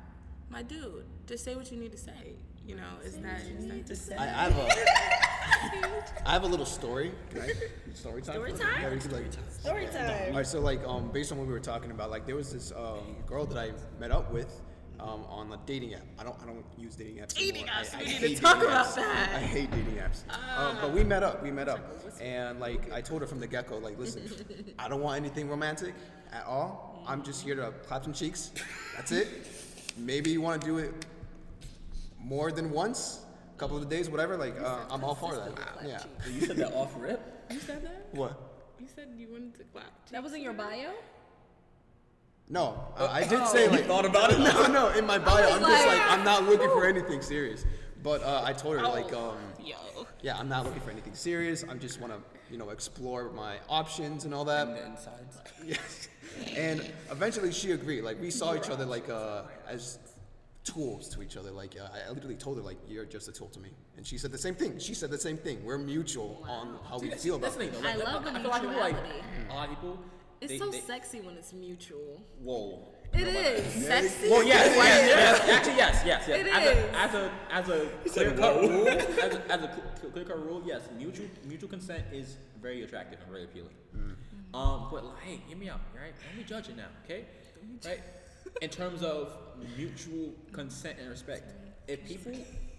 My 0.49 0.63
dude, 0.63 1.03
just 1.27 1.43
say 1.43 1.53
what 1.55 1.69
you 1.69 1.77
need 1.77 1.91
to 1.91 1.97
say. 1.97 2.37
You 2.69 2.75
know, 2.75 2.83
is 3.03 3.15
that 3.17 3.41
is 3.89 4.05
that 4.05 4.19
I, 4.19 4.25
I 4.25 4.27
have 4.47 4.55
a, 4.55 4.69
I 6.29 6.33
have 6.33 6.43
a 6.43 6.47
little 6.47 6.67
story. 6.67 7.11
Right? 7.33 7.51
Story 7.95 8.21
time. 8.21 8.35
Story 8.35 8.53
time? 8.53 8.81
Yeah, 8.83 8.91
we 8.91 8.99
could, 8.99 9.11
like, 9.11 9.25
Story 9.59 9.87
time. 9.87 10.29
All 10.29 10.37
right, 10.37 10.45
so 10.45 10.59
like 10.59 10.85
um, 10.85 11.09
based 11.11 11.31
on 11.31 11.39
what 11.39 11.47
we 11.47 11.53
were 11.53 11.59
talking 11.59 11.89
about, 11.89 12.11
like 12.11 12.27
there 12.27 12.35
was 12.35 12.53
this 12.53 12.71
um, 12.73 13.15
girl 13.25 13.47
that 13.47 13.57
I 13.57 13.71
met 13.99 14.11
up 14.11 14.31
with 14.31 14.61
um, 14.99 15.25
on 15.29 15.51
a 15.51 15.57
dating 15.65 15.95
app. 15.95 16.03
I 16.19 16.23
don't 16.23 16.35
I 16.43 16.45
don't 16.45 16.63
use 16.77 16.95
dating 16.95 17.15
apps. 17.15 17.33
Dating 17.33 17.63
anymore. 17.63 17.73
apps, 17.73 17.95
I, 17.95 17.99
we 18.01 18.05
need 18.05 18.19
to 18.19 18.27
hate 18.27 18.37
talk 18.39 18.53
dating 18.57 18.69
about 18.69 18.85
apps. 18.85 18.95
that. 18.97 19.29
I 19.33 19.39
hate 19.39 19.71
dating 19.71 19.95
apps. 19.95 20.59
um, 20.59 20.77
but 20.79 20.93
we 20.93 21.03
met 21.03 21.23
up. 21.23 21.41
We 21.41 21.49
met 21.49 21.69
up, 21.69 21.79
and 22.21 22.59
like 22.59 22.91
I 22.91 23.01
told 23.01 23.21
her 23.21 23.27
from 23.27 23.39
the 23.39 23.47
get 23.47 23.67
go, 23.67 23.79
like 23.79 23.97
listen, 23.97 24.29
I 24.77 24.87
don't 24.87 25.01
want 25.01 25.17
anything 25.19 25.49
romantic 25.49 25.95
at 26.31 26.45
all. 26.45 27.03
I'm 27.07 27.23
just 27.23 27.43
here 27.43 27.55
to 27.55 27.73
clap 27.87 28.03
some 28.03 28.13
cheeks. 28.13 28.51
That's 28.95 29.11
it. 29.11 29.27
Maybe 29.97 30.29
you 30.29 30.41
want 30.41 30.61
to 30.61 30.67
do 30.67 30.77
it 30.77 30.93
more 32.19 32.51
than 32.51 32.71
once, 32.71 33.25
a 33.55 33.59
couple 33.59 33.77
of 33.77 33.89
days, 33.89 34.09
whatever. 34.09 34.37
Like 34.37 34.59
uh, 34.59 34.79
I'm 34.89 35.03
all 35.03 35.15
for 35.15 35.35
that. 35.35 35.51
Yeah. 35.85 36.03
You 36.31 36.41
said 36.45 36.57
that 36.57 36.73
off 36.73 36.93
rip. 36.97 37.21
You 37.49 37.59
said 37.59 37.83
that? 37.83 38.07
What? 38.11 38.39
You 38.79 38.87
said 38.93 39.09
you 39.17 39.27
wanted 39.31 39.55
to 39.55 39.63
clap. 39.65 39.91
That 40.11 40.23
was 40.23 40.33
in 40.33 40.41
your 40.41 40.53
bio? 40.53 40.91
No, 42.51 42.83
uh, 42.97 43.07
I 43.11 43.27
did 43.27 43.45
say 43.47 43.65
you 43.65 43.69
like 43.69 43.85
thought 43.85 44.05
about 44.05 44.31
it? 44.31 44.39
No, 44.39 44.65
no. 44.67 44.89
In 44.89 45.05
my 45.05 45.19
bio, 45.19 45.49
I'm 45.49 45.59
just 45.59 45.85
like, 45.85 45.99
like 45.99 46.11
I'm 46.11 46.23
not 46.23 46.45
looking 46.45 46.69
for 46.69 46.85
anything 46.85 47.21
serious. 47.21 47.63
But 48.01 48.23
uh, 48.23 48.41
I 48.43 48.53
told 48.53 48.77
her 48.77 48.83
like, 48.83 49.13
um, 49.13 49.37
yeah, 50.21 50.37
I'm 50.37 50.49
not 50.49 50.65
looking 50.65 50.81
for 50.81 50.89
anything 50.89 51.13
serious. 51.13 51.63
I 51.69 51.75
just 51.75 51.99
want 52.01 52.13
to, 52.13 52.19
you 52.51 52.57
know, 52.57 52.69
explore 52.69 53.29
my 53.31 53.57
options 53.67 54.25
and 54.25 54.33
all 54.33 54.45
that. 54.45 54.67
And 54.67 54.77
the 54.77 54.85
insides. 54.85 55.37
Yes. 55.65 56.07
And 56.55 56.89
eventually 57.11 57.51
she 57.51 57.71
agreed. 57.71 58.01
Like 58.03 58.21
we 58.21 58.31
saw 58.31 58.55
each 58.55 58.69
other 58.69 58.85
like 58.85 59.09
uh, 59.09 59.43
as 59.67 59.99
tools 60.63 61.09
to 61.09 61.21
each 61.21 61.37
other. 61.37 61.51
Like 61.51 61.75
uh, 61.79 61.87
I 62.07 62.11
literally 62.11 62.35
told 62.35 62.57
her 62.57 62.63
like 62.63 62.77
you're 62.87 63.05
just 63.05 63.27
a 63.27 63.31
tool 63.31 63.47
to 63.49 63.59
me, 63.59 63.69
and 63.97 64.05
she 64.05 64.17
said 64.17 64.31
the 64.31 64.37
same 64.37 64.55
thing. 64.55 64.79
She 64.79 64.93
said 64.93 65.09
the 65.11 65.17
same 65.17 65.37
thing. 65.37 65.63
We're 65.63 65.77
mutual 65.77 66.45
on 66.47 66.77
how 66.89 66.99
we 66.99 67.09
feel 67.11 67.35
about 67.35 67.53
the 67.53 67.61
it. 67.65 67.71
thing. 67.73 67.81
Though. 67.81 67.89
I 67.89 67.95
love 67.95 68.23
the 68.23 68.31
I 68.31 68.41
feel 68.41 68.49
like 68.49 68.61
people 68.61 68.79
like 68.79 68.93
mutuality. 68.95 69.23
a 69.49 69.53
lot 69.53 69.69
of 69.69 69.75
people. 69.75 69.99
It's 70.41 70.51
they- 70.53 70.57
so 70.59 70.69
they- 70.69 70.79
sexy 70.79 71.21
when 71.21 71.35
it's 71.35 71.53
mutual. 71.53 72.21
Whoa. 72.41 72.87
It 73.11 73.27
is. 73.27 73.85
Sexy. 73.87 74.29
Well, 74.29 74.43
yes, 74.43 74.75
yes, 74.75 75.07
yes, 75.07 75.49
Actually, 75.49 75.75
yes, 75.77 76.03
yes, 76.05 76.25
yes. 76.27 76.39
It 76.39 76.47
as 76.47 76.77
is. 76.77 76.83
A, 76.85 76.95
as 76.95 77.13
a 77.15 77.31
as 77.51 77.69
a 77.69 77.89
Clear 78.11 78.31
clear 78.31 78.37
cut 78.37 78.37
cut 78.37 78.61
rule. 78.61 78.87
As 78.87 79.33
a, 79.35 79.51
as 79.51 79.63
a 79.63 79.81
clear 80.11 80.25
cut 80.25 80.45
rule, 80.45 80.61
yes. 80.63 80.81
Mutual 80.95 81.25
mutual 81.47 81.69
consent 81.69 82.03
is 82.13 82.37
very 82.61 82.83
attractive 82.83 83.19
and 83.21 83.31
very 83.31 83.45
appealing. 83.45 83.73
Um, 84.53 84.87
but 84.91 85.03
like, 85.05 85.19
hey, 85.23 85.41
hear 85.47 85.57
me 85.57 85.69
out, 85.69 85.79
right? 85.95 86.13
Don't 86.27 86.37
be 86.37 86.43
judging 86.43 86.75
now, 86.77 86.87
okay? 87.05 87.25
Right? 87.85 87.99
In 88.61 88.69
terms 88.69 89.03
of 89.03 89.33
mutual 89.77 90.33
consent 90.51 90.97
and 90.99 91.09
respect, 91.09 91.53
if 91.87 92.05
people 92.05 92.33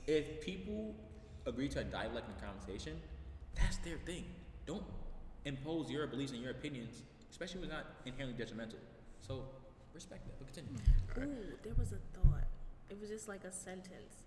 if 0.06 0.40
people 0.40 0.94
agree 1.46 1.68
to 1.68 1.80
a 1.80 1.84
dialect 1.84 2.28
in 2.28 2.46
conversation, 2.46 3.00
that's 3.54 3.76
their 3.78 3.96
thing. 3.98 4.24
Don't 4.66 4.84
impose 5.44 5.90
your 5.90 6.06
beliefs 6.06 6.32
and 6.32 6.42
your 6.42 6.50
opinions, 6.50 7.02
especially 7.30 7.60
when 7.60 7.70
it's 7.70 7.76
not 7.76 7.86
inherently 8.06 8.36
detrimental. 8.36 8.78
So 9.20 9.44
respect 9.94 10.26
that. 10.26 10.38
But 10.38 10.52
continue. 10.52 10.78
Ooh, 11.18 11.56
there 11.62 11.74
was 11.78 11.92
a 11.92 11.98
thought. 12.18 12.44
It 12.88 13.00
was 13.00 13.08
just 13.08 13.28
like 13.28 13.44
a 13.44 13.52
sentence. 13.52 14.24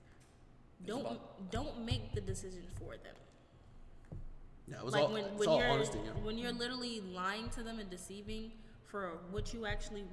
Don't 0.86 1.02
about- 1.02 1.52
don't 1.52 1.86
make 1.86 2.14
the 2.14 2.22
decision 2.22 2.64
for 2.80 2.98
them. 2.98 3.16
Yeah, 4.68 4.78
it 4.78 4.86
was 4.86 4.94
like 4.94 5.04
all, 5.04 5.14
when, 5.14 5.26
it's 5.26 5.40
when 5.40 5.50
all 5.50 5.60
you're 5.60 5.68
honesty. 5.68 6.00
Yeah. 6.04 6.12
when 6.24 6.38
you're 6.38 6.54
literally 6.54 7.02
lying 7.02 7.50
to 7.50 7.64
them 7.64 7.80
and 7.80 7.90
deceiving 7.90 8.52
for 8.86 9.18
what 9.32 9.54
you 9.54 9.66
actually 9.66 10.06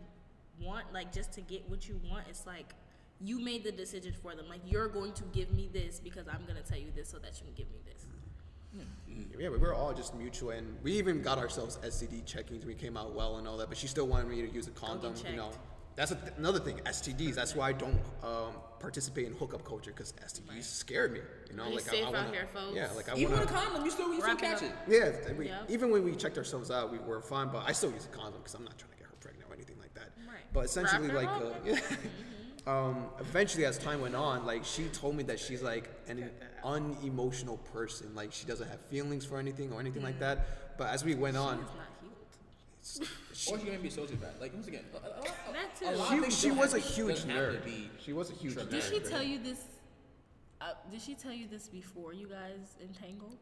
want, 0.61 0.93
like 0.93 1.13
just 1.13 1.33
to 1.33 1.41
get 1.41 1.69
what 1.69 1.89
you 1.89 2.01
want, 2.11 2.25
it's 2.29 2.47
like 2.47 2.75
you 3.21 3.39
made 3.41 3.65
the 3.65 3.73
decision 3.73 4.13
for 4.23 4.35
them. 4.35 4.49
Like 4.49 4.61
you're 4.67 4.89
going 4.89 5.13
to 5.15 5.23
give 5.33 5.51
me 5.53 5.69
this 5.73 6.01
because 6.01 6.27
I'm 6.29 6.45
gonna 6.47 6.63
tell 6.63 6.79
you 6.79 6.91
this 6.95 7.09
so 7.09 7.19
that 7.19 7.33
you 7.39 7.45
can 7.47 7.55
give 7.55 7.71
me 7.71 7.79
this. 7.85 8.07
Yeah, 9.39 9.49
we 9.49 9.59
were 9.59 9.75
all 9.75 9.93
just 9.93 10.15
mutual, 10.15 10.51
and 10.51 10.77
we 10.83 10.93
even 10.93 11.23
got 11.23 11.39
ourselves 11.39 11.79
STD 11.83 12.25
checkings. 12.25 12.65
We 12.65 12.75
came 12.75 12.97
out 12.97 13.15
well 13.15 13.39
and 13.39 13.49
all 13.49 13.57
that, 13.57 13.69
but 13.69 13.77
she 13.77 13.89
still 13.89 14.07
wanted 14.07 14.29
me 14.29 14.43
to 14.43 14.49
use 14.49 14.69
a 14.69 14.71
condom. 14.71 15.15
You 15.29 15.37
know, 15.37 15.51
that's 15.97 16.13
a 16.13 16.15
th- 16.15 16.33
another 16.39 16.61
thing. 16.61 16.79
STDs. 16.87 17.35
That's 17.35 17.57
why 17.57 17.71
I 17.71 17.73
don't 17.73 17.99
um, 18.23 18.53
participate 18.79 19.27
in 19.27 19.33
hookup 19.35 19.65
culture 19.65 19.91
because 19.91 20.13
STDs 20.25 20.63
scared 20.65 21.13
me. 21.13 21.19
You 21.51 21.57
know, 21.57 21.65
Be 21.69 21.75
like 21.77 21.85
safe 21.85 22.05
I, 22.07 22.11
I 22.13 22.19
out 22.21 22.27
wanna. 22.55 22.73
Yeah, 22.77 22.89
like 22.95 23.09
I 23.09 23.17
Even 23.17 23.33
wanna. 23.33 23.47
with 23.47 23.51
a 23.51 23.55
condom, 23.55 23.85
you 23.85 23.91
still 23.91 24.09
you 24.15 24.21
still 24.21 24.35
Wrap 24.35 24.39
it 24.39 24.45
catch 24.47 24.63
it. 24.63 24.73
yeah, 24.87 25.33
we, 25.37 25.47
Yep. 25.47 25.67
even 25.69 25.91
when 25.91 26.05
we 26.05 26.15
checked 26.15 26.39
ourselves 26.39 26.71
out, 26.71 26.93
we 26.93 26.99
were 26.99 27.21
fine, 27.21 27.49
but 27.49 27.65
I 27.67 27.73
still 27.73 27.91
use 27.91 28.05
a 28.05 28.17
condom 28.17 28.35
because 28.41 28.55
I'm 28.55 28.63
not 28.65 28.79
trying 28.79 28.93
to 28.93 28.99
get 28.99 29.07
her 29.09 29.17
pregnant 29.21 29.51
or 29.51 29.55
anything 29.55 29.79
like 29.81 29.93
that. 29.95 30.11
Right. 30.29 30.40
But 30.53 30.65
essentially, 30.65 31.09
like, 31.11 31.29
uh, 31.29 31.51
yeah. 31.65 31.79
um, 32.67 33.05
eventually, 33.21 33.65
as 33.65 33.79
time 33.79 34.01
went 34.01 34.15
on, 34.17 34.45
like 34.47 34.65
she 34.65 34.85
told 34.89 35.15
me 35.17 35.23
that 35.25 35.39
she's 35.39 35.63
like 35.63 35.89
an 36.09 36.31
unemotional 36.65 37.59
person. 37.73 38.15
Like 38.15 38.33
she 38.33 38.47
doesn't 38.47 38.69
have 38.69 38.81
feelings 38.91 39.25
for 39.25 39.39
anything 39.39 39.73
or 39.73 39.81
anything 39.81 40.03
like 40.03 40.17
Mm. 40.17 40.21
that. 40.21 40.77
But 40.79 40.89
as 40.89 41.05
we 41.05 41.15
went 41.15 41.37
on, 41.37 41.59
It's 42.81 42.99
not 42.99 43.07
healed. 43.07 43.09
Or 43.51 43.59
she 43.59 43.65
can 43.67 43.81
be 43.81 43.89
a 43.89 43.91
sociopath. 43.91 44.41
Like 44.41 44.53
once 44.53 44.67
again, 44.67 44.85
a, 44.93 44.97
a, 44.97 45.01
a, 45.01 45.53
That 45.53 45.77
too. 45.79 45.87
a 45.87 45.97
lot 45.97 46.09
she, 46.09 46.15
of 46.17 46.21
things 46.23 46.39
she 46.41 46.49
don't 46.49 46.59
was 46.59 46.75
a 46.75 46.79
huge 46.79 47.09
doesn't 47.15 47.31
have 47.31 47.53
to 47.65 47.71
nerd. 47.71 47.89
She 48.05 48.13
was 48.13 48.31
a 48.31 48.35
huge 48.35 48.55
traumatic. 48.55 48.81
Did 48.81 48.83
nerd. 48.83 48.89
she 48.91 48.99
right? 48.99 49.11
tell 49.11 49.23
you 49.23 49.39
this? 49.39 49.65
Uh, 50.61 50.65
did 50.91 51.01
she 51.01 51.15
tell 51.15 51.33
you 51.33 51.47
this 51.49 51.69
before 51.69 52.13
you 52.13 52.27
guys 52.27 52.77
entangled? 52.83 53.39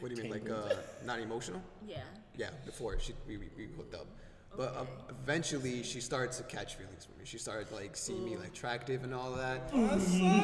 What 0.00 0.08
do 0.08 0.16
you 0.16 0.22
mean, 0.22 0.32
like 0.32 0.48
uh, 0.48 0.74
not 1.04 1.20
emotional? 1.20 1.60
Yeah. 1.86 1.98
Yeah, 2.38 2.48
before 2.64 2.98
she 2.98 3.12
we, 3.28 3.36
we, 3.36 3.48
we 3.58 3.64
hooked 3.76 3.94
up. 3.94 4.06
But 4.56 4.76
uh, 4.76 4.84
eventually, 5.24 5.82
she 5.82 6.00
started 6.00 6.32
to 6.32 6.42
catch 6.42 6.74
feelings 6.74 7.06
for 7.06 7.18
me. 7.18 7.24
She 7.24 7.38
started 7.38 7.72
like 7.72 7.96
seeing 7.96 8.24
me 8.24 8.36
like 8.36 8.48
attractive 8.48 9.02
and 9.02 9.14
all 9.14 9.32
that. 9.32 9.62
I'm 9.72 10.00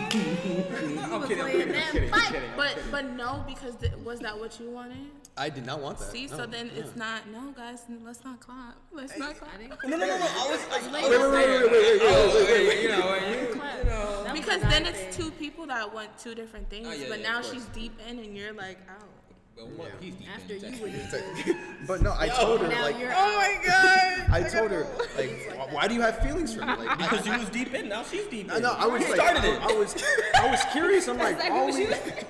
kidding. 0.08 0.98
I'm 0.98 1.26
kidding. 1.26 1.40
I'm 1.40 1.50
kidding. 1.50 1.74
I'm 1.74 1.92
kidding. 1.92 2.10
I'm 2.12 2.32
kidding. 2.32 2.50
But 2.56 2.78
but 2.90 3.04
no, 3.10 3.44
because 3.46 3.76
th- 3.76 3.92
was 4.04 4.20
that 4.20 4.38
what 4.38 4.58
you 4.58 4.70
wanted? 4.70 5.08
I 5.36 5.50
did 5.50 5.66
not 5.66 5.80
want 5.80 5.98
that. 5.98 6.10
See, 6.10 6.26
no, 6.26 6.36
so 6.38 6.46
then 6.46 6.70
yeah. 6.74 6.82
it's 6.82 6.96
not. 6.96 7.28
No, 7.30 7.52
guys, 7.52 7.82
let's 8.02 8.24
not 8.24 8.40
clap. 8.40 8.76
Let's 8.92 9.16
not 9.18 9.36
clap. 9.36 9.60
No, 9.60 9.96
no, 9.96 9.96
no, 9.98 10.06
no. 10.06 10.14
I 10.14 10.50
was. 10.50 10.60
I, 10.70 10.92
Wait, 10.92 11.04
wait, 11.04 11.10
wait, 11.10 11.30
wait, 11.30 11.48
wait, 11.48 11.70
wait, 11.70 11.70
wait, 11.70 12.00
wait, 12.00 12.34
wait, 12.34 12.48
wait, 12.48 12.68
wait. 12.68 12.82
you 12.82 12.88
know, 12.88 13.14
you, 13.14 13.48
you 13.48 13.84
know. 13.84 14.30
Because 14.32 14.62
then 14.62 14.86
it's 14.86 15.16
two 15.16 15.30
people 15.32 15.66
that 15.66 15.92
want 15.92 16.16
two 16.18 16.34
different 16.34 16.70
things. 16.70 16.88
Oh, 16.88 16.92
yeah, 16.92 17.06
but 17.08 17.20
yeah, 17.20 17.30
now 17.30 17.42
she's 17.42 17.66
deep 17.66 17.92
in, 18.08 18.18
and 18.18 18.36
you're 18.36 18.54
like 18.54 18.78
out. 18.88 19.17
Well, 19.58 19.66
what- 19.76 19.90
he's 20.00 20.14
deep 20.14 20.28
After 20.34 20.54
in 20.54 20.60
you 20.60 21.00
sex. 21.10 21.24
would 21.46 21.56
But 21.86 22.02
no, 22.02 22.14
I 22.16 22.28
told 22.28 22.60
her 22.60 22.68
now 22.68 22.82
like. 22.82 22.98
you're 22.98 23.12
Oh 23.14 23.36
my 23.36 23.56
god! 23.66 24.26
I 24.30 24.42
told 24.48 24.70
her 24.70 24.86
like, 25.16 25.52
"Why- 25.56 25.66
why 25.72 25.88
do 25.88 25.94
you 25.94 26.00
have 26.02 26.18
feelings 26.18 26.54
for 26.54 26.60
me? 26.60 26.66
Like, 26.76 26.98
Because 26.98 27.26
you 27.26 27.32
was 27.38 27.48
deep 27.50 27.74
in, 27.74 27.88
now 27.88 28.02
she's 28.02 28.26
deep 28.26 28.46
in. 28.46 28.50
I 28.52 28.58
know. 28.58 28.74
I 28.76 28.86
was 28.86 29.02
You 29.02 29.08
like, 29.08 29.20
started 29.20 29.44
I, 29.44 29.54
it. 29.56 29.62
I 29.62 29.72
was, 29.78 30.04
I 30.36 30.50
was 30.50 30.60
curious. 30.72 31.08
I'm 31.08 31.18
like, 31.18 31.36
exactly 31.36 32.26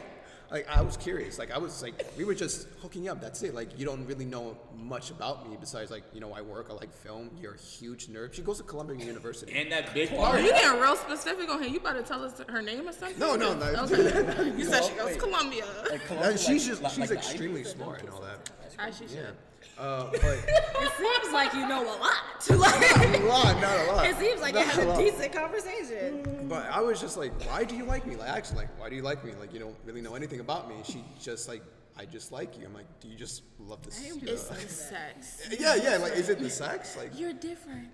all 0.50 0.54
what 0.56 0.56
we, 0.56 0.64
she 0.64 0.66
like, 0.66 0.68
I 0.78 0.80
was 0.82 0.96
curious. 0.96 1.38
Like, 1.38 1.50
I 1.50 1.58
was 1.58 1.82
like, 1.82 2.06
we 2.16 2.24
were 2.24 2.34
just 2.34 2.68
hooking 2.80 3.08
up. 3.08 3.20
That's 3.20 3.42
it. 3.42 3.54
Like, 3.54 3.78
you 3.78 3.84
don't 3.84 4.06
really 4.06 4.24
know 4.24 4.56
much 4.76 5.10
about 5.10 5.48
me 5.48 5.56
besides 5.60 5.90
like, 5.90 6.04
you 6.14 6.20
know, 6.20 6.32
I 6.32 6.40
work. 6.40 6.68
I 6.70 6.74
like 6.74 6.92
film. 6.92 7.30
You're 7.40 7.54
a 7.54 7.58
huge 7.58 8.06
nerd. 8.08 8.32
She 8.32 8.42
goes 8.42 8.56
to 8.58 8.62
Columbia 8.64 9.04
University. 9.04 9.52
And 9.54 9.70
that 9.72 9.92
big 9.92 10.10
Oh, 10.12 10.16
part. 10.16 10.42
you 10.42 10.50
getting 10.50 10.80
real 10.80 10.96
specific 10.96 11.48
on 11.50 11.62
here. 11.62 11.70
You 11.72 11.80
better 11.80 12.02
tell 12.02 12.24
us 12.24 12.40
her 12.48 12.62
name 12.62 12.88
or 12.88 12.92
something. 12.92 13.18
No, 13.18 13.36
no, 13.36 13.54
no. 13.54 13.66
Okay. 13.84 14.52
you 14.56 14.64
said 14.64 14.84
she 14.84 14.94
goes 14.94 15.06
Wait. 15.06 15.18
Columbia. 15.18 15.64
Like, 15.90 16.06
Columbia, 16.06 16.38
she's 16.38 16.48
like- 16.48 16.68
just 16.68 16.82
like- 16.82 16.92
she's 16.92 17.10
like 17.10 17.18
extremely 17.18 17.64
smart 17.64 18.00
and 18.00 18.10
all 18.10 18.22
that. 18.22 18.50
As 18.78 18.96
she 18.96 19.06
should. 19.08 19.34
Yeah. 19.78 19.84
Uh, 19.84 20.10
but 20.10 20.22
It 20.80 20.92
seems 20.96 21.32
like 21.32 21.52
you 21.54 21.66
know 21.68 21.82
a 21.84 21.96
lot. 21.98 22.14
Like, 22.48 22.96
a 23.20 23.24
lot, 23.26 23.60
not 23.60 23.78
a 23.78 23.92
lot. 23.92 24.06
it 24.06 24.16
seems 24.16 24.40
like 24.40 24.54
you 24.54 24.60
Not 24.60 24.68
had 24.74 24.84
a 24.84 24.88
lot. 24.88 24.98
decent 24.98 25.32
conversation. 25.32 26.46
But 26.48 26.64
I 26.70 26.80
was 26.80 26.98
just 27.00 27.16
like, 27.18 27.32
why 27.46 27.64
do 27.64 27.76
you 27.76 27.84
like 27.84 28.06
me? 28.06 28.14
Like, 28.16 28.30
actually, 28.30 28.58
like, 28.58 28.78
why 28.80 28.88
do 28.88 28.96
you 28.96 29.02
like 29.02 29.22
me? 29.24 29.32
Like, 29.38 29.52
you 29.52 29.58
don't 29.58 29.76
really 29.84 30.00
know 30.00 30.14
anything 30.14 30.40
about 30.40 30.68
me. 30.68 30.76
She 30.84 31.04
just 31.20 31.46
like, 31.48 31.62
I 31.98 32.06
just 32.06 32.30
like 32.32 32.56
you. 32.58 32.64
I'm 32.64 32.72
like, 32.74 32.86
do 33.00 33.08
you 33.08 33.16
just 33.16 33.42
love 33.58 33.82
this? 33.82 34.00
It's 34.22 34.50
uh, 34.50 34.54
the 34.54 34.60
sex. 34.68 35.42
yeah, 35.58 35.74
yeah. 35.74 35.96
Like, 35.98 36.12
is 36.14 36.28
it 36.28 36.38
the 36.38 36.48
sex? 36.48 36.96
Like, 36.96 37.18
You're 37.18 37.32
different. 37.34 37.88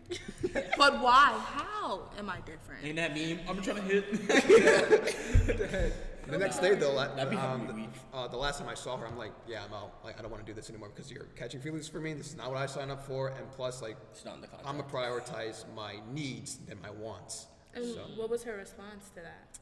but 0.76 1.01
why? 1.03 1.41
How 1.45 2.11
am 2.18 2.28
I 2.30 2.37
different? 2.43 2.85
Ain't 2.85 2.97
that 2.97 3.14
meme? 3.16 3.41
I'm 3.49 3.61
trying 3.62 3.76
to 3.76 3.82
hit. 3.82 4.05
The 6.29 6.39
next 6.39 6.59
day 6.59 6.75
though, 6.75 6.93
like, 6.93 7.16
That'd 7.16 7.31
be 7.31 7.37
um, 7.37 7.66
the, 7.66 8.16
uh, 8.16 8.29
the 8.29 8.37
last 8.37 8.59
time 8.61 8.68
I 8.68 8.75
saw 8.75 8.97
her, 8.97 9.07
I'm 9.07 9.18
like, 9.18 9.33
yeah, 9.47 9.62
I'm 9.64 9.72
out. 9.72 9.95
Like, 10.05 10.18
I 10.18 10.22
don't 10.22 10.31
want 10.31 10.45
to 10.45 10.51
do 10.51 10.55
this 10.55 10.70
anymore 10.70 10.91
because 10.95 11.11
you're 11.11 11.27
catching 11.37 11.61
feelings 11.61 11.89
for 11.89 12.01
me. 12.01 12.12
This 12.14 12.29
is 12.29 12.37
not 12.37 12.49
what 12.51 12.59
I 12.59 12.66
signed 12.66 12.91
up 12.91 13.05
for. 13.07 13.29
And 13.29 13.51
plus, 13.53 13.83
like, 13.83 13.97
It's 14.12 14.25
not 14.25 14.37
in 14.37 14.41
the 14.41 14.47
contract. 14.47 14.68
I'm 14.68 14.79
gonna 14.81 14.91
prioritize 14.91 15.64
my 15.75 15.97
needs 16.12 16.59
than 16.68 16.81
my 16.81 16.91
wants. 16.91 17.47
And 17.75 17.85
So. 17.85 18.01
what 18.16 18.31
was 18.31 18.43
her 18.45 18.57
response 18.57 19.09
to 19.11 19.22
that? 19.22 19.59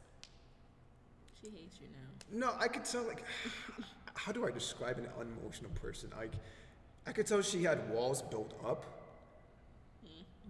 She 1.40 1.50
hates 1.50 1.78
you 1.80 1.88
now. 1.88 2.46
No, 2.46 2.54
I 2.58 2.68
could 2.68 2.84
tell. 2.84 3.06
Like, 3.06 3.24
how 4.14 4.32
do 4.32 4.46
I 4.46 4.50
describe 4.50 4.98
an 4.98 5.08
unemotional 5.18 5.70
person? 5.72 6.10
Like, 6.16 6.32
I 7.06 7.12
could 7.12 7.26
tell 7.26 7.42
she 7.42 7.62
had 7.64 7.90
walls 7.90 8.22
built 8.22 8.54
up, 8.64 8.84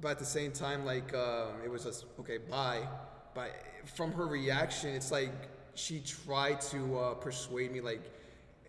but 0.01 0.11
at 0.11 0.19
the 0.19 0.25
same 0.25 0.53
time, 0.53 0.85
like, 0.85 1.15
um, 1.15 1.49
it 1.65 1.71
was 1.71 1.85
just 1.85 2.05
okay, 2.21 2.39
bye. 2.39 2.87
But 3.35 3.53
from 3.95 4.13
her 4.13 4.27
reaction, 4.27 4.91
it's 4.91 5.11
like 5.11 5.33
she 5.75 6.01
tried 6.01 6.61
to 6.63 6.99
uh, 6.99 7.15
persuade 7.15 7.73
me, 7.73 7.81
like, 7.81 8.11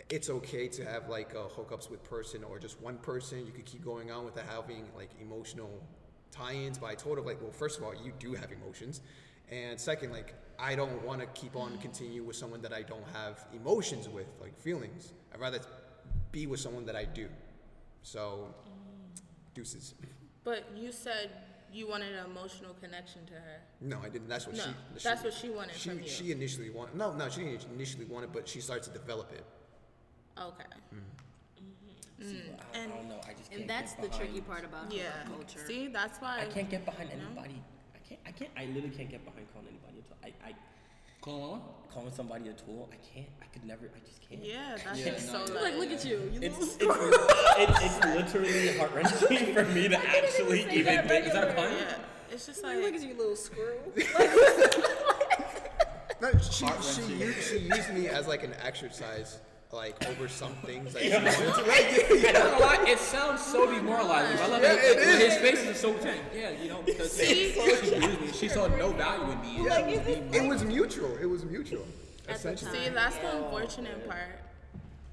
it's 0.10 0.30
okay 0.30 0.68
to 0.68 0.86
have 0.86 1.10
like 1.10 1.34
uh, 1.34 1.48
hookups 1.58 1.90
with 1.90 2.04
person 2.04 2.44
or 2.44 2.60
just 2.60 2.80
one 2.82 2.98
person. 2.98 3.46
You 3.46 3.52
could 3.52 3.66
keep 3.66 3.84
going 3.84 4.12
on 4.12 4.26
without 4.26 4.46
having 4.46 4.86
like 4.96 5.10
emotional 5.20 5.82
tie-ins. 6.30 6.78
But 6.78 6.88
I 6.88 6.96
told 6.96 7.18
her 7.18 7.24
like, 7.24 7.42
well, 7.42 7.52
first 7.52 7.80
of 7.80 7.84
all, 7.84 7.94
you 7.96 8.12
do 8.20 8.34
have 8.34 8.52
emotions, 8.52 9.02
and 9.50 9.80
second, 9.80 10.12
like, 10.12 10.36
I 10.60 10.76
don't 10.76 11.04
want 11.04 11.22
to 11.22 11.28
keep 11.28 11.56
on 11.56 11.78
continue 11.80 12.24
with 12.24 12.36
someone 12.36 12.62
that 12.62 12.74
I 12.74 12.84
don't 12.84 13.08
have 13.14 13.46
emotions 13.54 14.08
with, 14.08 14.28
like 14.40 14.58
feelings. 14.60 15.14
I'd 15.34 15.40
rather 15.40 15.60
be 16.32 16.48
with 16.48 16.60
someone 16.60 16.86
that 16.86 16.96
I 16.96 17.06
do. 17.06 17.28
So, 18.04 18.54
deuces. 19.54 19.96
But 20.44 20.66
you 20.76 20.92
said 20.92 21.32
you 21.74 21.88
wanted 21.88 22.14
an 22.16 22.26
emotional 22.26 22.76
connection 22.82 23.26
to 23.26 23.34
her. 23.34 23.58
No, 23.82 24.00
I 24.04 24.10
didn't. 24.10 24.28
That's 24.30 24.46
what 24.48 24.56
No, 24.56 24.64
she. 24.64 25.04
that's 25.04 25.24
what 25.24 25.34
she 25.34 25.50
wanted 25.50 25.76
she, 25.76 25.90
from 25.90 26.00
you. 26.00 26.08
She 26.08 26.32
initially 26.32 26.70
wanted. 26.70 26.96
No, 26.96 27.14
no, 27.14 27.30
she 27.30 27.42
didn't 27.44 27.66
initially 27.74 28.06
want 28.06 28.26
it, 28.26 28.32
but 28.32 28.48
she 28.48 28.62
started 28.62 28.84
to 28.84 28.92
develop 28.92 29.32
it. 29.34 29.44
Okay. 30.40 30.64
Mm-hmm. 30.94 30.98
Mm-hmm. 31.64 32.24
Mm, 32.24 32.30
See, 32.30 32.42
I, 32.74 32.78
I 32.78 32.82
and- 32.82 32.92
don't 32.94 33.10
know. 33.10 33.20
I 33.28 33.34
just 33.34 33.50
can't 33.50 33.62
And 33.62 33.70
that's 33.70 33.94
the 33.94 34.08
tricky 34.10 34.42
part 34.42 34.64
about 34.66 34.92
Yeah. 34.92 35.10
hookup 35.26 35.36
culture. 35.48 35.60
See, 35.68 35.88
that's 35.88 36.20
why. 36.20 36.42
I 36.42 36.46
can't 36.46 36.70
get 36.70 36.86
behind 36.86 37.10
you 37.10 37.18
know? 37.18 37.26
anybody. 37.32 37.62
I 37.96 38.08
can't. 38.08 38.20
I 38.28 38.32
can't. 38.32 38.52
I 38.58 38.66
literally 38.68 38.96
can't 38.96 39.10
get 39.10 39.26
behind 39.26 39.48
calling 39.54 39.68
anybody 39.70 40.00
a 40.00 40.02
tool. 40.08 40.18
I, 40.24 40.50
I 40.50 40.54
Call 41.24 41.54
on 41.54 41.62
calling 41.94 42.12
somebody 42.14 42.50
a 42.50 42.54
tool. 42.54 42.90
I 42.92 42.98
can't. 43.16 43.28
I 43.42 43.46
could 43.54 43.66
never. 43.66 43.86
I 43.96 44.00
just 44.06 44.28
can't. 44.28 44.44
Yeah, 44.44 44.76
that's 44.84 45.00
Yeah, 45.00 45.12
just 45.14 45.32
no, 45.32 45.46
so 45.46 45.54
like. 45.54 45.64
Like, 45.64 45.76
look 45.78 45.92
at 45.92 46.04
you. 46.04 46.30
You 46.34 46.40
It's 46.42 46.60
little 46.60 47.08
it's, 47.08 47.18
it's, 47.80 47.80
it's 47.82 48.06
literally 48.36 48.78
heart 48.78 48.92
wrenching 48.94 49.54
for 49.54 49.64
me 49.66 49.88
to 49.88 49.98
actually 49.98 50.64
say 50.64 50.74
even 50.76 50.96
that 50.96 51.08
think. 51.08 51.26
Is 51.28 51.34
that 51.34 51.50
a 51.52 51.54
pun? 51.54 51.72
Yeah, 51.72 51.96
it's 52.30 52.46
just 52.46 52.62
Like, 52.62 52.76
like. 52.76 52.84
look 52.86 52.96
at 52.96 53.02
you, 53.04 53.14
little 53.18 53.36
screw. 53.38 53.80
No, 56.22 56.32
she 56.40 56.66
she 56.82 57.02
used, 57.16 57.50
she 57.50 57.58
used 57.60 57.94
me 57.94 58.08
as 58.08 58.28
like 58.28 58.44
an 58.46 58.54
exercise, 58.64 59.40
like 59.74 60.06
over 60.08 60.28
some 60.28 60.54
things. 60.66 60.94
Like, 60.96 61.04
she 61.04 61.10
wanted 61.12 61.34
to, 61.56 61.62
like, 61.64 62.26
I 62.26 62.32
don't 62.32 62.52
know 62.60 62.66
why, 62.66 62.86
it 62.88 63.00
sounds 63.00 63.42
so 63.42 63.66
demoralizing. 63.66 64.38
but 64.38 64.44
I 64.46 64.48
love 64.48 64.62
Yeah, 64.64 64.74
it. 64.74 64.98
it 65.22 65.32
His 65.32 65.38
face 65.40 65.64
is 65.68 65.80
so 65.80 65.94
tense. 65.96 66.22
Yeah, 66.36 66.52
you 66.52 66.70
know, 66.70 66.82
because 66.84 67.18
she 67.20 67.54
used 67.56 68.22
me. 68.22 68.32
She 68.34 68.48
saw 68.48 68.68
no 68.68 68.92
value 68.92 69.32
in 69.32 69.42
me. 69.42 69.66
yeah, 69.66 69.80
It 69.80 69.98
was 69.98 70.06
being 70.06 70.34
it 70.34 70.48
was 70.48 70.64
mutual. 70.64 71.18
It 71.18 71.26
was 71.26 71.44
mutual. 71.44 71.86
Essentially. 72.30 72.72
See, 72.72 72.90
that's 72.90 73.18
the 73.18 73.38
unfortunate 73.44 74.08
part. 74.08 74.40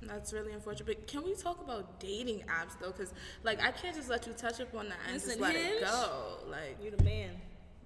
That's 0.03 0.33
really 0.33 0.53
unfortunate. 0.53 0.87
But 0.87 1.07
can 1.07 1.25
we 1.25 1.35
talk 1.35 1.61
about 1.63 1.99
dating 2.01 2.41
apps 2.49 2.79
though? 2.81 2.91
Because 2.93 3.13
like 3.45 3.61
I 3.63 3.71
can't 3.71 3.95
just 3.97 4.09
let 4.09 4.27
you 4.27 4.33
touch 4.33 4.61
upon 4.61 4.89
that 4.89 4.99
and 5.11 5.21
just 5.21 5.39
let 5.41 5.55
Hinge? 5.57 5.83
it 5.83 5.85
go. 5.85 6.39
Like, 6.49 6.77
you're 6.83 6.93
the 6.93 7.03
man. 7.05 7.31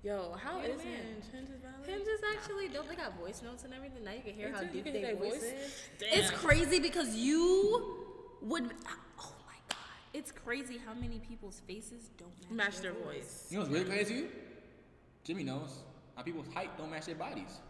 Yo, 0.05 0.37
how 0.43 0.61
You're 0.61 0.71
is 0.71 0.79
man. 0.79 0.87
Hinge? 0.87 1.25
Hinge 1.33 1.49
is 1.51 1.61
valid? 1.63 1.89
Him 1.89 2.01
just 2.05 2.23
actually 2.37 2.69
don't 2.69 2.89
they 2.89 2.95
got 2.95 3.19
voice 3.19 3.43
notes 3.43 3.65
and 3.65 3.73
everything? 3.75 4.05
Now 4.05 4.13
you 4.13 4.21
can 4.23 4.35
hear 4.35 4.49
You 4.49 4.55
how 4.55 4.61
deep 4.63 4.85
can 4.85 4.93
their 4.93 5.07
hear 5.07 5.17
voice 5.17 5.33
voice? 5.33 5.43
is. 5.43 5.85
It's 6.01 6.31
crazy 6.31 6.79
because 6.81 7.15
you 7.17 7.97
would. 8.43 8.65
Oh 9.19 9.33
my 9.47 9.57
god! 9.69 9.79
It's 10.13 10.31
crazy 10.33 10.79
how 10.85 10.95
many 10.95 11.19
people's 11.19 11.61
faces 11.67 12.11
don't 12.19 12.31
match, 12.51 12.75
Match 12.75 12.79
their 12.83 12.93
voice. 12.93 13.47
You 13.51 13.57
know 13.59 13.63
what's 13.65 13.73
really 13.75 13.87
crazy? 13.91 14.27
Jimmy 15.25 15.43
knows 15.45 15.79
how 16.17 16.23
people's 16.23 16.47
height 16.55 16.77
don't 16.77 16.91
match 16.91 17.07
their 17.07 17.15
bodies. 17.15 17.61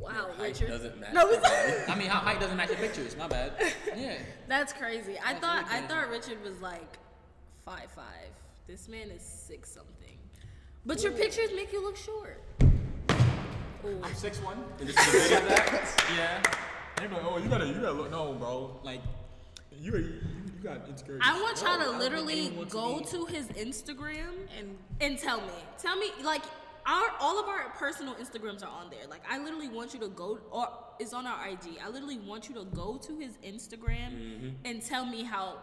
Wow, 0.00 0.30
Height 0.36 0.60
Richard. 0.60 0.68
doesn't 0.68 0.98
match. 1.00 1.14
No, 1.14 1.30
their. 1.30 1.84
I 1.88 1.94
mean, 1.94 2.08
how 2.08 2.18
height 2.18 2.40
doesn't 2.40 2.56
match 2.56 2.68
your 2.68 2.78
pictures. 2.78 3.16
My 3.16 3.28
bad. 3.28 3.52
Yeah. 3.96 4.14
That's 4.48 4.72
crazy. 4.72 5.16
I 5.24 5.34
That's 5.34 5.44
thought 5.44 5.64
really 5.70 5.84
I 5.84 5.86
thought 5.86 6.08
Richard 6.10 6.42
was 6.42 6.60
like 6.60 6.98
five 7.64 7.88
five. 7.94 8.32
This 8.66 8.88
man 8.88 9.10
is 9.10 9.22
six 9.22 9.70
something. 9.70 9.93
But 10.86 11.02
your 11.02 11.12
pictures 11.12 11.50
make 11.54 11.72
you 11.72 11.82
look 11.82 11.96
short. 11.96 12.42
Ooh. 13.86 14.00
I'm 14.02 14.14
six 14.14 14.38
one. 14.40 14.58
Yeah. 16.16 16.42
Anybody, 16.98 17.22
oh, 17.28 17.38
you 17.38 17.48
gotta, 17.48 17.66
you 17.66 17.74
gotta 17.74 17.92
look. 17.92 18.10
No, 18.10 18.34
bro. 18.34 18.78
Like, 18.84 19.00
you, 19.72 19.92
you, 19.96 19.98
you 19.98 20.62
got 20.62 20.88
insecurities. 20.88 21.26
I 21.28 21.40
want 21.42 21.60
y'all 21.60 21.78
to 21.92 21.98
literally 21.98 22.50
go 22.70 22.92
wants 22.92 23.12
me. 23.12 23.18
to 23.18 23.26
his 23.26 23.48
Instagram 23.48 24.30
And 24.58 24.76
and 25.00 25.18
tell 25.18 25.40
me. 25.40 25.52
Tell 25.78 25.96
me 25.96 26.06
like 26.22 26.42
our 26.86 27.08
all 27.18 27.40
of 27.40 27.48
our 27.48 27.70
personal 27.70 28.14
Instagrams 28.14 28.62
are 28.62 28.68
on 28.70 28.90
there. 28.90 29.06
Like 29.08 29.22
I 29.28 29.38
literally 29.38 29.68
want 29.68 29.92
you 29.92 30.00
to 30.00 30.08
go 30.08 30.38
or 30.52 30.68
it's 31.00 31.12
on 31.12 31.26
our 31.26 31.48
IG. 31.48 31.78
I 31.84 31.88
literally 31.88 32.18
want 32.20 32.48
you 32.48 32.54
to 32.54 32.64
go 32.66 32.96
to 32.98 33.18
his 33.18 33.36
Instagram 33.38 34.12
Mm-hmm. 34.12 34.48
and 34.64 34.80
tell 34.82 35.04
me 35.04 35.24
how 35.24 35.58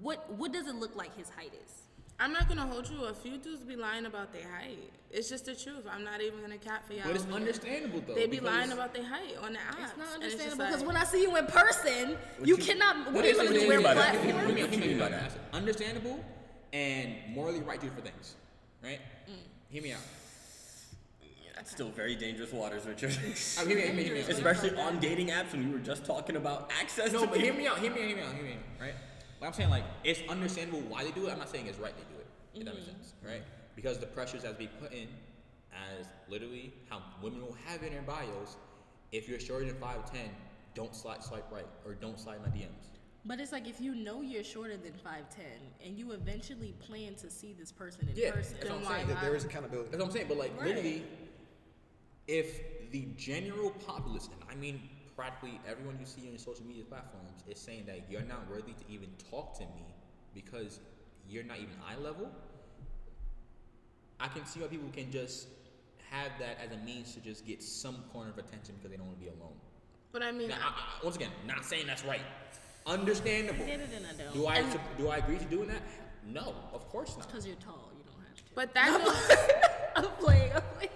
what 0.00 0.32
what 0.32 0.52
does 0.52 0.66
it 0.66 0.74
look 0.76 0.96
like 0.96 1.14
his 1.16 1.28
height 1.28 1.52
is. 1.64 1.72
I'm 2.18 2.32
not 2.32 2.48
gonna 2.48 2.66
hold 2.66 2.88
you. 2.88 3.04
A 3.04 3.12
few 3.12 3.36
dudes 3.36 3.62
be 3.62 3.76
lying 3.76 4.06
about 4.06 4.32
their 4.32 4.48
height. 4.48 4.78
It's 5.10 5.28
just 5.28 5.44
the 5.46 5.54
truth. 5.54 5.86
I'm 5.90 6.02
not 6.02 6.20
even 6.22 6.40
gonna 6.40 6.56
cap 6.56 6.86
for 6.86 6.94
y'all. 6.94 7.04
But 7.06 7.16
it's 7.16 7.26
understandable 7.30 8.02
though. 8.06 8.14
They 8.14 8.26
be 8.26 8.40
lying 8.40 8.72
about 8.72 8.94
their 8.94 9.04
height 9.04 9.36
on 9.42 9.52
the 9.52 9.58
app. 9.60 9.76
It's 9.80 9.96
not 9.98 10.14
and 10.14 10.22
it's 10.24 10.34
just 10.34 10.44
understandable 10.58 10.64
because 10.66 10.80
like- 10.80 10.88
when 10.88 10.96
I 10.96 11.04
see 11.04 11.22
you 11.22 11.36
in 11.36 11.46
person, 11.46 12.16
you, 12.42 12.56
cannot. 12.56 12.96
What 13.06 13.14
What 13.14 13.24
are 13.24 13.28
you 13.28 13.34
it? 13.40 13.44
gonna 13.46 13.58
Hear 13.58 13.68
wear 13.68 13.78
me 13.80 13.86
out. 13.86 13.94
platform? 13.96 14.24
Hear 14.24 14.34
me 14.34 14.40
out. 14.40 14.46
What 14.46 14.56
Hear 14.56 14.66
you 14.66 14.80
me 14.80 14.86
mean 14.94 15.02
out. 15.02 15.10
by 15.10 15.16
that? 15.16 15.32
Understandable 15.52 16.24
and 16.72 17.14
morally 17.34 17.60
right 17.60 17.80
to 17.80 17.86
do 17.86 17.92
for 17.94 18.00
things, 18.00 18.34
right? 18.82 19.00
Mm. 19.30 19.34
Hear 19.70 19.82
me 19.82 19.92
out. 19.92 20.00
That's 21.54 21.70
still 21.70 21.88
very 21.90 22.14
dangerous 22.16 22.52
waters, 22.52 22.86
Richard. 22.86 23.16
Oh, 23.58 23.66
hear 23.66 23.76
me, 23.76 23.82
hear 23.82 23.94
me, 23.94 24.04
hear 24.04 24.14
me 24.14 24.22
out. 24.22 24.28
Especially 24.28 24.74
on 24.76 25.00
dating 25.00 25.28
apps 25.28 25.52
when 25.52 25.66
we 25.68 25.72
were 25.72 25.78
just 25.84 26.04
talking 26.04 26.36
about 26.36 26.70
access 26.80 27.12
No, 27.12 27.22
to 27.22 27.26
but 27.26 27.40
hear 27.40 27.52
me 27.54 27.66
out, 27.66 27.78
hear 27.78 27.90
me 27.92 28.02
out, 28.02 28.06
hear 28.08 28.16
me 28.16 28.22
out, 28.22 28.34
hear 28.34 28.44
me 28.44 28.52
out, 28.52 28.80
right? 28.80 28.94
Like 29.40 29.48
I'm 29.48 29.54
saying, 29.54 29.70
like 29.70 29.84
it's 30.04 30.20
understandable 30.28 30.80
why 30.88 31.04
they 31.04 31.10
do 31.10 31.26
it. 31.26 31.32
I'm 31.32 31.38
not 31.38 31.48
saying 31.48 31.66
it's 31.66 31.78
right 31.78 31.94
they 31.96 32.14
do 32.14 32.20
it. 32.20 32.26
If 32.54 32.64
that 32.64 32.74
makes 32.74 32.86
mm-hmm. 32.86 32.96
sense, 32.96 33.14
right? 33.24 33.42
Because 33.74 33.98
the 33.98 34.06
pressures 34.06 34.42
that 34.42 34.58
be 34.58 34.68
put 34.80 34.92
in, 34.92 35.08
as 35.72 36.06
literally 36.28 36.72
how 36.88 37.02
women 37.22 37.42
will 37.42 37.56
have 37.66 37.82
in 37.82 37.92
their 37.92 38.02
bios. 38.02 38.56
If 39.12 39.28
you're 39.28 39.40
shorter 39.40 39.66
than 39.66 39.76
five 39.76 40.10
ten, 40.10 40.30
don't 40.74 40.94
slide 40.94 41.22
swipe 41.22 41.50
right 41.52 41.66
or 41.84 41.94
don't 41.94 42.18
slide 42.18 42.40
my 42.42 42.48
DMs. 42.48 42.96
But 43.24 43.40
it's 43.40 43.52
like 43.52 43.68
if 43.68 43.80
you 43.80 43.94
know 43.94 44.20
you're 44.22 44.44
shorter 44.44 44.76
than 44.76 44.92
five 44.92 45.28
ten 45.34 45.58
and 45.84 45.98
you 45.98 46.12
eventually 46.12 46.74
plan 46.78 47.14
to 47.16 47.30
see 47.30 47.54
this 47.58 47.72
person 47.72 48.08
in 48.08 48.16
Yeah, 48.16 48.30
person. 48.30 48.56
that's 48.60 48.70
what 48.70 48.78
I'm 48.80 48.84
saying. 48.86 49.06
There- 49.08 49.18
there 49.20 49.36
is 49.36 49.44
accountability. 49.44 49.90
That's 49.90 50.00
what 50.00 50.08
I'm 50.08 50.12
saying. 50.12 50.28
But 50.28 50.38
like 50.38 50.56
Right. 50.56 50.66
literally, 50.68 51.04
if 52.26 52.90
the 52.90 53.06
general 53.16 53.70
populace, 53.70 54.28
and 54.28 54.50
I 54.50 54.54
mean 54.54 54.88
practically 55.16 55.58
everyone 55.68 55.96
you 55.98 56.06
see 56.06 56.22
on 56.22 56.28
your 56.28 56.38
social 56.38 56.64
media 56.64 56.84
platforms, 56.84 57.42
is 57.48 57.58
saying 57.58 57.84
that 57.86 58.02
you're 58.10 58.22
not 58.22 58.48
worthy 58.50 58.72
to 58.72 58.84
even 58.88 59.08
talk 59.30 59.54
to 59.58 59.64
me 59.64 59.86
because 60.34 60.80
you're 61.28 61.44
not 61.44 61.56
even 61.56 61.74
eye 61.88 62.00
level, 62.00 62.30
I 64.20 64.28
can 64.28 64.44
see 64.46 64.60
why 64.60 64.66
people 64.68 64.88
can 64.92 65.10
just 65.10 65.48
have 66.10 66.30
that 66.38 66.58
as 66.64 66.70
a 66.72 66.84
means 66.84 67.14
to 67.14 67.20
just 67.20 67.46
get 67.46 67.62
some 67.62 68.04
corner 68.12 68.30
of 68.30 68.38
attention 68.38 68.74
because 68.76 68.90
they 68.90 68.96
don't 68.96 69.06
want 69.06 69.18
to 69.18 69.24
be 69.24 69.30
alone. 69.30 69.56
But 70.12 70.22
I 70.22 70.32
mean, 70.32 70.48
Now, 70.48 70.56
I, 70.62 70.68
I, 70.68 71.04
once 71.04 71.16
again, 71.16 71.30
not 71.46 71.64
saying 71.64 71.86
that's 71.86 72.04
right. 72.04 72.20
Understandable. 72.86 73.64
I 73.64 73.66
get 73.66 73.80
it 73.80 73.90
and 73.94 74.06
I 74.06 74.22
don't. 74.22 74.32
Do 74.32 74.46
I 74.46 74.62
do 74.96 75.08
I 75.08 75.16
agree 75.16 75.38
to 75.38 75.44
doing 75.44 75.68
that? 75.68 75.82
No, 76.24 76.54
of 76.72 76.88
course 76.88 77.16
not. 77.16 77.26
Because 77.26 77.46
you're 77.46 77.56
tall, 77.56 77.90
you 77.96 78.04
don't 78.04 78.22
have 78.24 78.36
to. 78.36 78.42
but 78.54 78.72
that 78.74 79.04
goes, 79.04 79.36
I'm 79.96 80.16
playing. 80.18 80.52
I'm 80.54 80.62
playing. 80.76 80.90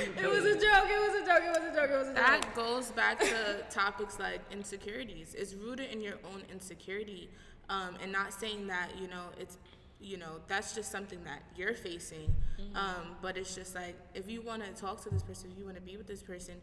It 0.00 0.28
was 0.28 0.44
a 0.44 0.54
joke. 0.54 0.86
It 0.88 1.00
was 1.00 1.22
a 1.22 1.26
joke. 1.26 1.42
It 1.44 1.60
was 1.60 1.72
a 1.72 1.74
joke. 1.74 1.90
It 1.90 1.98
was 1.98 2.08
a 2.08 2.14
joke. 2.14 2.16
that 2.16 2.54
goes 2.54 2.90
back 2.90 3.18
to 3.20 3.64
topics 3.70 4.18
like 4.18 4.40
insecurities. 4.50 5.34
It's 5.36 5.54
rooted 5.54 5.90
in 5.90 6.00
your 6.00 6.16
own 6.32 6.42
insecurity, 6.52 7.28
um, 7.68 7.96
and 8.02 8.12
not 8.12 8.32
saying 8.32 8.66
that 8.68 8.90
you 9.00 9.08
know 9.08 9.26
it's 9.38 9.58
you 10.00 10.16
know 10.16 10.40
that's 10.48 10.74
just 10.74 10.90
something 10.90 11.22
that 11.24 11.42
you're 11.56 11.74
facing. 11.74 12.34
Um, 12.74 13.16
but 13.22 13.36
it's 13.36 13.54
just 13.54 13.74
like 13.74 13.96
if 14.14 14.28
you 14.30 14.42
want 14.42 14.62
to 14.64 14.70
talk 14.80 15.02
to 15.04 15.10
this 15.10 15.22
person, 15.22 15.50
if 15.52 15.58
you 15.58 15.64
want 15.64 15.76
to 15.76 15.82
be 15.82 15.96
with 15.96 16.06
this 16.06 16.22
person, 16.22 16.54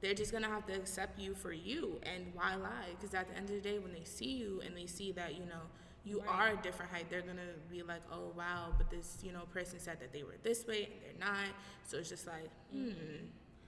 they're 0.00 0.14
just 0.14 0.32
gonna 0.32 0.48
have 0.48 0.66
to 0.66 0.74
accept 0.74 1.18
you 1.18 1.34
for 1.34 1.52
you. 1.52 1.98
And 2.02 2.26
why 2.34 2.54
lie? 2.56 2.90
Because 2.90 3.14
at 3.14 3.28
the 3.28 3.36
end 3.36 3.48
of 3.50 3.56
the 3.56 3.62
day, 3.62 3.78
when 3.78 3.92
they 3.92 4.04
see 4.04 4.32
you 4.36 4.60
and 4.64 4.76
they 4.76 4.86
see 4.86 5.12
that 5.12 5.34
you 5.34 5.46
know 5.46 5.62
you 6.06 6.22
are 6.28 6.48
a 6.50 6.56
different 6.62 6.90
height, 6.92 7.06
they're 7.10 7.20
gonna 7.22 7.52
be 7.70 7.82
like, 7.82 8.02
oh 8.12 8.32
wow, 8.36 8.72
but 8.78 8.88
this 8.90 9.18
you 9.22 9.32
know 9.32 9.42
person 9.52 9.78
said 9.80 9.98
that 10.00 10.12
they 10.12 10.22
were 10.22 10.36
this 10.42 10.66
way 10.66 10.84
and 10.84 10.92
they're 11.02 11.28
not. 11.28 11.48
So 11.84 11.98
it's 11.98 12.08
just 12.08 12.26
like, 12.26 12.48
hmm. 12.72 12.90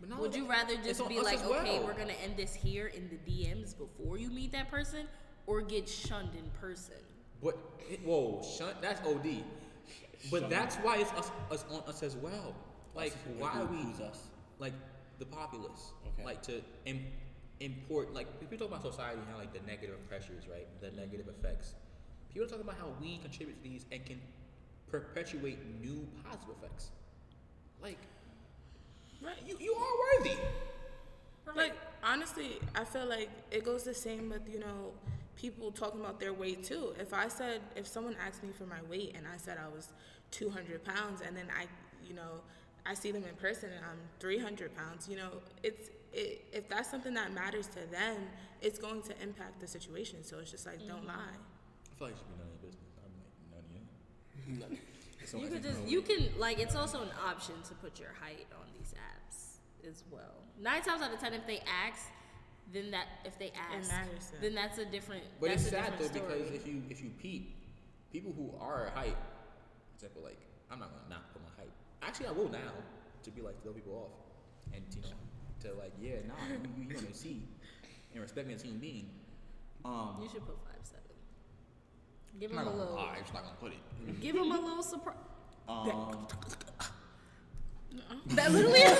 But 0.00 0.16
Would 0.20 0.34
you 0.34 0.48
rather 0.48 0.76
just 0.76 1.06
be 1.08 1.18
like, 1.20 1.38
as 1.38 1.42
okay, 1.42 1.78
well. 1.80 1.86
we're 1.88 1.94
gonna 1.94 2.12
end 2.24 2.36
this 2.36 2.54
here 2.54 2.86
in 2.86 3.10
the 3.10 3.18
DMs 3.30 3.76
before 3.76 4.16
you 4.16 4.30
meet 4.30 4.52
that 4.52 4.70
person, 4.70 5.06
or 5.48 5.60
get 5.60 5.88
shunned 5.88 6.30
in 6.36 6.48
person? 6.60 6.94
But 7.42 7.58
whoa, 8.04 8.40
shunt. 8.56 8.80
That's 8.80 9.00
OD. 9.06 9.42
But 10.30 10.48
that's 10.50 10.76
why 10.76 10.98
it's 10.98 11.10
us, 11.12 11.30
us 11.50 11.64
on 11.70 11.82
us 11.88 12.02
as 12.04 12.16
well. 12.16 12.54
Like, 12.94 13.12
Us 13.12 13.18
is 13.18 13.22
who- 13.36 13.42
why 13.42 13.64
we 13.64 13.76
who's 13.78 14.00
us? 14.00 14.28
like 14.60 14.72
the 15.18 15.24
populace? 15.26 15.92
Okay. 16.06 16.24
Like 16.24 16.42
to 16.42 16.60
Im- 16.86 17.06
import 17.60 18.14
like 18.14 18.28
if 18.40 18.50
we 18.52 18.56
talk 18.56 18.68
about 18.68 18.82
society 18.82 19.18
and 19.20 19.28
how 19.32 19.36
like 19.38 19.52
the 19.52 19.60
negative 19.66 19.96
pressures, 20.08 20.44
right? 20.48 20.66
The 20.80 20.90
negative 20.92 21.26
effects. 21.28 21.74
People 22.38 22.50
talk 22.50 22.60
about 22.60 22.78
how 22.78 22.86
we 23.00 23.18
contribute 23.18 23.60
to 23.60 23.68
these 23.68 23.84
and 23.90 24.06
can 24.06 24.20
perpetuate 24.92 25.58
new 25.82 26.06
positive 26.22 26.54
effects. 26.62 26.90
Like, 27.82 27.98
Right. 29.20 29.34
you 29.44 29.56
you 29.58 29.74
are 29.74 30.18
worthy. 30.20 30.36
Like 31.56 31.74
honestly, 32.04 32.60
I 32.76 32.84
feel 32.84 33.06
like 33.06 33.28
it 33.50 33.64
goes 33.64 33.82
the 33.82 33.92
same 33.92 34.28
with 34.28 34.48
you 34.48 34.60
know 34.60 34.92
people 35.34 35.72
talking 35.72 35.98
about 35.98 36.20
their 36.20 36.32
weight 36.32 36.62
too. 36.62 36.94
If 37.00 37.12
I 37.12 37.26
said 37.26 37.60
if 37.74 37.88
someone 37.88 38.14
asked 38.24 38.44
me 38.44 38.50
for 38.56 38.66
my 38.66 38.82
weight 38.88 39.16
and 39.16 39.26
I 39.26 39.36
said 39.36 39.58
I 39.58 39.66
was 39.74 39.88
200 40.30 40.84
pounds 40.84 41.22
and 41.26 41.36
then 41.36 41.48
I 41.58 41.66
you 42.06 42.14
know 42.14 42.42
I 42.86 42.94
see 42.94 43.10
them 43.10 43.24
in 43.24 43.34
person 43.34 43.70
and 43.70 43.84
I'm 43.84 43.98
300 44.20 44.76
pounds, 44.76 45.08
you 45.08 45.16
know 45.16 45.42
it's 45.64 45.90
it, 46.12 46.44
if 46.52 46.68
that's 46.68 46.88
something 46.88 47.14
that 47.14 47.32
matters 47.32 47.66
to 47.66 47.80
them, 47.90 48.16
it's 48.62 48.78
going 48.78 49.02
to 49.02 49.20
impact 49.20 49.58
the 49.58 49.66
situation. 49.66 50.22
So 50.22 50.38
it's 50.38 50.52
just 50.52 50.66
like 50.66 50.78
don't 50.86 50.98
mm-hmm. 50.98 51.08
lie. 51.08 51.47
I 51.98 52.06
feel 52.06 52.08
like 52.08 52.14
it 52.14 52.18
should 52.22 52.30
be 52.30 52.38
none 52.38 52.46
of 52.46 52.54
your 52.54 52.70
business. 52.70 52.94
I'm 53.02 53.10
like 53.18 53.34
none 53.50 54.70
of 54.70 54.78
your. 54.78 55.42
You 55.42 55.48
could 55.50 55.62
just 55.62 55.82
you 55.82 56.00
can 56.02 56.38
like 56.38 56.60
it's 56.60 56.76
also 56.76 57.02
an 57.02 57.10
option 57.26 57.54
to 57.66 57.74
put 57.74 57.98
your 57.98 58.14
height 58.22 58.46
on 58.54 58.66
these 58.78 58.94
apps 58.94 59.58
as 59.88 60.04
well. 60.10 60.46
Nine 60.60 60.82
times 60.82 61.02
out 61.02 61.12
of 61.12 61.18
ten, 61.18 61.34
if 61.34 61.44
they 61.46 61.60
ask, 61.66 62.06
then 62.72 62.92
that 62.92 63.06
if 63.24 63.36
they 63.38 63.50
ask, 63.74 63.90
matters 63.90 64.26
to 64.26 64.32
them. 64.32 64.40
then 64.42 64.54
that's 64.54 64.78
a 64.78 64.84
different. 64.84 65.24
But 65.40 65.50
that's 65.50 65.62
it's 65.66 65.72
a 65.72 65.74
sad 65.74 65.92
though 65.98 66.08
different 66.08 66.44
because 66.44 66.54
if 66.54 66.66
you 66.68 66.82
if 66.88 67.02
you 67.02 67.10
peep, 67.18 67.56
people 68.12 68.32
who 68.36 68.54
are 68.62 68.92
height, 68.94 69.16
example 69.96 70.22
like 70.22 70.38
I'm 70.70 70.78
not 70.78 70.90
gonna 70.90 71.10
not 71.10 71.32
put 71.32 71.42
my 71.42 71.50
height. 71.58 71.72
Actually, 72.02 72.28
I 72.28 72.32
will 72.32 72.48
now 72.48 72.72
to 73.24 73.30
be 73.32 73.42
like 73.42 73.60
throw 73.64 73.72
people 73.72 73.94
off, 74.06 74.72
and 74.72 74.84
you 74.94 75.02
know 75.02 75.18
to 75.62 75.76
like 75.76 75.92
yeah 76.00 76.22
nah 76.28 76.34
you, 76.46 76.60
you, 76.78 76.88
you 76.88 76.94
gonna 76.94 77.12
see 77.12 77.42
and 78.12 78.22
respect 78.22 78.46
me 78.46 78.54
as 78.54 78.62
a 78.62 78.66
human 78.66 78.80
being. 78.80 79.10
Um, 79.84 80.16
you 80.22 80.28
should 80.28 80.46
put 80.46 80.56
five 80.64 80.66
seven. 80.66 80.67
Give 82.40 82.50
him 82.52 82.58
a 82.58 82.64
little. 82.76 82.94
lie, 82.94 83.16
I'm 83.16 83.34
not 83.34 83.42
gonna 83.44 83.56
put 83.60 83.72
it. 83.72 84.20
Give 84.20 84.36
him 84.36 84.50
a 84.52 84.60
little 84.60 84.82
surprise. 84.82 85.16
Um, 85.68 86.26
That 88.28 88.52
literally 88.52 88.80
is. 88.80 88.98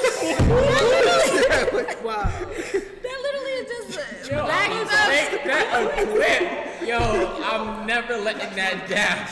Wow. 2.04 2.24
that 2.24 3.18
literally 3.22 3.54
is 3.56 3.96
just. 3.96 4.30
yo, 4.30 4.46
back 4.46 4.70
I'm 4.70 4.76
it 4.76 4.84
gonna 4.84 5.02
up. 5.02 5.08
make 5.08 5.44
that 5.44 5.66
a 5.98 6.06
clip. 6.06 6.88
Yo, 6.88 6.98
I'm 7.42 7.86
never 7.86 8.16
letting 8.18 8.54
that 8.56 8.86
down. 8.88 9.26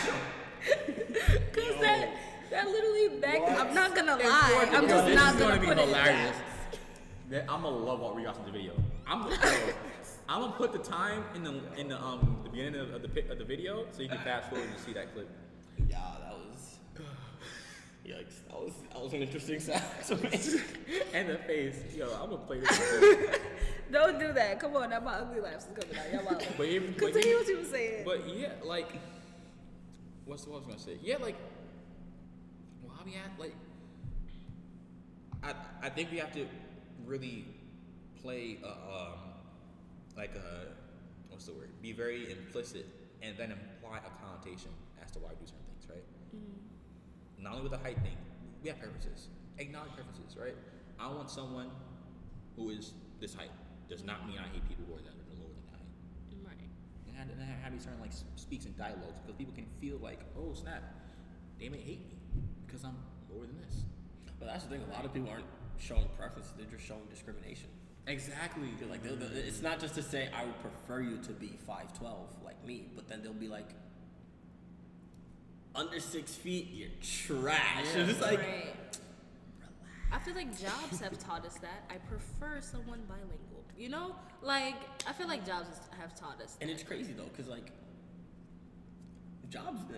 Cause 1.53 1.75
that 1.83 2.09
that 2.51 2.67
literally 2.69 3.21
back. 3.21 3.41
I'm 3.61 3.75
not 3.75 3.95
gonna 3.95 4.13
And 4.13 4.23
lie. 4.23 4.61
for 4.61 4.67
the- 4.71 4.77
I'm 4.79 4.83
yo, 4.85 4.89
just 4.89 5.07
this 5.07 5.15
not 5.17 5.35
is 5.35 5.41
gonna 5.41 5.61
be 5.61 5.67
put 5.67 5.79
it. 5.79 5.89
hilarious. 5.89 6.37
That 7.31 7.43
I'm 7.51 7.63
gonna 7.63 7.77
love 7.77 8.01
what 8.01 8.17
we 8.17 8.25
watch 8.25 8.37
in 8.39 8.45
the 8.47 8.51
video. 8.53 8.73
I'm 9.07 9.23
gonna, 9.25 9.37
I'm 10.29 10.41
gonna 10.41 10.53
put 10.55 10.73
the 10.73 10.79
time 10.79 11.25
in 11.35 11.45
the 11.45 11.61
in 11.77 11.89
the 11.89 12.01
um 12.03 12.39
the 12.43 12.51
beginning 12.51 12.81
of, 12.81 12.95
of 12.95 13.03
the 13.03 13.31
of 13.31 13.39
the 13.39 13.45
video 13.45 13.87
so 13.93 14.03
you 14.03 14.09
can 14.09 14.19
fast 14.19 14.51
forward 14.51 14.69
and 14.69 14.79
see 14.79 14.93
that 14.93 15.13
clip. 15.15 15.29
Yeah, 15.89 15.99
that 16.23 16.33
was. 16.33 16.79
Yikes! 18.07 18.43
That 18.49 18.61
was 18.61 18.73
that 18.93 19.03
was 19.03 19.13
an 19.13 19.23
interesting 19.23 19.61
sound. 19.69 19.83
And 21.15 21.29
the 21.29 21.39
face, 21.47 21.77
yo, 21.95 22.07
I'm 22.15 22.31
gonna 22.31 22.39
play 22.39 22.61
this. 22.61 23.39
Don't 23.93 24.19
do 24.19 24.33
that. 24.33 24.59
Come 24.59 24.75
on, 24.77 24.91
now 24.91 24.99
my 25.01 25.15
ugly 25.15 25.41
laughs 25.41 25.67
is 25.67 25.73
coming 25.79 25.97
out. 25.97 26.13
Y'all 26.13 26.25
wild. 26.25 26.45
but 26.57 26.67
even, 26.67 26.93
but, 26.93 26.99
Continue 27.13 27.29
even- 27.29 27.39
what 27.39 27.49
you 27.49 27.59
were 27.59 27.65
saying. 27.65 28.05
but 28.05 28.29
yeah, 28.29 28.53
like, 28.65 28.93
what's 30.25 30.45
what 30.47 30.55
I 30.55 30.59
was 30.59 30.67
gonna 30.67 30.79
say? 30.81 30.99
Yeah, 31.03 31.19
like, 31.19 31.37
well, 32.83 32.97
how 32.99 33.05
we 33.05 33.15
at 33.15 33.31
like, 33.39 33.55
I 35.45 35.55
I 35.87 35.89
think 35.89 36.11
we 36.11 36.19
have 36.19 36.33
to 36.33 36.47
really 37.05 37.47
play 38.21 38.59
a, 38.65 38.69
um 38.69 39.13
like 40.17 40.35
a 40.35 40.69
what's 41.29 41.47
the 41.47 41.53
word? 41.53 41.71
Be 41.83 41.93
very 41.93 42.31
implicit 42.31 42.87
and 43.23 43.37
then 43.37 43.53
imply 43.53 43.99
a 43.99 44.13
connotation 44.25 44.71
as 45.03 45.11
to 45.13 45.19
why 45.19 45.31
we 45.31 45.37
do 45.37 45.47
certain 45.47 45.67
things, 45.69 45.87
right? 45.89 46.05
Mm-hmm. 46.35 47.45
Not 47.45 47.53
only 47.53 47.69
with 47.69 47.73
the 47.73 47.85
height 47.85 48.01
thing, 48.03 48.17
we 48.63 48.69
have 48.69 48.79
preferences. 48.81 49.29
Acknowledge 49.59 49.93
preferences, 49.93 50.37
right? 50.37 50.57
I 50.99 51.09
want 51.09 51.31
someone 51.31 51.71
who 52.57 52.71
is 52.71 52.93
this 53.21 53.35
height. 53.35 53.53
Does 53.89 54.03
not 54.03 54.27
mean 54.27 54.39
I 54.39 54.49
hate 54.49 54.67
people 54.69 54.85
who 54.89 54.95
are 54.97 55.05
that 55.05 55.15
lower 55.37 55.53
than 55.53 55.63
that 55.69 55.79
height. 55.79 56.57
right. 56.57 56.71
And 57.07 57.17
have, 57.17 57.29
and 57.31 57.41
have 57.63 57.73
these 57.73 57.85
certain 57.85 58.01
like 58.01 58.13
speaks 58.35 58.65
and 58.65 58.77
dialogues 58.77 59.21
because 59.21 59.37
people 59.37 59.55
can 59.55 59.67
feel 59.81 59.99
like, 60.03 60.21
oh 60.37 60.55
snap, 60.55 60.83
they 61.61 61.69
may 61.69 61.79
hate 61.79 62.09
me 62.09 62.17
because 62.67 62.83
I'm 62.83 62.97
lower 63.31 63.47
than 63.47 63.61
this. 63.61 63.85
But 64.39 64.49
that's 64.49 64.65
the 64.65 64.71
thing. 64.71 64.83
A 64.89 64.93
lot 64.93 65.05
of 65.05 65.13
people 65.15 65.31
aren't 65.31 65.47
showing 65.79 66.09
preference; 66.19 66.53
they're 66.57 66.67
just 66.67 66.85
showing 66.85 67.07
discrimination. 67.09 67.69
Exactly. 68.07 68.69
They're 68.79 68.89
like, 68.89 69.03
they'll- 69.03 69.17
they'll- 69.17 69.37
it's 69.37 69.63
not 69.63 69.81
just 69.81 69.95
to 69.97 70.03
say 70.03 70.29
I 70.35 70.45
would 70.45 70.61
prefer 70.61 71.01
you 71.01 71.19
to 71.19 71.33
be 71.33 71.59
five 71.67 71.93
twelve 71.99 72.29
like 72.45 72.65
me, 72.65 72.89
but 72.95 73.09
then 73.09 73.23
they'll 73.23 73.33
be 73.33 73.49
like, 73.49 73.69
under 75.75 76.01
six 76.01 76.35
feet, 76.35 76.69
you're 76.73 76.89
trash. 77.03 77.87
And 77.95 78.09
it's 78.11 78.21
like, 78.21 78.39
right. 78.39 78.75
I 80.13 80.19
feel 80.21 80.35
like 80.35 80.51
jobs 80.59 81.01
have 81.01 81.19
taught 81.19 81.45
us 81.45 81.55
that. 81.59 81.85
I 81.91 81.97
prefer 81.97 82.61
someone 82.61 83.01
bilingual. 83.09 83.65
You 83.77 83.89
know, 83.91 84.15
like 84.43 84.77
I 85.07 85.13
feel 85.13 85.27
like 85.29 85.45
jobs 85.45 85.69
have 86.01 86.15
taught 86.15 86.41
us. 86.41 86.57
and 86.61 86.71
it's 86.71 86.83
crazy 86.83 87.13
though, 87.13 87.29
cause 87.37 87.49
like, 87.49 87.71
jobs. 89.51 89.81
uh, 89.91 89.95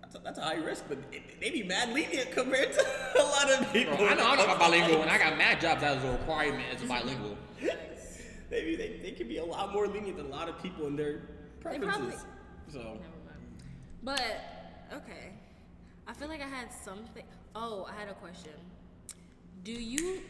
That's 0.00 0.14
a, 0.14 0.18
that's 0.20 0.38
a 0.38 0.42
high 0.42 0.54
risk, 0.56 0.84
but 0.88 0.98
it, 1.12 1.38
they 1.40 1.50
be 1.50 1.62
mad 1.62 1.92
lenient 1.92 2.30
compared 2.32 2.72
to 2.72 2.80
a 3.20 3.22
lot 3.22 3.50
of 3.50 3.72
people. 3.72 3.96
Bro, 3.96 4.06
I 4.08 4.14
know 4.14 4.26
I'm 4.30 4.38
not 4.38 4.58
bilingual 4.58 5.02
and 5.02 5.10
I 5.10 5.18
got 5.24 5.36
mad 5.36 5.60
jobs 5.60 5.82
as 5.82 6.02
a 6.02 6.12
requirement 6.12 6.64
as 6.74 6.82
a 6.82 6.86
bilingual. 6.86 7.36
Maybe 8.50 8.74
they, 8.76 8.98
they 9.02 9.12
could 9.12 9.28
be 9.28 9.38
a 9.38 9.44
lot 9.44 9.72
more 9.72 9.86
lenient 9.86 10.16
than 10.16 10.26
a 10.26 10.30
lot 10.30 10.48
of 10.48 10.60
people 10.62 10.86
in 10.86 10.96
their 10.96 11.20
preferences. 11.60 11.88
probably- 11.96 12.16
So 12.72 12.78
Never 12.78 12.94
mind. 12.94 13.62
But 14.02 14.92
okay, 14.92 15.32
I 16.08 16.12
feel 16.12 16.28
like 16.28 16.40
I 16.40 16.48
had 16.48 16.68
something. 16.72 17.24
Oh, 17.54 17.86
I 17.88 17.98
had 17.98 18.08
a 18.08 18.14
question. 18.14 18.52
Do 19.64 19.72
you? 19.72 20.22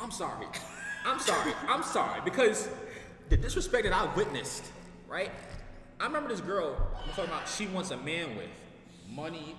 I'm 0.00 0.10
sorry. 0.10 0.46
I'm 1.06 1.18
sorry. 1.20 1.52
I'm 1.68 1.82
sorry 1.82 2.20
because 2.24 2.68
the 3.28 3.36
disrespect 3.36 3.84
that 3.84 3.92
I 3.92 4.12
witnessed, 4.14 4.64
right? 5.08 5.30
I 6.00 6.04
remember 6.06 6.28
this 6.28 6.40
girl 6.40 6.76
I'm 7.02 7.08
talking 7.10 7.24
about. 7.24 7.48
She 7.48 7.66
wants 7.66 7.90
a 7.90 7.96
man 7.96 8.36
with 8.36 8.48
money, 9.10 9.54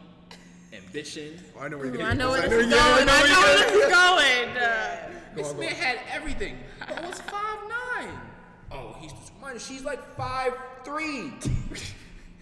ambition. 0.73 1.39
Oh, 1.57 1.61
I 1.61 1.67
know 1.69 1.77
where 1.77 1.85
you're 1.87 1.95
Ooh, 1.95 1.97
getting 1.99 2.11
I 2.11 2.13
know 2.13 2.29
where 2.31 2.41
this. 2.41 2.49
this 2.49 2.65
is 2.67 2.73
going. 2.73 2.83
I 2.83 3.03
know 3.05 3.13
where 3.13 3.57
getting 3.57 3.73
this 3.73 3.85
is 3.85 3.93
going. 3.93 5.14
This 5.35 5.49
on, 5.49 5.55
go 5.55 5.59
man 5.61 5.69
on. 5.69 5.75
had 5.75 5.99
everything, 6.11 6.57
but 6.79 7.03
was 7.05 7.21
five 7.21 7.57
nine. 7.67 8.09
Oh, 8.71 8.95
he's 8.99 9.11
money. 9.41 9.59
She's 9.59 9.83
like 9.83 10.15
five 10.15 10.53
three. 10.83 11.31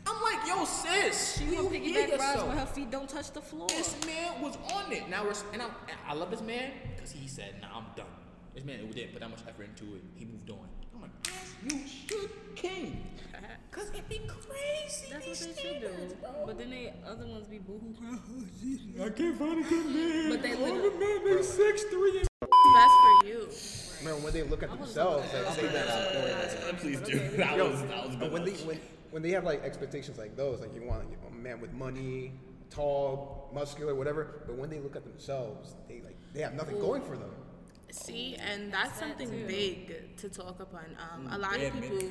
I'm 0.05 0.21
like, 0.21 0.45
yo, 0.47 0.65
sis, 0.65 1.37
She 1.37 1.45
you 1.45 1.63
will 1.63 1.69
hear 1.69 2.07
piggyback 2.07 2.19
rides 2.19 2.43
when 2.43 2.57
her 2.57 2.65
feet 2.65 2.91
don't 2.91 3.07
touch 3.09 3.31
the 3.31 3.39
floor. 3.41 3.69
This 3.69 3.95
man 4.05 4.41
was 4.41 4.57
on 4.73 4.91
it. 4.91 5.07
Now 5.09 5.23
we're 5.23 5.33
and 5.53 5.61
I'm, 5.61 5.71
I 6.07 6.13
love 6.13 6.29
this 6.29 6.41
man 6.41 6.71
because 6.95 7.11
he 7.11 7.27
said, 7.27 7.55
"Nah, 7.61 7.77
I'm 7.77 7.85
done." 7.95 8.05
This 8.53 8.65
man 8.65 8.79
didn't 8.85 9.13
put 9.13 9.21
that 9.21 9.29
much 9.29 9.39
effort 9.47 9.63
into 9.63 9.95
it. 9.95 10.03
He 10.15 10.25
moved 10.25 10.49
on. 10.51 10.67
I'm 10.93 11.01
like, 11.01 11.11
as 11.27 11.71
you 11.73 11.87
should, 11.87 12.29
king. 12.55 13.07
Cause 13.71 13.89
it'd 13.93 14.07
be 14.07 14.19
crazy. 14.27 15.07
That's 15.11 15.13
what 15.13 15.23
these 15.25 15.47
they 15.55 15.61
should 15.63 15.81
do. 15.81 16.15
bro. 16.21 16.31
But 16.45 16.59
then 16.59 16.69
they 16.69 16.93
other 17.07 17.25
ones 17.25 17.47
be 17.47 17.57
boohoo. 17.57 17.95
I 19.03 19.09
can't 19.09 19.37
find 19.39 19.65
a 19.65 19.67
good 19.69 19.85
man. 19.87 20.29
But 20.29 20.43
they 20.43 20.53
All 20.53 20.65
the 20.65 20.71
literally- 20.73 20.99
men 21.23 21.35
make 21.35 21.43
six 21.43 21.83
three. 21.85 22.19
and- 22.19 22.27
Best 22.73 22.93
for 23.21 23.27
you. 23.27 23.49
Remember 23.99 24.23
when 24.23 24.33
they 24.33 24.43
look 24.43 24.63
at 24.63 24.69
themselves, 24.71 25.27
looking 25.33 25.45
like 25.45 25.55
say 25.55 25.67
that. 25.67 25.87
that. 25.87 26.73
Uh, 26.73 26.77
please 26.77 26.99
But 26.99 27.09
do. 27.09 27.17
okay. 27.19 27.37
That 27.37 27.57
was 27.57 27.81
that 27.83 28.07
was 28.07 28.15
but 28.15 28.19
good. 28.25 28.31
when 28.33 28.45
they 28.45 28.51
when 28.51 28.79
when 29.11 29.21
they 29.21 29.31
have 29.31 29.43
like 29.43 29.63
expectations 29.63 30.17
like 30.17 30.35
those, 30.35 30.59
like 30.61 30.73
you 30.73 30.83
want 30.83 31.03
a 31.27 31.31
man 31.35 31.59
with 31.61 31.73
money, 31.73 32.33
tall, 32.69 33.49
muscular, 33.53 33.93
whatever. 33.95 34.43
But 34.47 34.55
when 34.57 34.69
they 34.69 34.79
look 34.79 34.95
at 34.95 35.03
themselves, 35.03 35.75
they 35.87 36.01
like 36.01 36.17
they 36.33 36.41
have 36.41 36.53
nothing 36.53 36.79
going 36.79 37.01
for 37.03 37.15
them. 37.17 37.29
See, 37.93 38.35
and 38.35 38.73
that's 38.73 38.99
that 38.99 39.09
something 39.09 39.29
too. 39.29 39.45
big 39.45 40.17
to 40.17 40.27
talk 40.27 40.59
upon. 40.59 40.97
Um, 40.97 41.27
a 41.31 41.37
lot 41.37 41.59
yeah, 41.59 41.67
of 41.67 41.75
man. 41.75 41.83
people 41.83 42.09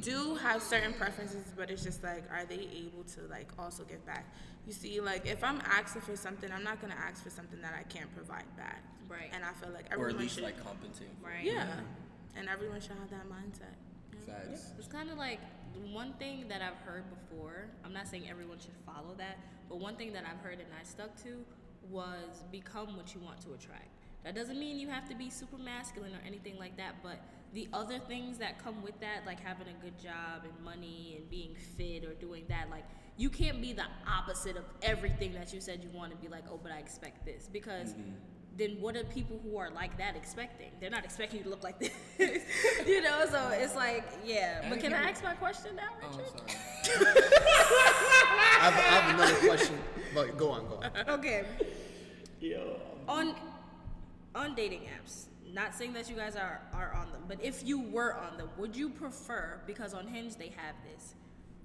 do 0.00 0.34
have 0.36 0.62
certain 0.62 0.94
preferences, 0.94 1.52
but 1.54 1.70
it's 1.70 1.84
just 1.84 2.02
like, 2.02 2.24
are 2.32 2.46
they 2.46 2.66
able 2.74 3.04
to 3.14 3.20
like 3.28 3.48
also 3.58 3.84
give 3.84 4.04
back? 4.06 4.24
You 4.66 4.72
see, 4.72 5.00
like 5.00 5.26
if 5.26 5.44
I'm 5.44 5.60
asking 5.66 6.02
for 6.02 6.16
something, 6.16 6.50
I'm 6.50 6.64
not 6.64 6.80
gonna 6.80 6.96
ask 6.96 7.22
for 7.22 7.28
something 7.30 7.60
that 7.60 7.74
I 7.78 7.82
can't 7.82 8.12
provide 8.14 8.44
back. 8.56 8.82
Right. 9.06 9.30
And 9.34 9.44
I 9.44 9.52
feel 9.52 9.70
like 9.70 9.86
everyone 9.90 9.90
or 9.90 10.08
everyone 10.08 10.14
at 10.14 10.20
least 10.22 10.34
should, 10.36 10.44
like 10.44 10.64
compensate. 10.64 11.08
Right. 11.22 11.44
yeah, 11.44 11.66
and 12.34 12.48
everyone 12.48 12.80
should 12.80 12.92
have 12.92 13.10
that 13.10 13.28
mindset. 13.28 13.76
Facts. 14.26 14.72
It's 14.78 14.88
kind 14.88 15.10
of 15.10 15.18
like 15.18 15.40
one 15.92 16.14
thing 16.14 16.46
that 16.48 16.62
I've 16.62 16.78
heard 16.86 17.04
before, 17.10 17.66
I'm 17.84 17.92
not 17.92 18.08
saying 18.08 18.24
everyone 18.30 18.58
should 18.58 18.76
follow 18.86 19.14
that, 19.18 19.38
but 19.68 19.78
one 19.78 19.96
thing 19.96 20.12
that 20.14 20.24
I've 20.24 20.42
heard 20.42 20.58
and 20.58 20.68
I 20.78 20.84
stuck 20.84 21.22
to 21.24 21.44
was 21.90 22.44
become 22.50 22.96
what 22.96 23.14
you 23.14 23.20
want 23.20 23.40
to 23.42 23.52
attract. 23.52 23.97
That 24.24 24.34
doesn't 24.34 24.58
mean 24.58 24.78
you 24.78 24.88
have 24.88 25.08
to 25.08 25.14
be 25.14 25.30
super 25.30 25.58
masculine 25.58 26.12
or 26.12 26.20
anything 26.26 26.58
like 26.58 26.76
that, 26.76 26.96
but 27.02 27.20
the 27.54 27.68
other 27.72 27.98
things 27.98 28.38
that 28.38 28.62
come 28.62 28.82
with 28.82 28.98
that, 29.00 29.24
like 29.26 29.40
having 29.40 29.68
a 29.68 29.84
good 29.84 29.98
job 29.98 30.44
and 30.44 30.64
money 30.64 31.14
and 31.16 31.30
being 31.30 31.54
fit 31.76 32.04
or 32.04 32.14
doing 32.14 32.44
that, 32.48 32.68
like 32.70 32.84
you 33.16 33.30
can't 33.30 33.60
be 33.60 33.72
the 33.72 33.84
opposite 34.06 34.56
of 34.56 34.64
everything 34.82 35.32
that 35.34 35.52
you 35.52 35.60
said 35.60 35.82
you 35.82 35.90
want 35.90 36.12
to 36.12 36.16
be 36.18 36.28
like, 36.28 36.44
oh, 36.50 36.60
but 36.62 36.72
I 36.72 36.78
expect 36.78 37.24
this. 37.24 37.48
Because 37.52 37.90
mm-hmm. 37.90 38.12
then 38.56 38.76
what 38.80 38.96
are 38.96 39.04
people 39.04 39.40
who 39.42 39.56
are 39.56 39.70
like 39.70 39.96
that 39.98 40.14
expecting? 40.14 40.70
They're 40.80 40.90
not 40.90 41.04
expecting 41.04 41.38
you 41.38 41.44
to 41.44 41.50
look 41.50 41.64
like 41.64 41.80
this. 41.80 41.90
you 42.86 43.02
know, 43.02 43.24
so 43.30 43.48
it's 43.52 43.74
like, 43.74 44.04
yeah. 44.24 44.68
But 44.68 44.80
can 44.80 44.92
I 44.92 45.10
ask 45.10 45.24
my 45.24 45.34
question 45.34 45.74
now, 45.74 45.88
Oh, 46.02 46.16
Richard? 46.16 46.28
sorry. 46.28 47.06
I 48.60 48.70
have, 48.70 48.74
I 48.74 48.80
have 48.80 49.14
another 49.14 49.46
question, 49.46 49.78
but 50.14 50.36
go 50.36 50.50
on, 50.50 50.68
go 50.68 50.76
on. 50.76 51.18
okay. 51.18 51.44
Yo. 52.40 52.78
on 53.08 53.34
on 54.38 54.54
dating 54.54 54.82
apps 54.96 55.26
not 55.52 55.74
saying 55.74 55.92
that 55.92 56.08
you 56.08 56.14
guys 56.16 56.36
are 56.36 56.60
are 56.72 56.92
on 56.94 57.10
them 57.12 57.22
but 57.26 57.42
if 57.42 57.66
you 57.66 57.80
were 57.80 58.14
on 58.14 58.36
them 58.36 58.48
would 58.58 58.76
you 58.76 58.88
prefer 58.88 59.60
because 59.66 59.94
on 59.94 60.06
hinge 60.06 60.36
they 60.36 60.52
have 60.56 60.74
this 60.92 61.14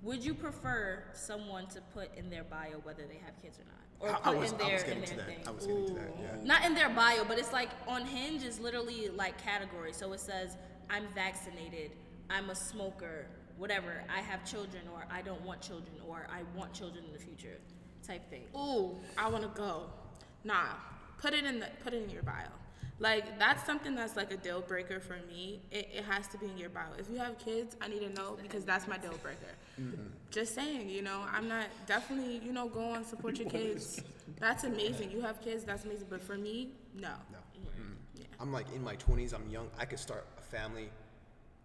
would 0.02 0.24
you 0.24 0.34
prefer 0.34 1.04
someone 1.14 1.66
to 1.68 1.80
put 1.94 2.14
in 2.18 2.30
their 2.30 2.44
bio 2.44 2.80
whether 2.84 3.06
they 3.06 3.20
have 3.26 3.40
kids 3.42 3.60
or 3.60 3.66
not 3.66 3.80
or 4.00 4.10
I, 4.10 4.30
I 4.30 4.34
put 4.34 4.38
was, 4.42 4.52
in 4.52 4.62
I 4.62 4.64
their 4.66 4.74
was 4.74 4.84
in 4.84 4.88
getting 4.90 5.00
their 5.02 5.10
to 5.10 5.16
that. 5.18 5.28
thing 5.28 5.48
I 5.48 5.52
was 5.52 5.66
getting 5.68 5.88
to 5.88 5.94
that. 5.94 6.16
Yeah. 6.20 6.44
not 6.44 6.66
in 6.66 6.74
their 6.74 6.90
bio 6.90 7.24
but 7.26 7.38
it's 7.38 7.54
like 7.54 7.70
on 7.88 8.06
hinge 8.06 8.44
is 8.44 8.60
literally 8.60 9.10
like 9.10 9.38
category. 9.44 9.94
so 9.94 10.12
it 10.14 10.20
says 10.20 10.58
i'm 10.90 11.06
vaccinated 11.14 11.92
i'm 12.30 12.50
a 12.50 12.56
smoker 12.56 13.28
whatever 13.58 14.04
i 14.14 14.20
have 14.22 14.44
children 14.50 14.84
or 14.94 15.06
i 15.12 15.22
don't 15.22 15.42
want 15.42 15.62
children 15.62 15.96
or 16.08 16.26
i 16.32 16.42
want 16.58 16.74
children 16.74 17.04
in 17.06 17.14
the 17.14 17.20
future 17.20 17.58
type 18.06 18.30
thing 18.30 18.44
Ooh, 18.58 18.98
I 19.18 19.30
want 19.30 19.44
to 19.44 19.50
go. 19.50 19.84
Nah, 20.44 20.66
put 21.22 21.34
it 21.34 21.46
in 21.46 21.60
the 21.62 21.68
put 21.84 21.94
it 21.94 22.04
in 22.04 22.10
your 22.10 22.24
bio. 22.24 22.48
Like 23.04 23.38
that's 23.38 23.66
something 23.66 23.96
that's 23.96 24.16
like 24.16 24.32
a 24.32 24.38
deal 24.38 24.62
breaker 24.62 25.02
for 25.02 25.18
me. 25.28 25.62
It, 25.72 25.90
it 25.94 26.06
has 26.06 26.26
to 26.30 26.38
be 26.38 26.46
in 26.46 26.58
your 26.58 26.70
bio. 26.70 26.86
If 26.98 27.10
you 27.10 27.18
have 27.18 27.38
kids, 27.38 27.76
I 27.82 27.90
need 27.90 28.00
to 28.00 28.10
know 28.14 28.38
because 28.42 28.64
that's 28.64 28.88
my 28.88 28.98
deal 28.98 29.20
breaker. 29.22 29.54
Just 30.32 30.56
saying, 30.56 30.90
you 30.90 31.02
know, 31.02 31.26
I'm 31.30 31.50
not 31.50 31.66
definitely, 31.86 32.38
you 32.46 32.54
know, 32.54 32.70
go 32.70 32.94
and 32.94 33.06
support 33.06 33.38
your 33.40 33.50
kids. 33.50 34.02
That's 34.40 34.64
amazing. 34.64 35.12
You 35.12 35.20
have 35.20 35.42
kids, 35.42 35.66
that's 35.66 35.84
amazing. 35.84 36.08
But 36.10 36.22
for 36.22 36.38
me, 36.38 36.70
no. 36.96 37.10
No. 37.30 37.40
Mm. 37.78 38.26
I'm 38.40 38.54
like 38.54 38.68
in 38.74 38.82
my 38.82 38.96
20s. 38.96 39.34
I'm 39.34 39.50
young. 39.50 39.70
I 39.78 39.84
could 39.84 40.00
start 40.00 40.26
a 40.38 40.42
family 40.42 40.90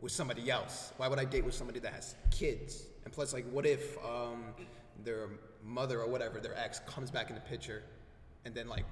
with 0.01 0.11
somebody 0.11 0.51
else. 0.51 0.93
Why 0.97 1.07
would 1.07 1.21
I 1.21 1.25
date 1.25 1.45
with 1.45 1.55
somebody 1.55 1.79
that 1.79 1.93
has 1.93 2.17
kids? 2.33 2.83
And 3.05 3.13
plus, 3.13 3.33
like, 3.33 3.49
what 3.53 3.65
if 3.65 3.97
um, 4.05 4.43
their 5.05 5.29
mother 5.65 6.01
or 6.01 6.09
whatever, 6.09 6.41
their 6.41 6.59
ex, 6.59 6.81
comes 6.81 7.13
back 7.13 7.29
in 7.29 7.37
the 7.37 7.41
picture, 7.43 7.85
and 8.45 8.55
then 8.57 8.67
like, 8.69 8.85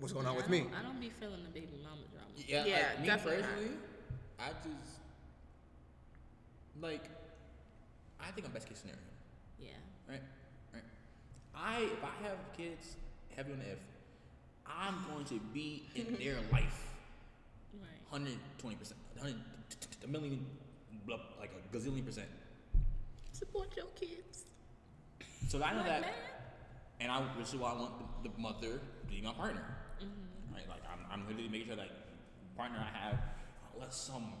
what's 0.00 0.12
going 0.12 0.26
on 0.26 0.34
with 0.36 0.44
don't- 0.46 0.50
me? 0.52 0.66
i 0.78 0.82
don't 0.82 1.00
be 1.00 1.10
feeling 1.10 1.42
the 1.44 1.50
baby 1.50 1.78
mama 1.82 2.02
drama 2.12 2.26
Yeah, 2.36 2.64
Yeah, 2.64 2.76
like, 2.88 3.00
me 3.00 3.06
definitely 3.06 3.42
not. 3.42 3.50
personally, 3.50 3.76
I 4.38 4.48
just 4.64 4.92
like 6.80 7.04
I 8.20 8.30
think 8.32 8.46
I'm 8.46 8.52
best 8.52 8.68
case 8.68 8.78
scenario, 8.78 9.00
yeah 9.58 9.68
right? 10.08 10.22
Right. 10.74 10.82
I 11.54 11.80
if 11.82 12.02
I 12.04 12.14
have 12.28 12.38
kids, 12.56 12.96
heavy 13.36 13.52
on 13.52 13.58
the 13.58 13.70
if, 13.72 13.78
I'm 14.66 14.96
going 15.12 15.24
to 15.26 15.38
be 15.52 15.84
in 15.94 16.16
their 16.22 16.36
life, 16.52 16.80
right 17.74 18.00
hundred 18.10 18.38
twenty 18.58 18.76
percent, 18.76 18.98
hundred 19.18 19.36
a 20.04 20.06
million, 20.06 20.44
like 21.08 21.50
a 21.52 21.76
gazillion 21.76 22.04
percent. 22.06 22.28
Support 23.32 23.76
your 23.76 23.86
kids. 23.94 24.44
So 25.48 25.62
I 25.62 25.72
know 25.72 25.78
Like 25.78 25.86
that, 25.86 26.02
that? 26.02 26.14
and 27.00 27.10
I 27.12 27.20
which 27.38 27.48
is 27.48 27.56
why 27.56 27.70
I 27.72 27.74
want 27.74 28.22
the, 28.22 28.28
the 28.28 28.38
mother 28.38 28.78
to 28.78 29.06
be 29.08 29.20
my 29.22 29.32
partner. 29.32 29.64
Right, 31.10 31.18
like 31.18 31.18
I'm, 31.18 31.20
I'm 31.20 31.28
literally 31.28 31.48
making 31.48 31.68
sure 31.68 31.76
like 31.76 31.90
partner 32.56 32.78
I 32.78 32.98
have, 32.98 33.18
unless 33.74 33.96
some 33.96 34.32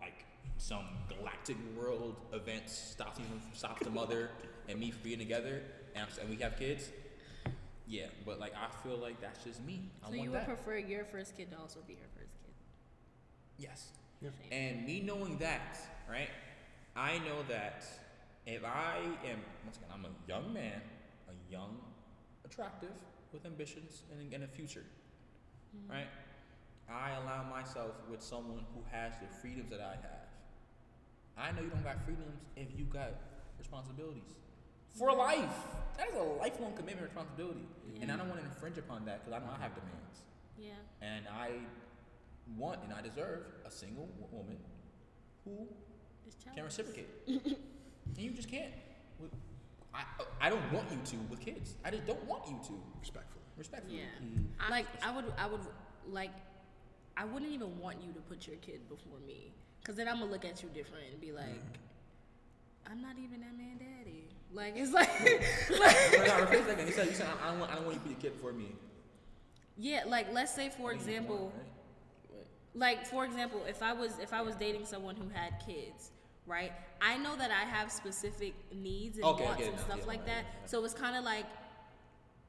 like 0.00 0.24
some 0.58 0.86
galactic 1.08 1.56
world 1.76 2.16
event 2.32 2.68
stops 2.68 3.18
me 3.18 3.24
from 3.28 3.40
stops 3.52 3.82
the 3.84 3.90
mother 3.90 4.30
and 4.68 4.78
me 4.78 4.90
from 4.90 5.02
being 5.02 5.18
together, 5.18 5.62
and, 5.94 6.06
and 6.20 6.30
we 6.30 6.36
have 6.36 6.58
kids. 6.58 6.90
Yeah, 7.86 8.06
but 8.24 8.38
like 8.38 8.54
I 8.54 8.70
feel 8.86 8.98
like 8.98 9.20
that's 9.20 9.44
just 9.44 9.64
me. 9.64 9.90
I 10.02 10.06
so 10.06 10.10
want 10.12 10.22
you 10.22 10.30
would 10.30 10.40
that. 10.40 10.46
prefer 10.46 10.78
your 10.78 11.04
first 11.04 11.36
kid 11.36 11.50
to 11.50 11.58
also 11.58 11.80
be 11.86 11.94
her 11.94 12.08
first 12.16 12.32
kid 12.40 12.40
yes. 13.60 13.88
Same. 14.22 14.30
And 14.52 14.86
me 14.86 15.00
knowing 15.00 15.38
that, 15.38 15.78
right? 16.10 16.28
I 16.96 17.18
know 17.18 17.42
that 17.48 17.84
if 18.46 18.64
I 18.64 18.98
am, 19.24 19.38
once 19.64 19.76
again, 19.76 19.90
I'm 19.92 20.04
a 20.04 20.10
young 20.28 20.52
man, 20.52 20.80
a 21.28 21.52
young, 21.52 21.78
attractive, 22.44 22.92
with 23.32 23.46
ambitions 23.46 24.02
and, 24.12 24.32
and 24.32 24.44
a 24.44 24.48
future, 24.48 24.84
mm-hmm. 25.76 25.92
right? 25.92 26.08
I 26.88 27.12
allow 27.22 27.48
myself 27.48 27.92
with 28.10 28.22
someone 28.22 28.64
who 28.74 28.82
has 28.90 29.12
the 29.20 29.28
freedoms 29.40 29.70
that 29.70 29.80
I 29.80 29.94
have. 29.94 30.28
I 31.38 31.52
know 31.52 31.62
you 31.62 31.70
don't 31.70 31.84
got 31.84 32.04
freedoms 32.04 32.40
if 32.56 32.68
you 32.76 32.84
got 32.84 33.12
responsibilities 33.58 34.34
for 34.98 35.10
mm-hmm. 35.10 35.20
life. 35.20 35.56
That 35.96 36.08
is 36.08 36.16
a 36.16 36.22
lifelong 36.22 36.72
commitment, 36.74 37.06
responsibility, 37.06 37.66
and 38.00 38.10
I 38.10 38.16
don't 38.16 38.26
mm. 38.26 38.30
want 38.30 38.40
to 38.40 38.46
infringe 38.46 38.78
upon 38.78 39.04
that 39.04 39.24
because 39.24 39.40
I 39.40 39.44
know 39.44 39.52
I 39.52 39.62
have 39.62 39.74
demands 39.74 40.22
yeah 40.60 40.72
and 41.02 41.26
I 41.28 41.50
want 42.56 42.80
and 42.84 42.92
I 42.92 43.00
deserve 43.00 43.44
a 43.66 43.70
single 43.70 44.08
woman 44.30 44.56
who 45.44 45.66
can 46.54 46.64
reciprocate. 46.64 47.08
and 47.26 47.56
you 48.16 48.30
just 48.30 48.50
can't. 48.50 48.72
With, 49.92 50.02
I, 50.40 50.46
I 50.46 50.50
don't 50.50 50.72
want 50.72 50.90
you 50.90 50.98
to 51.04 51.16
with 51.28 51.40
kids. 51.40 51.74
I 51.84 51.90
just 51.90 52.06
don't 52.06 52.24
want 52.24 52.46
you 52.46 52.58
to. 52.68 52.72
Respectfully. 53.00 53.44
Respectfully. 53.56 53.98
Yeah. 53.98 54.04
Mm. 54.24 54.70
Like 54.70 54.86
I 55.02 55.14
would 55.14 55.24
I 55.38 55.46
would 55.46 55.60
like 56.08 56.32
I 57.16 57.24
wouldn't 57.24 57.52
even 57.52 57.78
want 57.78 57.98
you 58.04 58.12
to 58.12 58.20
put 58.20 58.46
your 58.46 58.56
kid 58.56 58.88
before 58.88 59.18
me 59.26 59.52
cuz 59.84 59.96
then 59.96 60.08
I'm 60.08 60.18
going 60.18 60.28
to 60.28 60.32
look 60.32 60.44
at 60.44 60.62
you 60.62 60.68
different 60.70 61.04
and 61.12 61.20
be 61.20 61.28
mm. 61.28 61.36
like 61.36 61.78
I'm 62.90 63.02
not 63.02 63.18
even 63.18 63.40
that 63.40 63.56
man 63.56 63.78
daddy. 63.78 64.28
Like 64.52 64.74
it's 64.76 64.92
like, 64.92 65.08
like 65.78 65.96
No, 66.12 66.26
no, 66.26 66.40
repeat 66.40 66.66
that 66.66 66.72
again. 66.74 66.86
You 66.86 66.92
said, 66.92 67.06
you 67.06 67.14
said 67.14 67.26
I, 67.26 67.48
I, 67.48 67.50
don't 67.50 67.60
want, 67.60 67.72
I 67.72 67.74
don't 67.76 67.84
want 67.84 67.96
you 67.96 68.00
to 68.02 68.08
put 68.08 68.22
your 68.22 68.32
kid 68.32 68.36
before 68.36 68.52
me. 68.52 68.74
Yeah, 69.76 70.04
like 70.06 70.32
let's 70.32 70.54
say 70.54 70.70
for 70.70 70.82
What 70.82 70.98
do 70.98 71.04
you 71.04 71.10
example 71.10 71.36
want, 71.36 71.54
right? 71.54 71.80
like 72.74 73.06
for 73.06 73.24
example 73.24 73.62
if 73.68 73.82
i 73.82 73.92
was 73.92 74.18
if 74.20 74.32
i 74.32 74.40
was 74.40 74.54
dating 74.54 74.86
someone 74.86 75.16
who 75.16 75.28
had 75.28 75.54
kids 75.64 76.10
right 76.50 76.72
i 77.00 77.16
know 77.16 77.34
that 77.36 77.50
i 77.50 77.64
have 77.76 77.90
specific 77.92 78.54
needs 78.74 79.16
and 79.18 79.24
Okay, 79.24 79.44
wants 79.44 79.58
get 79.58 79.66
it 79.66 79.68
and 79.70 79.76
now. 79.78 79.84
stuff 79.84 79.98
Yeah, 80.00 80.06
like 80.06 80.18
right, 80.20 80.26
that 80.26 80.36
right, 80.36 80.60
right. 80.60 80.70
so 80.70 80.84
it's 80.84 80.94
kind 80.94 81.16
of 81.16 81.24
like 81.24 81.46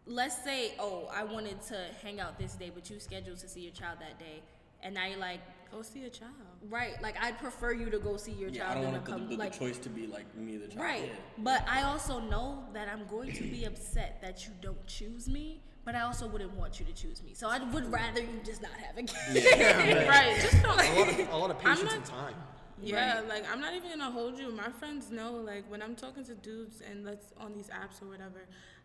let's 0.05 0.43
say 0.43 0.73
oh 0.79 1.09
i 1.13 1.23
wanted 1.23 1.61
to 1.61 1.77
hang 2.03 2.19
out 2.19 2.37
this 2.39 2.53
day 2.55 2.71
but 2.73 2.89
you 2.89 2.99
scheduled 2.99 3.37
to 3.37 3.47
see 3.47 3.61
your 3.61 3.71
child 3.73 3.99
that 3.99 4.17
day 4.19 4.41
and 4.83 4.93
now 4.95 5.05
you're 5.05 5.19
like 5.19 5.39
Go 5.71 5.81
see 5.83 6.03
a 6.03 6.09
child. 6.09 6.33
right 6.69 7.01
like 7.01 7.15
i'd 7.23 7.37
prefer 7.39 7.71
you 7.71 7.89
to 7.89 7.97
go 7.99 8.17
see 8.17 8.33
your 8.33 8.49
Yeah, 8.49 8.71
I 8.71 8.73
child 8.73 8.83
don't 8.83 8.83
than 8.83 8.91
want 8.93 9.05
to 9.05 9.11
the, 9.11 9.17
come 9.17 9.27
the, 9.29 9.35
the 9.37 9.39
like 9.43 9.57
choice 9.57 9.77
to 9.77 9.89
be 9.89 10.05
like 10.05 10.25
me, 10.35 10.57
the 10.57 10.67
child. 10.67 10.81
Right. 10.81 11.03
Yeah. 11.05 11.13
But 11.37 11.65
I 11.69 11.83
also 11.83 12.19
know 12.19 12.65
that 12.73 12.89
I'm 12.91 13.05
going 13.07 13.31
to 13.31 13.43
be 13.43 13.63
upset 13.63 14.19
that 14.21 14.45
you 14.45 14.51
don't 14.61 14.85
choose 14.85 15.29
me, 15.29 15.61
but 15.85 15.95
I 15.95 16.01
also 16.01 16.27
wouldn't 16.27 16.53
want 16.57 16.77
you 16.81 16.85
to 16.87 16.91
choose 16.91 17.23
me. 17.23 17.31
So 17.35 17.47
I 17.47 17.59
would 17.63 17.89
rather 17.89 18.19
you 18.19 18.41
just 18.43 18.61
not 18.61 18.73
have 18.85 18.97
a 18.97 19.03
kid. 19.03 19.45
Yeah, 19.57 20.07
right. 20.09 20.41
Just 20.41 20.61
don't. 20.61 20.77
A 20.77 20.99
lot 20.99 21.07
of, 21.09 21.19
a 21.31 21.37
lot 21.37 21.51
of 21.51 21.59
patience 21.59 21.83
not- 21.83 21.93
and 21.95 22.05
time. 22.05 22.33
Yeah, 22.81 23.21
like 23.27 23.49
I'm 23.51 23.59
not 23.61 23.73
even 23.73 23.89
gonna 23.89 24.11
hold 24.11 24.37
you. 24.39 24.51
My 24.51 24.69
friends 24.69 25.11
know, 25.11 25.33
like 25.33 25.69
when 25.69 25.81
I'm 25.81 25.95
talking 25.95 26.23
to 26.25 26.35
dudes 26.35 26.81
and 26.89 27.05
let's 27.05 27.27
on 27.39 27.53
these 27.53 27.67
apps 27.67 28.01
or 28.01 28.05
whatever, 28.07 28.41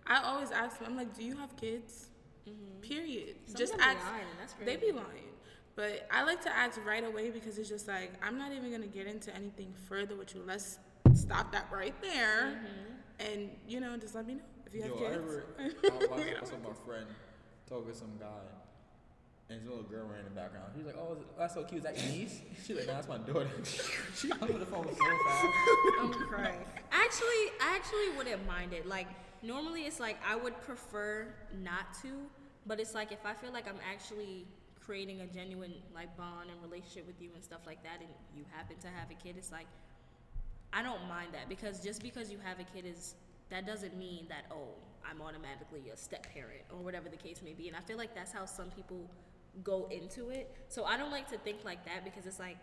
I 0.07 0.23
always 0.23 0.51
ask 0.51 0.79
them, 0.79 0.89
I'm 0.91 0.97
like, 0.97 1.17
do 1.17 1.25
you 1.25 1.37
have 1.37 1.57
kids? 1.57 2.09
Mm-hmm. 2.49 2.81
Period. 2.81 3.37
Some 3.47 3.57
just 3.57 3.73
of 3.75 3.81
them 3.81 3.89
be 3.91 3.97
ask. 3.97 4.07
lying, 4.07 4.21
and 4.31 4.39
that's 4.41 4.53
They 4.55 4.77
crazy. 4.77 4.87
be 4.87 4.93
lying, 4.93 5.31
but 5.75 6.07
I 6.13 6.23
like 6.25 6.41
to 6.43 6.57
ask 6.57 6.79
right 6.87 7.05
away 7.05 7.31
because 7.31 7.59
it's 7.59 7.69
just 7.69 7.89
like 7.89 8.13
I'm 8.23 8.39
not 8.39 8.53
even 8.53 8.71
gonna 8.71 8.87
get 8.87 9.07
into 9.07 9.35
anything 9.35 9.73
further 9.89 10.15
with 10.15 10.35
you. 10.35 10.43
Let's 10.47 10.79
stop 11.15 11.51
that 11.53 11.67
right 11.73 11.95
there, 12.03 12.55
mm-hmm. 12.59 13.33
and 13.33 13.51
you 13.67 13.81
know, 13.81 13.97
just 13.97 14.15
let 14.15 14.27
me 14.27 14.35
know 14.35 14.41
if 14.67 14.75
you 14.75 14.83
have 14.83 14.91
Yo, 14.91 14.97
I 14.97 15.01
kids. 15.11 15.19
remember 15.19 15.45
I 15.93 15.97
was 15.99 16.09
watching 16.11 16.35
I 16.41 16.45
saw 16.45 16.57
my 16.59 16.75
friend 16.85 17.07
talking 17.69 17.93
to 17.93 17.99
some 17.99 18.17
guy, 18.19 18.27
and 19.49 19.61
this 19.61 19.69
little 19.69 19.85
girl 19.85 20.07
ran 20.07 20.21
in 20.21 20.25
the 20.25 20.31
background. 20.31 20.73
He 20.75 20.83
was 20.83 20.87
like, 20.87 20.97
"Oh, 20.97 21.17
that's 21.39 21.55
so 21.55 21.63
cute. 21.63 21.79
Is 21.79 21.85
that 21.85 21.97
your 21.97 22.13
niece?" 22.13 22.41
She's 22.67 22.77
like, 22.77 22.87
"No, 22.87 22.95
that's 22.95 23.09
my 23.09 23.19
daughter." 23.19 23.49
she 24.17 24.29
hung 24.29 24.43
up 24.43 24.59
the 24.59 24.67
phone 24.67 24.87
so 24.87 25.05
fast. 25.27 25.47
I'm 26.01 26.13
crying. 26.13 26.59
Actually, 26.91 27.53
I 27.61 27.77
actually 27.77 28.09
wouldn't 28.17 28.45
mind 28.47 28.73
it. 28.73 28.87
Like 28.87 29.07
normally, 29.43 29.83
it's 29.83 30.01
like 30.01 30.19
I 30.27 30.35
would 30.35 30.61
prefer 30.63 31.29
not 31.63 31.95
to, 32.03 32.09
but 32.67 32.81
it's 32.81 32.95
like 32.95 33.13
if 33.13 33.25
I 33.25 33.35
feel 33.35 33.53
like 33.53 33.69
I'm 33.69 33.81
actually 33.89 34.47
creating 34.81 35.21
a 35.21 35.27
genuine 35.27 35.75
like 35.95 36.17
bond 36.17 36.51
and 36.51 36.61
relationship 36.63 37.07
with 37.07 37.21
you 37.21 37.31
and 37.35 37.43
stuff 37.43 37.61
like 37.67 37.83
that, 37.85 38.01
and 38.01 38.09
you 38.35 38.45
happen 38.51 38.77
to 38.79 38.89
have 38.89 39.11
a 39.11 39.15
kid, 39.15 39.37
it's 39.39 39.53
like 39.53 39.67
I 40.73 40.83
don't 40.83 41.07
mind 41.09 41.29
that 41.35 41.49
because 41.49 41.79
just 41.79 42.03
because 42.03 42.33
you 42.33 42.39
have 42.43 42.59
a 42.59 42.65
kid 42.65 42.85
is 42.85 43.15
that 43.51 43.65
doesn't 43.65 43.97
mean 43.97 44.27
that 44.29 44.47
oh 44.51 44.75
I'm 45.09 45.23
automatically 45.23 45.89
a 45.93 45.97
step 45.97 46.27
parent 46.35 46.63
or 46.73 46.79
whatever 46.79 47.09
the 47.09 47.17
case 47.17 47.41
may 47.45 47.53
be. 47.53 47.69
And 47.69 47.77
I 47.77 47.81
feel 47.81 47.97
like 47.97 48.13
that's 48.13 48.33
how 48.33 48.45
some 48.45 48.71
people 48.71 49.09
go 49.63 49.89
into 49.91 50.31
it. 50.31 50.55
So 50.69 50.85
I 50.85 50.97
don't 50.97 51.11
like 51.11 51.29
to 51.31 51.39
think 51.39 51.59
like 51.65 51.85
that 51.87 52.05
because 52.05 52.27
it's 52.27 52.39
like 52.39 52.59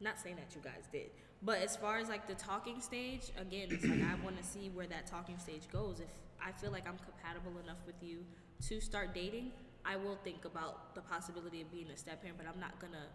not 0.00 0.18
saying 0.20 0.36
that 0.36 0.54
you 0.54 0.60
guys 0.62 0.88
did, 0.92 1.10
but 1.42 1.58
as 1.58 1.76
far 1.76 1.98
as 1.98 2.08
like 2.08 2.26
the 2.26 2.34
talking 2.34 2.80
stage, 2.80 3.30
again, 3.38 3.68
it's 3.70 3.84
like 3.84 4.02
I 4.02 4.22
want 4.24 4.36
to 4.38 4.44
see 4.44 4.70
where 4.72 4.86
that 4.86 5.06
talking 5.06 5.38
stage 5.38 5.62
goes. 5.72 6.00
If 6.00 6.08
I 6.44 6.52
feel 6.52 6.70
like 6.70 6.86
I'm 6.88 6.98
compatible 6.98 7.60
enough 7.62 7.78
with 7.86 8.02
you 8.02 8.24
to 8.68 8.80
start 8.80 9.14
dating, 9.14 9.52
I 9.84 9.96
will 9.96 10.18
think 10.24 10.44
about 10.44 10.94
the 10.94 11.02
possibility 11.02 11.60
of 11.60 11.70
being 11.70 11.90
a 11.90 11.96
step 11.96 12.22
parent, 12.22 12.38
but 12.38 12.46
I'm 12.46 12.60
not 12.60 12.78
gonna 12.80 13.06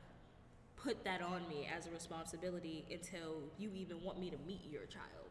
put 0.76 1.04
that 1.04 1.22
on 1.22 1.48
me 1.50 1.68
as 1.76 1.88
a 1.88 1.92
responsibility 1.92 2.86
until 2.92 3.42
you 3.58 3.72
even 3.76 4.02
want 4.04 4.20
me 4.20 4.30
to 4.30 4.38
meet 4.48 4.62
your 4.70 4.86
child 4.86 5.28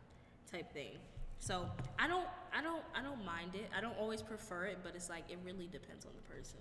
type 0.51 0.73
thing. 0.73 0.99
So 1.39 1.67
I 1.99 2.09
don't 2.09 2.27
I 2.53 2.63
don't 2.63 2.83
I 2.95 3.03
don't 3.03 3.25
mind 3.25 3.55
it. 3.55 3.71
I 3.77 3.81
don't 3.81 3.97
always 3.99 4.23
prefer 4.23 4.67
it, 4.67 4.79
but 4.83 4.95
it's 4.95 5.09
like 5.09 5.25
it 5.31 5.39
really 5.45 5.69
depends 5.71 6.05
on 6.05 6.13
the 6.15 6.35
person. 6.35 6.59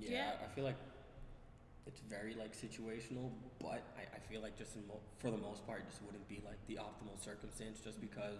Yeah, 0.00 0.10
Yeah. 0.10 0.30
I 0.44 0.54
feel 0.54 0.64
like 0.64 0.76
it's 1.86 2.00
very 2.00 2.34
like 2.34 2.54
situational, 2.56 3.30
but 3.60 3.82
I, 3.96 4.02
I 4.16 4.18
feel 4.30 4.40
like 4.42 4.56
just 4.58 4.76
in 4.76 4.86
mo- 4.86 5.00
for 5.18 5.30
the 5.30 5.38
most 5.38 5.66
part, 5.66 5.88
just 5.88 6.02
wouldn't 6.02 6.28
be 6.28 6.40
like 6.44 6.58
the 6.66 6.74
optimal 6.76 7.18
circumstance, 7.22 7.80
just 7.80 8.00
because. 8.00 8.38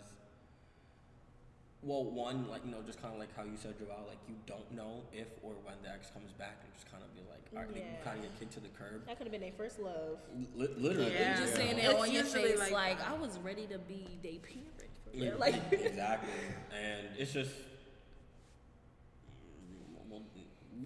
Well, 1.80 2.02
one, 2.04 2.48
like 2.48 2.64
you 2.64 2.72
know, 2.72 2.82
just 2.84 3.00
kind 3.00 3.14
of 3.14 3.20
like 3.20 3.34
how 3.36 3.44
you 3.44 3.56
said, 3.56 3.78
Joao, 3.78 4.02
like 4.09 4.18
you 4.28 4.34
don't 4.46 4.68
know 4.72 5.04
if 5.12 5.28
or 5.42 5.52
when 5.62 5.76
the 5.84 5.88
ex 5.90 6.11
comes 6.11 6.32
back, 6.32 6.59
and 6.64 6.74
just 6.74 6.90
kind 6.90 7.04
of 7.04 7.14
be 7.14 7.20
like, 7.30 7.38
all 7.54 7.61
right, 7.62 7.68
like, 7.72 7.76
you 7.76 7.82
Yeah. 7.88 8.02
kind 8.04 8.16
of 8.18 8.24
get 8.24 8.38
kicked 8.40 8.54
to 8.54 8.61
the 8.61 8.68
curb. 8.74 9.06
That 9.06 9.16
could 9.16 9.26
have 9.28 9.32
been 9.32 9.40
their 9.40 9.52
first 9.56 9.78
love. 9.78 10.18
Li- 10.56 10.74
literally, 10.76 11.12
Yeah. 11.14 11.38
Just 11.38 11.54
saying 11.54 11.78
it 11.78 11.94
on 11.94 12.11
your 12.11 12.24
usually 12.24 12.50
face, 12.50 12.59
like 12.59 12.72
like. 12.72 13.00
Uh, 13.09 13.14
I 13.14 13.18
was 13.18 13.38
ready 13.38 13.66
to 13.68 13.78
be 13.78 14.18
their 14.24 14.40
parent. 14.40 14.90
For 15.09 15.16
Yeah. 15.16 15.34
Like 15.38 15.54
exactly, 15.72 16.30
and 16.76 17.06
it's 17.16 17.32
just 17.32 17.52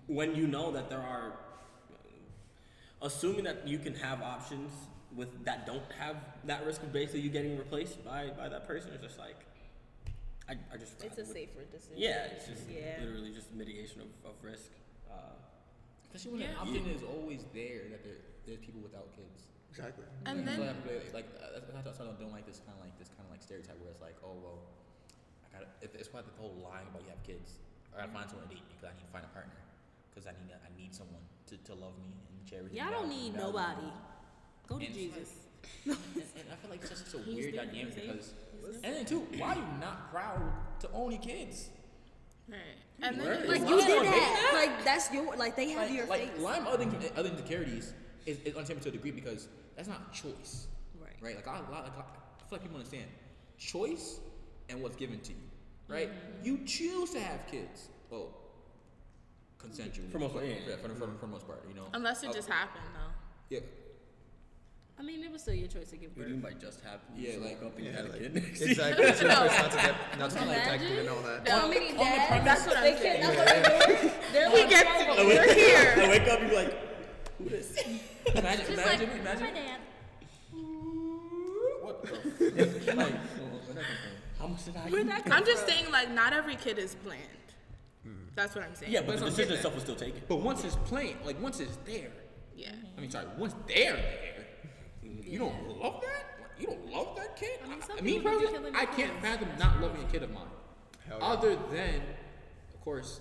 when 0.07 0.34
you 0.34 0.47
know 0.47 0.70
that 0.72 0.88
there 0.88 1.01
are, 1.01 1.32
assuming 3.03 3.45
that 3.45 3.66
you 3.66 3.78
can 3.78 3.95
have 3.95 4.22
options 4.22 4.70
with 5.14 5.45
that 5.45 5.66
don't 5.66 5.82
have 5.99 6.16
that 6.45 6.64
risk 6.64 6.82
of 6.82 6.93
basically 6.93 7.20
you 7.20 7.28
getting 7.28 7.59
replaced 7.59 8.03
by 8.05 8.30
by 8.36 8.49
that 8.49 8.66
person. 8.66 8.90
It's 8.95 9.03
just 9.03 9.18
like, 9.18 9.36
I, 10.49 10.53
I 10.72 10.76
just 10.78 10.95
it's 10.95 11.05
a 11.05 11.09
rather 11.09 11.22
would- 11.24 11.32
safer 11.32 11.64
decision. 11.70 11.97
Yeah, 11.99 12.32
it's 12.32 12.47
just 12.47 12.62
Yeah. 12.70 12.97
literally 13.01 13.30
just 13.32 13.53
mitigation 13.55 14.01
of, 14.01 14.09
of 14.24 14.34
risk. 14.43 14.70
Uh, 15.11 15.14
Especially 16.05 16.32
when 16.32 16.40
Yeah. 16.45 16.53
the 16.53 16.61
option 16.61 16.84
is 16.93 17.03
always 17.03 17.45
there 17.55 17.88
that 17.90 18.05
there, 18.05 18.20
there's 18.47 18.61
people 18.61 18.80
without 18.80 19.12
kids. 19.16 19.49
Exactly. 19.72 20.05
And 20.28 20.45
So 20.45 20.45
then 20.45 20.61
like, 20.61 20.84
like, 20.84 21.24
like 21.24 21.28
uh, 21.40 21.57
that's 21.57 21.84
that's 21.84 21.99
why 21.99 22.05
I 22.05 22.12
don't 22.20 22.32
like 22.32 22.45
this 22.45 22.61
kind 22.61 22.76
of 22.76 22.84
like 22.84 22.93
this 23.01 23.09
kind 23.09 23.24
of 23.24 23.32
like 23.32 23.40
stereotype 23.43 23.80
where 23.80 23.88
it's 23.88 24.01
like, 24.05 24.16
oh 24.24 24.36
well, 24.36 24.61
I 25.45 25.49
gotta. 25.57 25.68
It, 25.80 25.97
it's 25.97 26.12
why 26.12 26.20
the 26.20 26.32
whole 26.36 26.53
lying 26.61 26.84
about 26.93 27.01
you 27.05 27.09
have 27.12 27.24
kids. 27.24 27.57
I 27.97 28.05
gotta 28.05 28.12
find 28.12 28.28
someone 28.28 28.49
to 28.49 28.53
date 28.53 28.64
because 28.68 28.84
I 28.84 28.93
need 28.97 29.09
to 29.09 29.12
find 29.12 29.24
a 29.24 29.32
partner 29.32 29.57
because 30.13 30.27
I 30.27 30.33
need 30.33 30.53
I 30.55 30.77
need 30.81 30.95
someone 30.95 31.23
to, 31.47 31.57
to 31.59 31.75
love 31.75 31.97
me 31.99 32.13
and 32.29 32.47
cherish. 32.49 32.73
me 32.73 32.79
Y'all 32.79 32.87
and 32.89 32.95
don't 32.97 33.09
need 33.09 33.33
value 33.33 33.33
me. 33.33 33.39
nobody. 33.39 33.93
Go 34.69 34.79
to 34.79 34.85
And 34.87 34.97
it's 34.97 34.99
Jesus. 35.15 35.35
and, 35.87 35.97
and 36.17 36.47
I 36.53 36.57
feel 36.57 36.71
like 36.71 36.81
it's 36.81 36.91
just 36.91 37.11
such 37.11 37.21
a 37.21 37.25
He's 37.25 37.37
weird 37.37 37.55
there, 37.55 37.65
dynamic 37.67 37.95
he's 37.95 38.05
there, 38.05 38.15
because, 38.15 38.35
and 38.85 38.95
then 38.97 39.05
too, 39.05 39.27
why 39.39 39.53
are 39.53 39.57
you 39.57 39.65
not 39.81 40.11
proud 40.11 40.43
to 40.81 40.91
own 40.93 41.13
your 41.13 41.21
kids? 41.21 41.69
right. 42.49 42.59
And 43.01 43.19
then 43.19 43.27
Word. 43.27 43.49
Like 43.49 43.61
you 43.69 43.77
not? 43.77 43.87
did 43.87 44.03
that. 44.05 44.51
Like 44.55 44.85
that's 44.85 45.13
your 45.13 45.37
like 45.37 45.57
they 45.57 45.71
have 45.71 45.89
Like, 45.89 45.97
your 45.97 46.07
like 46.07 46.33
face. 46.35 46.43
lying 46.43 46.67
other 46.67 46.85
than 46.85 46.97
other 47.17 47.29
insecurities 47.31 47.95
is, 48.27 48.39
is 48.45 48.55
unacceptable 48.55 48.83
to 48.83 48.89
a 48.91 48.93
degree 48.93 49.11
because 49.11 49.49
that's 49.77 49.89
not 49.89 50.13
choice. 50.13 50.67
Right. 51.01 51.11
Right. 51.21 51.37
Like 51.37 51.49
I, 51.49 51.59
like, 51.61 51.69
I 51.71 51.85
feel 51.85 52.05
like 52.53 52.63
people 52.63 52.77
understand 52.77 53.07
choice 53.59 54.19
and 54.69 54.83
what's 54.83 54.97
given 54.97 55.21
to 55.21 55.31
you. 55.33 55.39
Right. 55.89 56.09
Mm-hmm. 56.11 56.47
You 56.47 56.59
choose 56.65 57.11
to 57.11 57.21
have 57.21 57.47
kids. 57.51 57.89
Well, 58.11 58.29
consensually. 59.67 60.11
For 60.11 60.19
most 60.19 60.35
part, 60.35 60.45
yeah. 60.47 60.55
For, 60.83 60.89
for, 60.89 60.95
for, 60.95 61.07
for 61.07 61.27
the 61.27 61.27
most 61.27 61.47
part, 61.47 61.65
you 61.69 61.75
know. 61.75 61.87
unless 61.95 62.23
it 62.23 62.31
Uh, 62.31 62.33
just 62.33 62.49
happened 62.49 62.85
though. 62.95 63.13
Yeah. 63.57 63.61
I 64.99 65.03
mean, 65.05 65.25
it 65.25 65.33
was 65.33 65.43
still 65.43 65.55
your 65.55 65.67
choice 65.69 65.91
to 65.91 65.97
give 65.97 66.11
what 66.11 66.19
birth. 66.19 66.27
do 66.29 66.31
you 66.35 66.41
mean 66.41 66.43
by 66.43 66.53
just 66.61 66.81
happen? 66.83 67.15
Yeah, 67.17 67.39
like- 67.41 67.61
woke 67.61 67.73
up 67.73 67.77
and 67.79 67.87
you 67.87 67.93
had 67.93 68.05
a 68.05 68.09
like- 68.09 68.21
kid 68.21 68.35
next 68.35 68.61
Exactly. 68.61 69.05
It's 69.09 69.21
your 69.23 69.31
choice 69.31 69.59
not 69.59 69.71
to 69.73 69.77
get 69.79 69.95
not 70.19 70.31
to 70.31 70.37
get 70.37 70.45
Imagine. 70.47 70.63
protected 70.63 70.99
and 70.99 71.09
all 71.09 71.23
that. 71.23 71.49
How 71.49 71.69
many 71.69 71.93
dads? 71.93 72.45
That's 72.45 72.67
what 72.67 72.77
I'm 72.77 72.83
they 72.85 72.97
saying. 72.97 73.21
That's 73.23 73.37
what 73.37 73.47
they're 73.53 73.97
doing. 73.99 74.13
They're 74.33 74.51
like, 74.51 74.71
gets 74.71 74.83
trying 74.83 75.11
it. 75.11 75.17
to- 75.17 75.27
We're 75.27 75.55
here. 75.55 75.95
I 75.97 76.09
wake 76.09 76.29
up 76.29 76.41
and 76.41 76.51
be 76.51 76.57
like, 76.57 76.73
who 77.39 77.49
this? 77.49 77.77
Imagine, 78.35 78.67
Just 78.67 78.71
imagine, 78.83 79.09
like, 79.11 79.21
imagine. 79.21 79.43
my 79.43 79.51
dad. 79.53 79.81
What 81.81 82.03
the? 82.03 82.95
like, 82.95 83.15
where 83.15 83.75
that 83.75 83.75
come? 83.75 83.85
How 84.39 84.47
much 84.47 84.65
did 84.65 84.77
I 84.77 84.89
eat? 84.89 85.33
I'm 85.33 85.45
just 85.45 85.67
saying, 85.67 85.91
like, 85.91 86.11
not 86.11 86.33
every 86.33 86.57
kid 86.57 86.79
is 86.79 86.95
planned. 86.97 87.23
That's 88.35 88.55
what 88.55 88.64
I'm 88.64 88.74
saying. 88.74 88.93
Yeah, 88.93 89.01
but 89.01 89.09
That's 89.09 89.20
the 89.20 89.24
what 89.26 89.30
decision 89.37 89.55
itself 89.55 89.74
was 89.74 89.83
still 89.83 89.97
taken. 89.97 90.22
But 90.28 90.37
once 90.37 90.64
it's 90.64 90.76
plain, 90.76 91.16
like 91.24 91.41
once 91.41 91.61
it's 91.61 91.76
there, 91.85 92.11
Yeah. 92.57 92.72
I 92.97 93.01
mean, 93.01 93.11
sorry, 93.11 93.26
once 93.37 93.55
they're 93.66 93.97
there, 93.97 94.47
you 95.03 95.39
don't 95.39 95.78
love 95.80 96.01
that. 96.03 96.24
You 96.59 96.66
don't 96.68 96.91
love 96.93 97.16
that 97.16 97.37
kid. 97.37 97.59
I 97.64 97.68
mean, 97.68 97.83
some 97.83 97.99
I, 97.99 98.01
me 98.03 98.14
people 98.18 98.33
do 98.33 98.39
be 98.39 98.47
personally, 98.47 98.70
I 98.74 98.85
can't 98.87 98.97
kids. 98.97 99.12
fathom 99.22 99.49
not 99.59 99.80
loving 99.80 100.03
a 100.03 100.07
kid 100.07 100.22
of 100.22 100.30
mine. 100.33 100.45
Hell 101.09 101.18
yeah. 101.20 101.26
Other 101.26 101.57
than, 101.70 102.03
of 102.72 102.80
course, 102.83 103.20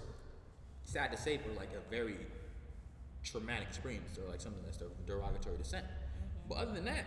sad 0.83 1.11
to 1.11 1.17
say, 1.17 1.37
but 1.37 1.55
like 1.57 1.69
a 1.73 1.89
very 1.89 2.17
traumatic 3.23 3.67
experience 3.67 4.17
or 4.17 4.29
like 4.29 4.41
something 4.41 4.61
that's 4.63 4.81
of 4.81 4.91
derogatory 5.05 5.57
descent. 5.57 5.85
Mm-hmm. 5.85 6.49
But 6.49 6.57
other 6.57 6.73
than 6.73 6.85
that, 6.85 7.05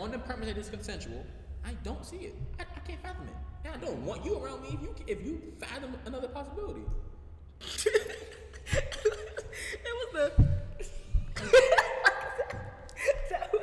on 0.00 0.10
the 0.10 0.18
premise 0.18 0.48
that 0.48 0.58
it's 0.58 0.70
consensual, 0.70 1.24
I 1.64 1.72
don't 1.82 2.04
see 2.04 2.18
it. 2.18 2.34
I, 2.58 2.62
I 2.62 2.80
can't 2.80 3.00
fathom 3.02 3.26
it. 3.28 3.34
And 3.64 3.74
I 3.74 3.78
don't 3.78 4.04
want 4.04 4.24
you 4.24 4.38
around 4.38 4.62
me 4.62 4.68
if 4.74 4.82
you 4.82 4.94
if 5.06 5.24
you 5.24 5.40
fathom 5.58 5.94
another 6.06 6.28
possibility. 6.28 6.82
it 7.60 8.94
was 9.84 10.12
the. 10.12 10.44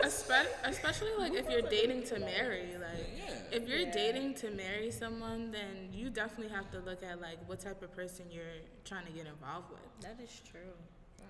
Espe- 0.03 0.47
especially 0.63 1.11
like 1.17 1.33
if 1.33 1.49
you're 1.49 1.61
dating 1.69 2.03
to 2.03 2.19
marry, 2.19 2.73
like 2.77 3.07
Yeah. 3.17 3.33
if 3.51 3.67
you're 3.67 3.91
dating 3.91 4.33
to 4.35 4.49
marry 4.51 4.89
someone, 4.91 5.51
then 5.51 5.89
you 5.93 6.09
definitely 6.09 6.53
have 6.53 6.69
to 6.71 6.79
look 6.79 7.03
at 7.03 7.21
like 7.21 7.37
what 7.47 7.59
type 7.59 7.81
of 7.83 7.93
person 7.95 8.25
you're 8.31 8.43
trying 8.83 9.05
to 9.05 9.11
get 9.11 9.27
involved 9.27 9.69
with. 9.69 9.79
That 10.01 10.17
is 10.23 10.41
true. 10.49 10.73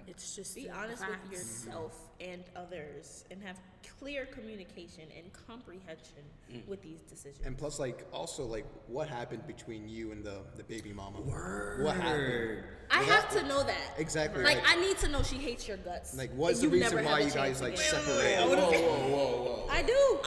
It's 0.07 0.35
just 0.35 0.55
Be 0.55 0.69
honest 0.69 1.01
facts. 1.03 1.17
with 1.23 1.39
yourself 1.39 2.09
and 2.19 2.43
others, 2.55 3.25
and 3.31 3.41
have 3.43 3.59
clear 3.99 4.25
communication 4.25 5.03
and 5.17 5.31
comprehension 5.47 6.23
mm. 6.51 6.67
with 6.67 6.81
these 6.81 7.01
decisions. 7.01 7.45
And 7.45 7.57
plus, 7.57 7.79
like, 7.79 8.05
also, 8.11 8.45
like, 8.45 8.65
what 8.87 9.07
happened 9.07 9.45
between 9.47 9.87
you 9.87 10.11
and 10.11 10.23
the, 10.23 10.39
the 10.57 10.63
baby 10.63 10.91
mama? 10.91 11.19
What 11.19 11.95
happened? 11.95 12.21
Word. 12.21 12.63
I 12.89 13.03
have 13.03 13.29
to 13.31 13.43
know 13.47 13.63
that. 13.63 13.93
Exactly. 13.97 14.43
Like, 14.43 14.57
Like, 14.57 14.65
I 14.67 14.81
need 14.81 14.97
to 14.99 15.07
know 15.07 15.23
she 15.23 15.37
hates 15.37 15.67
your 15.67 15.77
guts. 15.77 16.15
like 16.17 16.31
what's 16.35 16.59
the 16.59 16.67
reason 16.67 17.05
why 17.05 17.19
you 17.19 17.31
guys 17.31 17.61
like 17.61 17.73
again. 17.73 17.85
separated? 17.85 18.47
Whoa, 18.47 18.71
whoa, 18.71 19.07
whoa, 19.09 19.65
whoa. 19.65 19.67
I 19.69 19.81
do. 19.81 20.19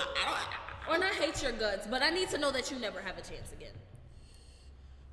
or 0.91 0.99
not 0.99 1.13
hate 1.15 1.43
your 1.43 1.53
guts, 1.53 1.87
but 1.87 2.03
I 2.03 2.11
need 2.11 2.31
to 2.31 2.39
know 2.39 2.51
that 2.53 2.71
you 2.71 2.79
never 2.79 3.01
have 3.01 3.19
a 3.19 3.23
chance 3.23 3.53
again. 3.53 3.73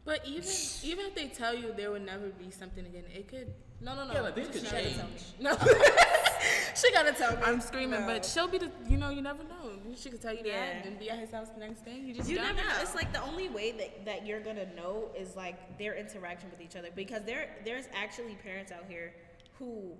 But 0.04 0.26
even 0.26 0.50
even 0.84 1.06
if 1.06 1.16
they 1.16 1.28
tell 1.28 1.54
you 1.56 1.74
there 1.74 1.92
would 1.92 2.06
never 2.06 2.30
be 2.30 2.50
something 2.52 2.86
again, 2.86 3.04
it 3.14 3.28
could. 3.28 3.54
No, 3.84 3.96
no, 3.96 4.06
no. 4.08 4.14
Yeah, 4.14 4.22
like, 4.22 4.36
things 4.36 4.48
she 4.48 4.54
could 4.62 4.64
gotta 4.72 4.84
tell 4.84 4.92
me. 4.92 4.96
change. 4.96 5.24
No. 5.40 5.58
she 6.76 6.92
gotta 6.94 7.14
tell 7.14 7.36
me. 7.36 7.44
I'm 7.44 7.60
screaming, 7.62 8.02
No. 8.02 8.08
but 8.08 8.26
she'll 8.26 8.48
be 8.48 8.58
the. 8.60 8.72
You 8.88 8.98
know, 8.98 9.10
you 9.10 9.22
never 9.22 9.44
know. 9.44 9.72
She 9.96 10.10
could 10.10 10.22
tell 10.22 10.34
you 10.34 10.42
Yeah. 10.46 10.60
that 10.60 10.86
and 10.86 11.00
be 11.00 11.10
at 11.10 11.18
his 11.20 11.32
house 11.32 11.50
the 11.50 11.60
next 11.60 11.84
day. 11.84 11.98
You 11.98 12.14
just 12.14 12.30
You 12.30 12.36
don't 12.38 12.46
never 12.46 12.62
know. 12.62 12.76
know. 12.76 12.82
It's 12.82 12.96
like 12.96 13.12
the 13.12 13.22
only 13.24 13.50
way 13.50 13.72
that, 13.74 14.06
that 14.06 14.26
you're 14.26 14.40
gonna 14.40 14.72
know 14.76 15.10
is 15.18 15.36
like 15.36 15.78
their 15.78 15.96
interaction 15.96 16.50
with 16.52 16.62
each 16.62 16.76
other 16.76 16.90
because 16.96 17.24
there 17.26 17.50
there's 17.66 17.86
actually 17.94 18.36
parents 18.36 18.72
out 18.72 18.86
here 18.88 19.14
who 19.58 19.92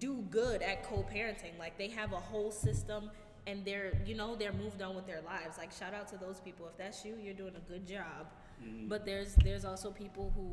do 0.00 0.22
good 0.30 0.62
at 0.62 0.84
co-parenting. 0.84 1.58
Like 1.58 1.76
they 1.78 1.88
have 1.88 2.12
a 2.12 2.20
whole 2.20 2.50
system 2.50 3.10
and 3.46 3.64
they're 3.64 3.92
you 4.06 4.14
know 4.14 4.36
they're 4.36 4.52
moved 4.52 4.80
on 4.82 4.94
with 4.96 5.06
their 5.06 5.20
lives. 5.22 5.58
Like 5.58 5.70
shout 5.72 5.92
out 5.94 6.08
to 6.08 6.16
those 6.16 6.40
people. 6.40 6.66
If 6.66 6.76
that's 6.78 7.04
you, 7.04 7.16
you're 7.22 7.34
doing 7.34 7.54
a 7.56 7.70
good 7.70 7.86
job. 7.86 8.26
Mm-hmm. 8.64 8.88
But 8.88 9.04
there's 9.04 9.34
there's 9.36 9.64
also 9.64 9.90
people 9.90 10.32
who 10.34 10.50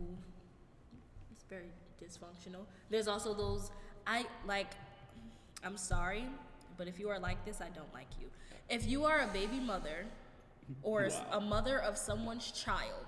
it's 1.34 1.44
very 1.46 1.70
dysfunctional. 2.02 2.66
There's 2.90 3.08
also 3.08 3.34
those 3.34 3.72
I 4.08 4.26
like 4.46 4.68
I'm 5.64 5.78
sorry, 5.78 6.26
but 6.78 6.88
if 6.88 7.00
you 7.00 7.10
are 7.10 7.20
like 7.20 7.44
this, 7.44 7.60
I 7.60 7.70
don't 7.70 7.92
like 7.94 8.08
you. 8.20 8.28
If 8.70 8.88
you 8.88 9.06
are 9.06 9.22
a 9.22 9.28
baby 9.28 9.60
mother 9.60 10.06
or 10.84 11.10
a 11.32 11.42
mother 11.42 11.80
of 11.80 11.98
someone's 11.98 12.52
child 12.52 13.06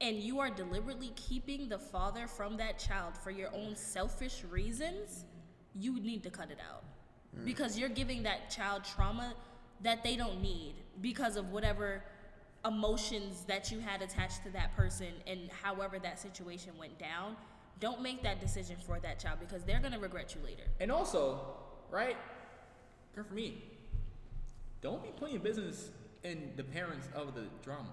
and 0.00 0.16
you 0.16 0.40
are 0.40 0.50
deliberately 0.50 1.12
keeping 1.14 1.68
the 1.68 1.78
father 1.78 2.26
from 2.26 2.56
that 2.56 2.78
child 2.78 3.16
for 3.16 3.30
your 3.30 3.48
own 3.54 3.76
selfish 3.76 4.42
reasons, 4.50 5.24
you 5.74 6.00
need 6.00 6.22
to 6.22 6.30
cut 6.30 6.50
it 6.50 6.58
out. 6.70 6.84
Mm. 7.38 7.44
Because 7.44 7.78
you're 7.78 7.88
giving 7.88 8.22
that 8.24 8.50
child 8.50 8.84
trauma 8.84 9.34
that 9.82 10.02
they 10.02 10.16
don't 10.16 10.40
need 10.42 10.74
because 11.00 11.36
of 11.36 11.50
whatever 11.50 12.02
emotions 12.64 13.44
that 13.48 13.70
you 13.70 13.80
had 13.80 14.02
attached 14.02 14.42
to 14.44 14.50
that 14.50 14.74
person 14.76 15.08
and 15.26 15.50
however 15.62 15.98
that 15.98 16.18
situation 16.18 16.72
went 16.78 16.98
down. 16.98 17.36
Don't 17.80 18.00
make 18.00 18.22
that 18.22 18.40
decision 18.40 18.76
for 18.86 19.00
that 19.00 19.18
child 19.18 19.38
because 19.40 19.62
they're 19.64 19.80
going 19.80 19.92
to 19.92 19.98
regret 19.98 20.34
you 20.34 20.40
later. 20.44 20.62
And 20.80 20.92
also, 20.92 21.40
right? 21.90 22.16
Girl, 23.14 23.24
for 23.24 23.34
me, 23.34 23.62
don't 24.80 25.02
be 25.02 25.10
putting 25.10 25.34
your 25.34 25.42
business 25.42 25.90
in 26.24 26.52
the 26.56 26.64
parents 26.64 27.08
of 27.14 27.34
the 27.34 27.42
drama. 27.62 27.88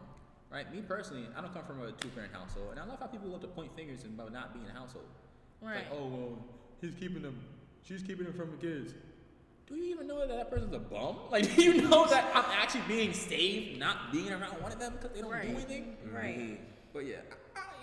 Right? 0.52 0.72
Me 0.74 0.82
personally, 0.82 1.26
I 1.38 1.42
don't 1.42 1.54
come 1.54 1.64
from 1.66 1.82
a 1.84 1.92
two 1.92 2.08
parent 2.10 2.34
household, 2.34 2.70
and 2.72 2.80
I 2.80 2.86
love 2.86 3.00
how 3.00 3.06
people 3.06 3.30
love 3.30 3.42
to 3.42 3.48
point 3.48 3.76
fingers 3.76 4.04
about 4.04 4.34
not 4.34 4.54
being 4.54 4.66
a 4.68 4.74
household. 4.74 5.06
It's 5.62 5.68
Right. 5.68 5.76
Like, 5.78 5.88
oh 5.92 6.08
well, 6.08 6.38
he's 6.82 6.94
keeping 7.00 7.22
them, 7.22 7.40
she's 7.84 8.02
keeping 8.02 8.26
them 8.26 8.34
from 8.34 8.52
the 8.52 8.58
kids. 8.58 8.94
do 9.68 9.76
you 9.76 9.94
even 9.94 10.08
know 10.08 10.20
that 10.20 10.30
that 10.30 10.50
person's 10.50 10.74
a 10.74 10.80
bum? 10.80 11.18
Like, 11.32 11.54
do 11.56 11.62
you 11.62 11.82
know 11.82 12.08
that 12.08 12.32
I'm 12.34 12.46
actually 12.60 12.82
being 12.88 13.14
saved, 13.14 13.80
not 13.80 14.12
being 14.12 14.32
around 14.32 14.60
one 14.62 14.72
of 14.72 14.80
them 14.80 14.94
because 14.94 15.12
they 15.16 15.22
don't 15.22 15.32
do 15.42 15.50
anything? 15.50 15.98
Right. 16.12 16.60
But 16.94 17.06
yeah, 17.06 17.18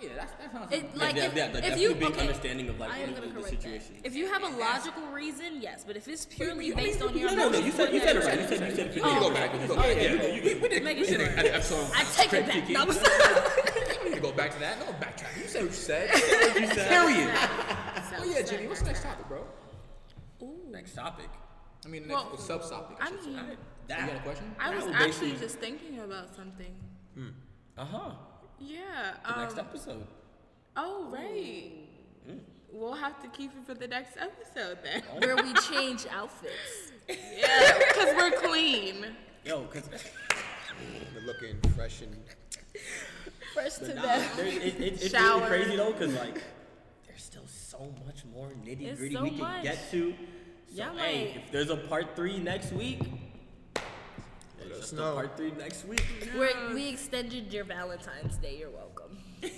yeah, 0.01 0.09
that's 0.15 0.31
that 0.33 0.51
sounds. 0.51 0.71
It, 0.71 0.95
like 0.95 1.15
yeah, 1.15 1.25
if, 1.25 1.35
yeah, 1.35 1.57
if 1.57 1.79
you 1.79 1.93
being 1.95 2.11
okay, 2.11 2.21
understanding 2.21 2.69
of 2.69 2.79
like 2.79 2.91
I 2.91 2.99
am 2.99 3.13
the, 3.13 3.21
gonna 3.21 3.33
the 3.33 3.43
situation. 3.43 3.95
That. 3.97 4.05
If 4.07 4.15
you 4.15 4.27
have 4.27 4.43
a 4.43 4.49
logical 4.57 5.03
reason, 5.07 5.61
yes, 5.61 5.83
but 5.85 5.95
if 5.97 6.07
it's 6.07 6.25
purely 6.25 6.71
based 6.71 7.01
on 7.01 7.17
your 7.17 7.29
No, 7.31 7.35
no, 7.35 7.49
no, 7.49 7.59
you 7.59 7.71
said 7.71 7.93
you 7.93 7.99
said 7.99 8.15
it 8.17 8.25
right. 8.25 8.39
You 8.41 8.47
said 8.47 8.69
you 8.69 8.75
said 8.75 8.89
we 8.93 9.01
it 9.01 9.03
can 9.03 9.19
go 9.19 9.29
right. 9.29 9.33
back. 9.35 9.53
We 9.53 9.59
can 9.59 9.67
go 9.67 9.73
Oh, 9.73 9.77
back. 9.77 9.95
yeah, 9.97 10.01
Yeah, 10.03 10.13
yeah, 10.13 10.33
we, 10.43 10.53
we, 10.53 10.59
we 10.61 10.67
did. 10.69 10.83
Making 10.83 11.03
we 11.03 11.07
did 11.09 11.19
sure. 11.19 11.29
an 11.29 11.45
episode. 11.47 11.89
I 11.95 12.03
take 12.03 12.33
it 12.33 12.45
back. 12.47 12.55
critiquing. 12.55 12.73
No, 12.73 12.81
I'm 12.81 12.91
sorry. 12.91 14.11
We 14.13 14.19
go 14.19 14.31
back 14.31 14.51
to 14.53 14.59
that. 14.59 14.79
No 14.79 14.85
backtrack. 14.93 15.37
You 15.41 15.47
said 15.47 15.61
what 15.63 15.71
you 15.71 15.77
said. 15.77 16.09
You 16.13 16.17
said 16.19 16.51
what 16.53 16.61
you 16.61 16.67
said. 16.67 16.89
Period. 16.89 17.35
So 18.09 18.15
Oh 18.19 18.23
yeah, 18.25 18.41
Jimmy. 18.41 18.67
What's 18.67 18.81
the 18.81 18.87
next 18.87 19.03
topic, 19.03 19.27
bro? 19.27 19.43
Ooh. 20.43 20.53
Next 20.71 20.93
topic. 20.95 21.29
I 21.85 21.89
mean, 21.89 22.03
the 22.03 22.07
next 22.09 22.23
Well, 22.25 22.37
sub 22.37 22.69
topic. 22.69 22.97
I 22.99 23.11
mean, 23.11 23.19
you 23.35 23.35
got 23.87 24.15
a 24.15 24.19
question? 24.19 24.55
I 24.59 24.75
was 24.75 24.85
actually 24.87 25.07
basically- 25.31 25.37
just 25.37 25.59
thinking 25.59 25.99
about 25.99 26.35
something. 26.35 26.73
Uh 27.77 27.85
huh. 27.85 28.11
Yeah. 28.59 29.13
The 29.25 29.33
Um, 29.33 29.39
next 29.41 29.57
episode. 29.57 30.05
oh 30.75 31.07
right. 31.11 31.71
We'll 32.71 32.93
have 32.93 33.21
to 33.21 33.29
keep 33.29 33.51
it 33.51 33.65
for 33.65 33.73
the 33.73 33.87
next 33.87 34.17
episode 34.17 34.79
then. 34.83 35.01
Where 35.19 35.35
we 35.37 35.53
change 35.71 36.05
outfits. 36.11 36.91
yeah, 37.09 37.77
because 37.77 38.13
we're 38.15 38.31
clean. 38.41 39.05
Yo, 39.45 39.63
cause 39.63 39.89
we're 41.15 41.25
looking 41.25 41.57
fresh 41.75 42.01
and 42.01 42.15
First 43.55 43.79
to 43.85 43.95
nah, 43.95 44.01
death. 44.03 44.39
it, 44.39 44.63
it, 44.63 44.81
it's 44.81 45.09
Shower. 45.09 45.39
really 45.49 45.63
crazy 45.63 45.75
though, 45.77 45.93
cause 45.93 46.13
like 46.13 46.43
there's 47.07 47.23
still 47.23 47.47
so 47.47 47.91
much 48.05 48.23
more 48.25 48.49
nitty 48.63 48.95
gritty 48.97 49.15
so 49.15 49.23
we 49.23 49.29
can 49.31 49.39
much. 49.39 49.63
get 49.63 49.89
to. 49.91 50.13
So 50.67 50.83
Y'all 50.83 50.97
hey, 50.97 51.25
might- 51.33 51.43
if 51.45 51.51
there's 51.51 51.69
a 51.69 51.77
part 51.77 52.15
three 52.15 52.37
next 52.37 52.73
week, 52.73 52.99
let 52.99 53.09
there's 54.69 54.79
us 54.79 54.89
just 54.91 54.93
know. 54.93 55.13
part 55.13 55.37
three 55.37 55.51
next 55.51 55.87
week. 55.87 56.03
We're, 56.35 56.73
we 56.73 56.89
extended 56.89 57.51
your 57.53 57.63
Valentine's 57.63 58.37
Day. 58.37 58.57
You're 58.59 58.69
welcome. 58.69 59.17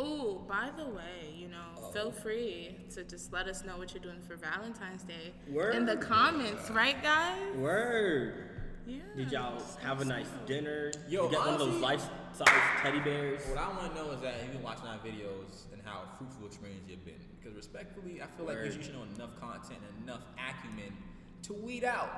Oh, 0.00 0.44
by 0.48 0.70
the 0.76 0.84
way, 0.84 1.34
you 1.36 1.48
know, 1.48 1.56
oh. 1.76 1.90
feel 1.90 2.12
free 2.12 2.76
to 2.94 3.02
just 3.02 3.32
let 3.32 3.48
us 3.48 3.64
know 3.64 3.76
what 3.76 3.92
you're 3.92 4.02
doing 4.02 4.20
for 4.20 4.36
Valentine's 4.36 5.02
Day 5.02 5.32
in 5.48 5.86
the 5.86 5.96
Word. 5.96 6.00
comments, 6.00 6.70
right, 6.70 7.02
guys? 7.02 7.56
Word. 7.56 8.48
Yeah. 8.86 8.98
Did 9.16 9.32
y'all 9.32 9.60
have 9.82 10.00
a 10.00 10.04
nice 10.04 10.28
dinner? 10.46 10.92
Yo, 11.08 11.24
you 11.24 11.30
get 11.32 11.40
one 11.40 11.48
of 11.48 11.58
those 11.58 11.80
life-size 11.80 12.48
teddy 12.80 13.00
bears? 13.00 13.44
What 13.48 13.58
I 13.58 13.68
want 13.70 13.92
to 13.92 14.00
know 14.00 14.12
is 14.12 14.20
that 14.20 14.34
you've 14.44 14.52
been 14.52 14.62
watching 14.62 14.86
our 14.86 14.98
videos 14.98 15.66
and 15.72 15.82
how 15.84 16.04
fruitful 16.16 16.46
experience 16.46 16.84
you've 16.88 17.04
been. 17.04 17.20
Because 17.40 17.56
respectfully, 17.56 18.22
I 18.22 18.26
feel 18.36 18.46
like 18.46 18.58
you 18.58 18.62
Word. 18.62 18.84
should 18.84 18.94
know 18.94 19.02
enough 19.16 19.38
content 19.40 19.80
and 19.80 20.04
enough 20.04 20.22
acumen 20.38 20.96
to 21.42 21.54
weed 21.54 21.82
out 21.82 22.08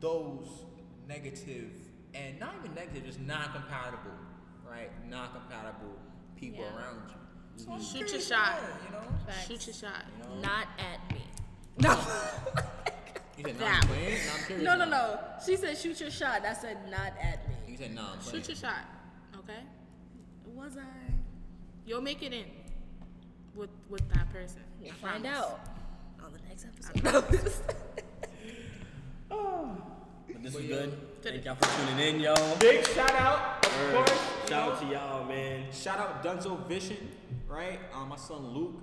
those 0.00 0.64
negative 1.08 1.70
and 2.14 2.38
not 2.38 2.54
even 2.60 2.74
negative, 2.74 3.04
just 3.04 3.20
non-compatible, 3.20 4.12
right? 4.68 4.90
Non-compatible 5.08 5.96
people 6.36 6.64
Yeah. 6.64 6.76
around 6.76 7.08
you. 7.08 7.14
So 7.56 7.64
mm-hmm. 7.64 7.72
I'm 7.72 7.82
Shoot 7.82 8.12
your 8.12 8.20
shot. 8.20 8.62
learn, 8.62 8.70
You 8.84 8.92
know, 8.92 9.18
Facts. 9.26 9.46
Shoot 9.48 9.66
your 9.66 9.74
shot. 9.74 10.04
you 10.06 10.24
know. 10.24 10.40
Not 10.40 10.66
at 10.78 11.12
me. 11.12 11.22
No. 11.78 11.90
you 13.38 13.44
said 13.44 13.60
no, 13.60 13.80
playing. 13.86 14.18
No, 14.64 14.76
No, 14.76 14.84
no, 14.84 14.90
no. 14.90 15.18
She 15.44 15.56
said 15.56 15.76
shoot 15.76 16.00
your 16.00 16.10
shot. 16.10 16.44
I 16.44 16.52
said 16.52 16.78
not 16.90 17.12
at 17.20 17.48
me. 17.48 17.54
You 17.66 17.76
said 17.76 17.94
no, 17.94 18.02
I'm. 18.12 18.20
Shoot 18.22 18.48
your 18.48 18.56
shot. 18.56 18.84
Okay. 19.36 19.60
Was 20.54 20.76
I? 20.76 21.12
You'll 21.86 22.00
make 22.02 22.22
it 22.22 22.32
in 22.32 22.44
with 23.54 23.70
with 23.88 24.08
that 24.14 24.30
person. 24.32 24.62
We'll 24.80 24.92
find 24.94 25.26
out 25.26 25.60
on 26.22 26.32
the 26.32 26.40
next 26.48 26.66
episode. 26.66 27.52
But 30.32 30.42
this 30.42 30.52
But 30.52 30.62
was 30.62 30.70
yo, 30.70 30.76
good. 30.76 30.98
Thank 31.22 31.44
y'all 31.44 31.56
for 31.56 31.86
tuning 31.88 32.14
in, 32.16 32.20
yo. 32.20 32.34
Big 32.60 32.86
shout 32.86 33.10
out, 33.12 33.64
of 33.66 33.72
Word. 33.82 33.94
course. 34.06 34.20
Shout 34.48 34.72
out 34.72 34.80
to 34.80 34.86
y'all, 34.86 35.24
man. 35.26 35.64
Shout 35.72 35.98
out 35.98 36.22
Dunzo 36.22 36.66
Vision, 36.68 36.96
right? 37.46 37.78
Um, 37.94 38.08
my 38.10 38.16
son 38.16 38.46
Luke. 38.54 38.76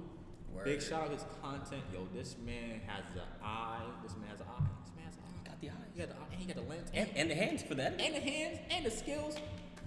Big 0.63 0.81
shout 0.81 1.03
out 1.03 1.11
his 1.11 1.25
content. 1.41 1.83
Yo, 1.93 2.07
this 2.13 2.35
man 2.45 2.81
has 2.87 3.03
the 3.13 3.21
eye. 3.43 3.81
This 4.01 4.15
man 4.17 4.29
has 4.29 4.39
an 4.39 4.47
eye. 4.57 4.63
This 4.83 4.95
man 4.95 5.05
has 5.05 5.15
an 5.15 5.21
eye. 5.27 5.49
Got 5.49 5.61
the 5.61 5.69
eyes. 5.69 5.75
He 5.93 5.99
got 5.99 6.09
the 6.09 6.15
eye, 6.15 6.25
and 6.31 6.39
he 6.41 6.45
got 6.47 6.55
the 6.55 6.61
lens, 6.69 6.89
And, 6.93 7.09
and 7.15 7.29
the 7.29 7.35
hands 7.35 7.61
for 7.63 7.75
that. 7.75 7.99
and 8.01 8.15
the 8.15 8.19
hands, 8.19 8.59
and 8.71 8.85
the 8.85 8.91
skills. 8.91 9.35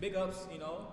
Big 0.00 0.14
ups, 0.14 0.46
you 0.52 0.58
know. 0.58 0.86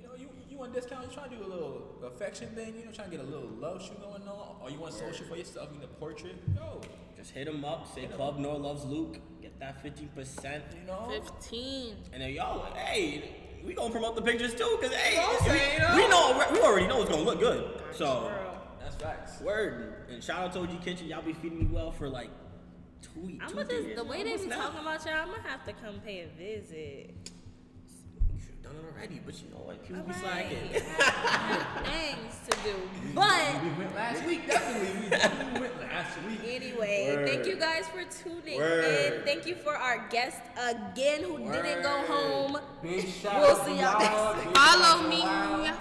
You 0.00 0.06
know, 0.08 0.14
you 0.18 0.28
you 0.50 0.58
want 0.58 0.74
discount? 0.74 1.06
You 1.08 1.14
trying 1.14 1.30
to 1.30 1.36
do 1.36 1.44
a 1.44 1.48
little 1.48 1.94
affection 2.04 2.48
thing? 2.48 2.74
You 2.78 2.84
know, 2.86 2.92
trying 2.92 3.10
to 3.10 3.16
get 3.16 3.24
a 3.24 3.28
little 3.28 3.48
love 3.58 3.82
shoot 3.82 3.98
going 4.02 4.22
on, 4.28 4.56
or 4.62 4.70
you 4.70 4.78
want 4.78 4.92
social 4.92 5.24
for 5.26 5.36
yourself? 5.36 5.70
You 5.72 5.78
need 5.78 5.84
a 5.84 5.88
portrait? 5.88 6.34
Yo, 6.54 6.80
Just 7.16 7.30
hit 7.30 7.48
him 7.48 7.64
up. 7.64 7.92
Say 7.94 8.06
Club 8.08 8.38
Noir 8.38 8.58
loves 8.58 8.84
Luke. 8.84 9.18
Get 9.62 9.82
that 9.84 10.16
15%. 10.16 10.60
you 10.80 10.86
know. 10.86 11.08
Fifteen. 11.08 11.96
And 12.12 12.22
then 12.22 12.32
y'all, 12.32 12.74
hey, 12.74 13.36
we 13.64 13.74
gonna 13.74 13.92
promote 13.92 14.16
the 14.16 14.22
pictures 14.22 14.54
too, 14.54 14.78
cause 14.80 14.92
hey, 14.92 15.16
know 15.16 15.36
we, 15.40 15.48
saying, 15.48 15.72
you 15.74 15.78
know? 15.78 15.96
we 15.96 16.08
know 16.08 16.46
we 16.52 16.60
already 16.60 16.86
know 16.88 17.02
it's 17.02 17.10
gonna 17.10 17.22
look 17.22 17.38
good. 17.38 17.80
So 17.92 18.30
That's 18.80 18.96
facts. 18.96 19.40
word. 19.40 20.06
And 20.10 20.22
shout 20.22 20.40
out 20.40 20.52
to 20.54 20.60
OG 20.60 20.82
Kitchen. 20.82 21.06
Y'all 21.06 21.22
be 21.22 21.32
feeding 21.32 21.60
me 21.60 21.66
well 21.70 21.92
for 21.92 22.08
like 22.08 22.30
two 23.02 23.20
weeks. 23.20 23.44
I'm 23.44 23.50
two, 23.50 23.56
gonna 23.56 23.68
just 23.68 23.96
the 23.96 24.04
way 24.04 24.24
they 24.24 24.36
be 24.36 24.46
now. 24.46 24.56
talking 24.56 24.80
about 24.80 25.04
y'all. 25.04 25.14
I'm 25.14 25.28
gonna 25.28 25.48
have 25.48 25.64
to 25.64 25.72
come 25.74 26.00
pay 26.00 26.20
a 26.22 26.28
visit. 26.36 27.30
You 28.72 28.78
should 28.78 28.84
done 28.84 28.84
it 28.84 28.96
already, 28.96 29.20
but 29.24 29.34
you 29.42 29.48
know 29.50 29.62
what? 29.64 29.86
People 29.86 30.02
be 30.02 30.12
Alright. 30.12 30.46
slacking. 30.46 30.82
I 30.98 32.14
things 32.14 32.38
to 32.48 32.56
do, 32.64 32.76
but. 33.14 33.62
We 33.62 33.84
went 33.84 33.94
last 33.94 34.24
week, 34.26 34.46
definitely. 34.46 35.02
We 35.02 35.08
definitely 35.10 35.60
went 35.60 35.80
last 35.80 36.18
week. 36.26 36.40
Anyway, 36.46 37.14
Word. 37.16 37.26
thank 37.28 37.46
you 37.46 37.56
guys 37.56 37.84
for 37.88 38.04
tuning 38.04 38.58
Word. 38.58 38.84
in. 38.84 39.22
Thank 39.24 39.46
you 39.46 39.54
for 39.54 39.76
our 39.76 40.06
guest 40.08 40.38
again 40.56 41.22
who 41.22 41.38
didn't 41.38 41.82
go 41.82 42.02
home. 42.06 42.58
Big 42.82 43.08
shout 43.08 43.40
We'll 43.40 43.56
see 43.56 43.80
y'all 43.80 44.00
next 44.00 44.44
y'all. 44.44 44.54
Follow 44.54 45.08
me. 45.08 45.22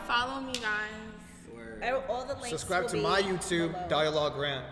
Follow 0.08 0.42
me, 0.42 0.54
guys. 0.54 0.90
Word. 1.54 2.04
All 2.10 2.26
the 2.26 2.34
links 2.36 2.50
subscribe 2.50 2.84
will 2.84 2.90
to 2.90 2.96
be 2.98 3.04
my 3.04 3.22
YouTube, 3.22 3.72
below. 3.74 3.88
Dialogue 3.90 4.38
Rant. 4.38 4.66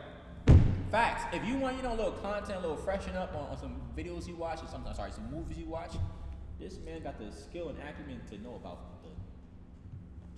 Facts. 0.91 1.35
If 1.35 1.45
you 1.45 1.55
want, 1.57 1.77
you 1.77 1.83
know, 1.83 1.93
a 1.93 1.95
little 1.95 2.11
content, 2.13 2.57
a 2.57 2.61
little 2.61 2.75
freshen 2.75 3.15
up 3.15 3.35
on, 3.35 3.51
on 3.51 3.57
some 3.59 3.79
videos 3.95 4.27
you 4.27 4.35
watch, 4.35 4.63
or 4.63 4.67
some, 4.67 4.83
sorry, 4.95 5.11
some 5.11 5.29
movies 5.31 5.57
you 5.59 5.67
watch, 5.67 5.91
this 6.59 6.77
man 6.85 7.01
got 7.03 7.17
the 7.19 7.31
skill 7.35 7.69
and 7.69 7.77
acumen 7.79 8.19
to 8.31 8.37
know 8.41 8.55
about 8.55 9.01
the 9.03 9.09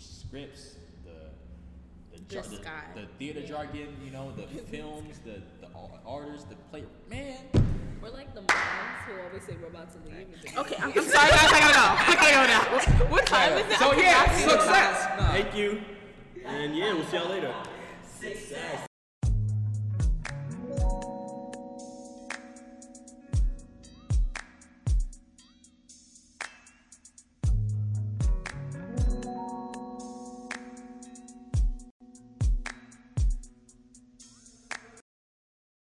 scripts, 0.03 0.75
the 1.03 2.15
the, 2.17 2.19
jar- 2.33 2.43
the, 2.43 3.01
the 3.01 3.07
theater 3.17 3.41
jargon, 3.45 3.87
you 4.03 4.11
know, 4.11 4.31
the 4.35 4.43
films, 4.71 5.19
the 5.25 5.41
the 5.65 5.67
ar- 5.75 5.99
artists, 6.05 6.47
the 6.49 6.55
play. 6.69 6.83
Man, 7.09 7.37
We're 8.01 8.09
like 8.09 8.33
the 8.33 8.41
moms 8.41 9.01
who 9.07 9.21
always 9.27 9.43
say 9.43 9.55
we're 9.61 9.67
about 9.67 9.91
to 9.93 9.97
leave. 10.09 10.27
and 10.27 10.33
then- 10.43 10.57
Okay, 10.57 10.75
I'm, 10.77 10.89
I'm 10.91 10.93
sorry, 11.03 11.29
guys. 11.31 11.51
I 11.51 11.59
gotta 11.59 11.73
go. 11.73 12.11
I 12.11 12.15
gotta 12.15 12.35
go 12.35 12.47
now. 12.47 12.73
What, 12.75 13.11
what 13.11 13.25
time 13.25 13.53
is 13.53 13.71
it? 13.71 13.77
so 13.79 13.93
yeah, 13.93 14.29
forgot. 14.29 14.51
success. 14.61 15.31
Thank 15.31 15.55
you. 15.55 15.81
And 16.45 16.75
yeah, 16.75 16.93
we'll 16.93 17.05
see 17.05 17.17
y'all 17.17 17.29
later. 17.29 17.53
Success. 18.19 18.87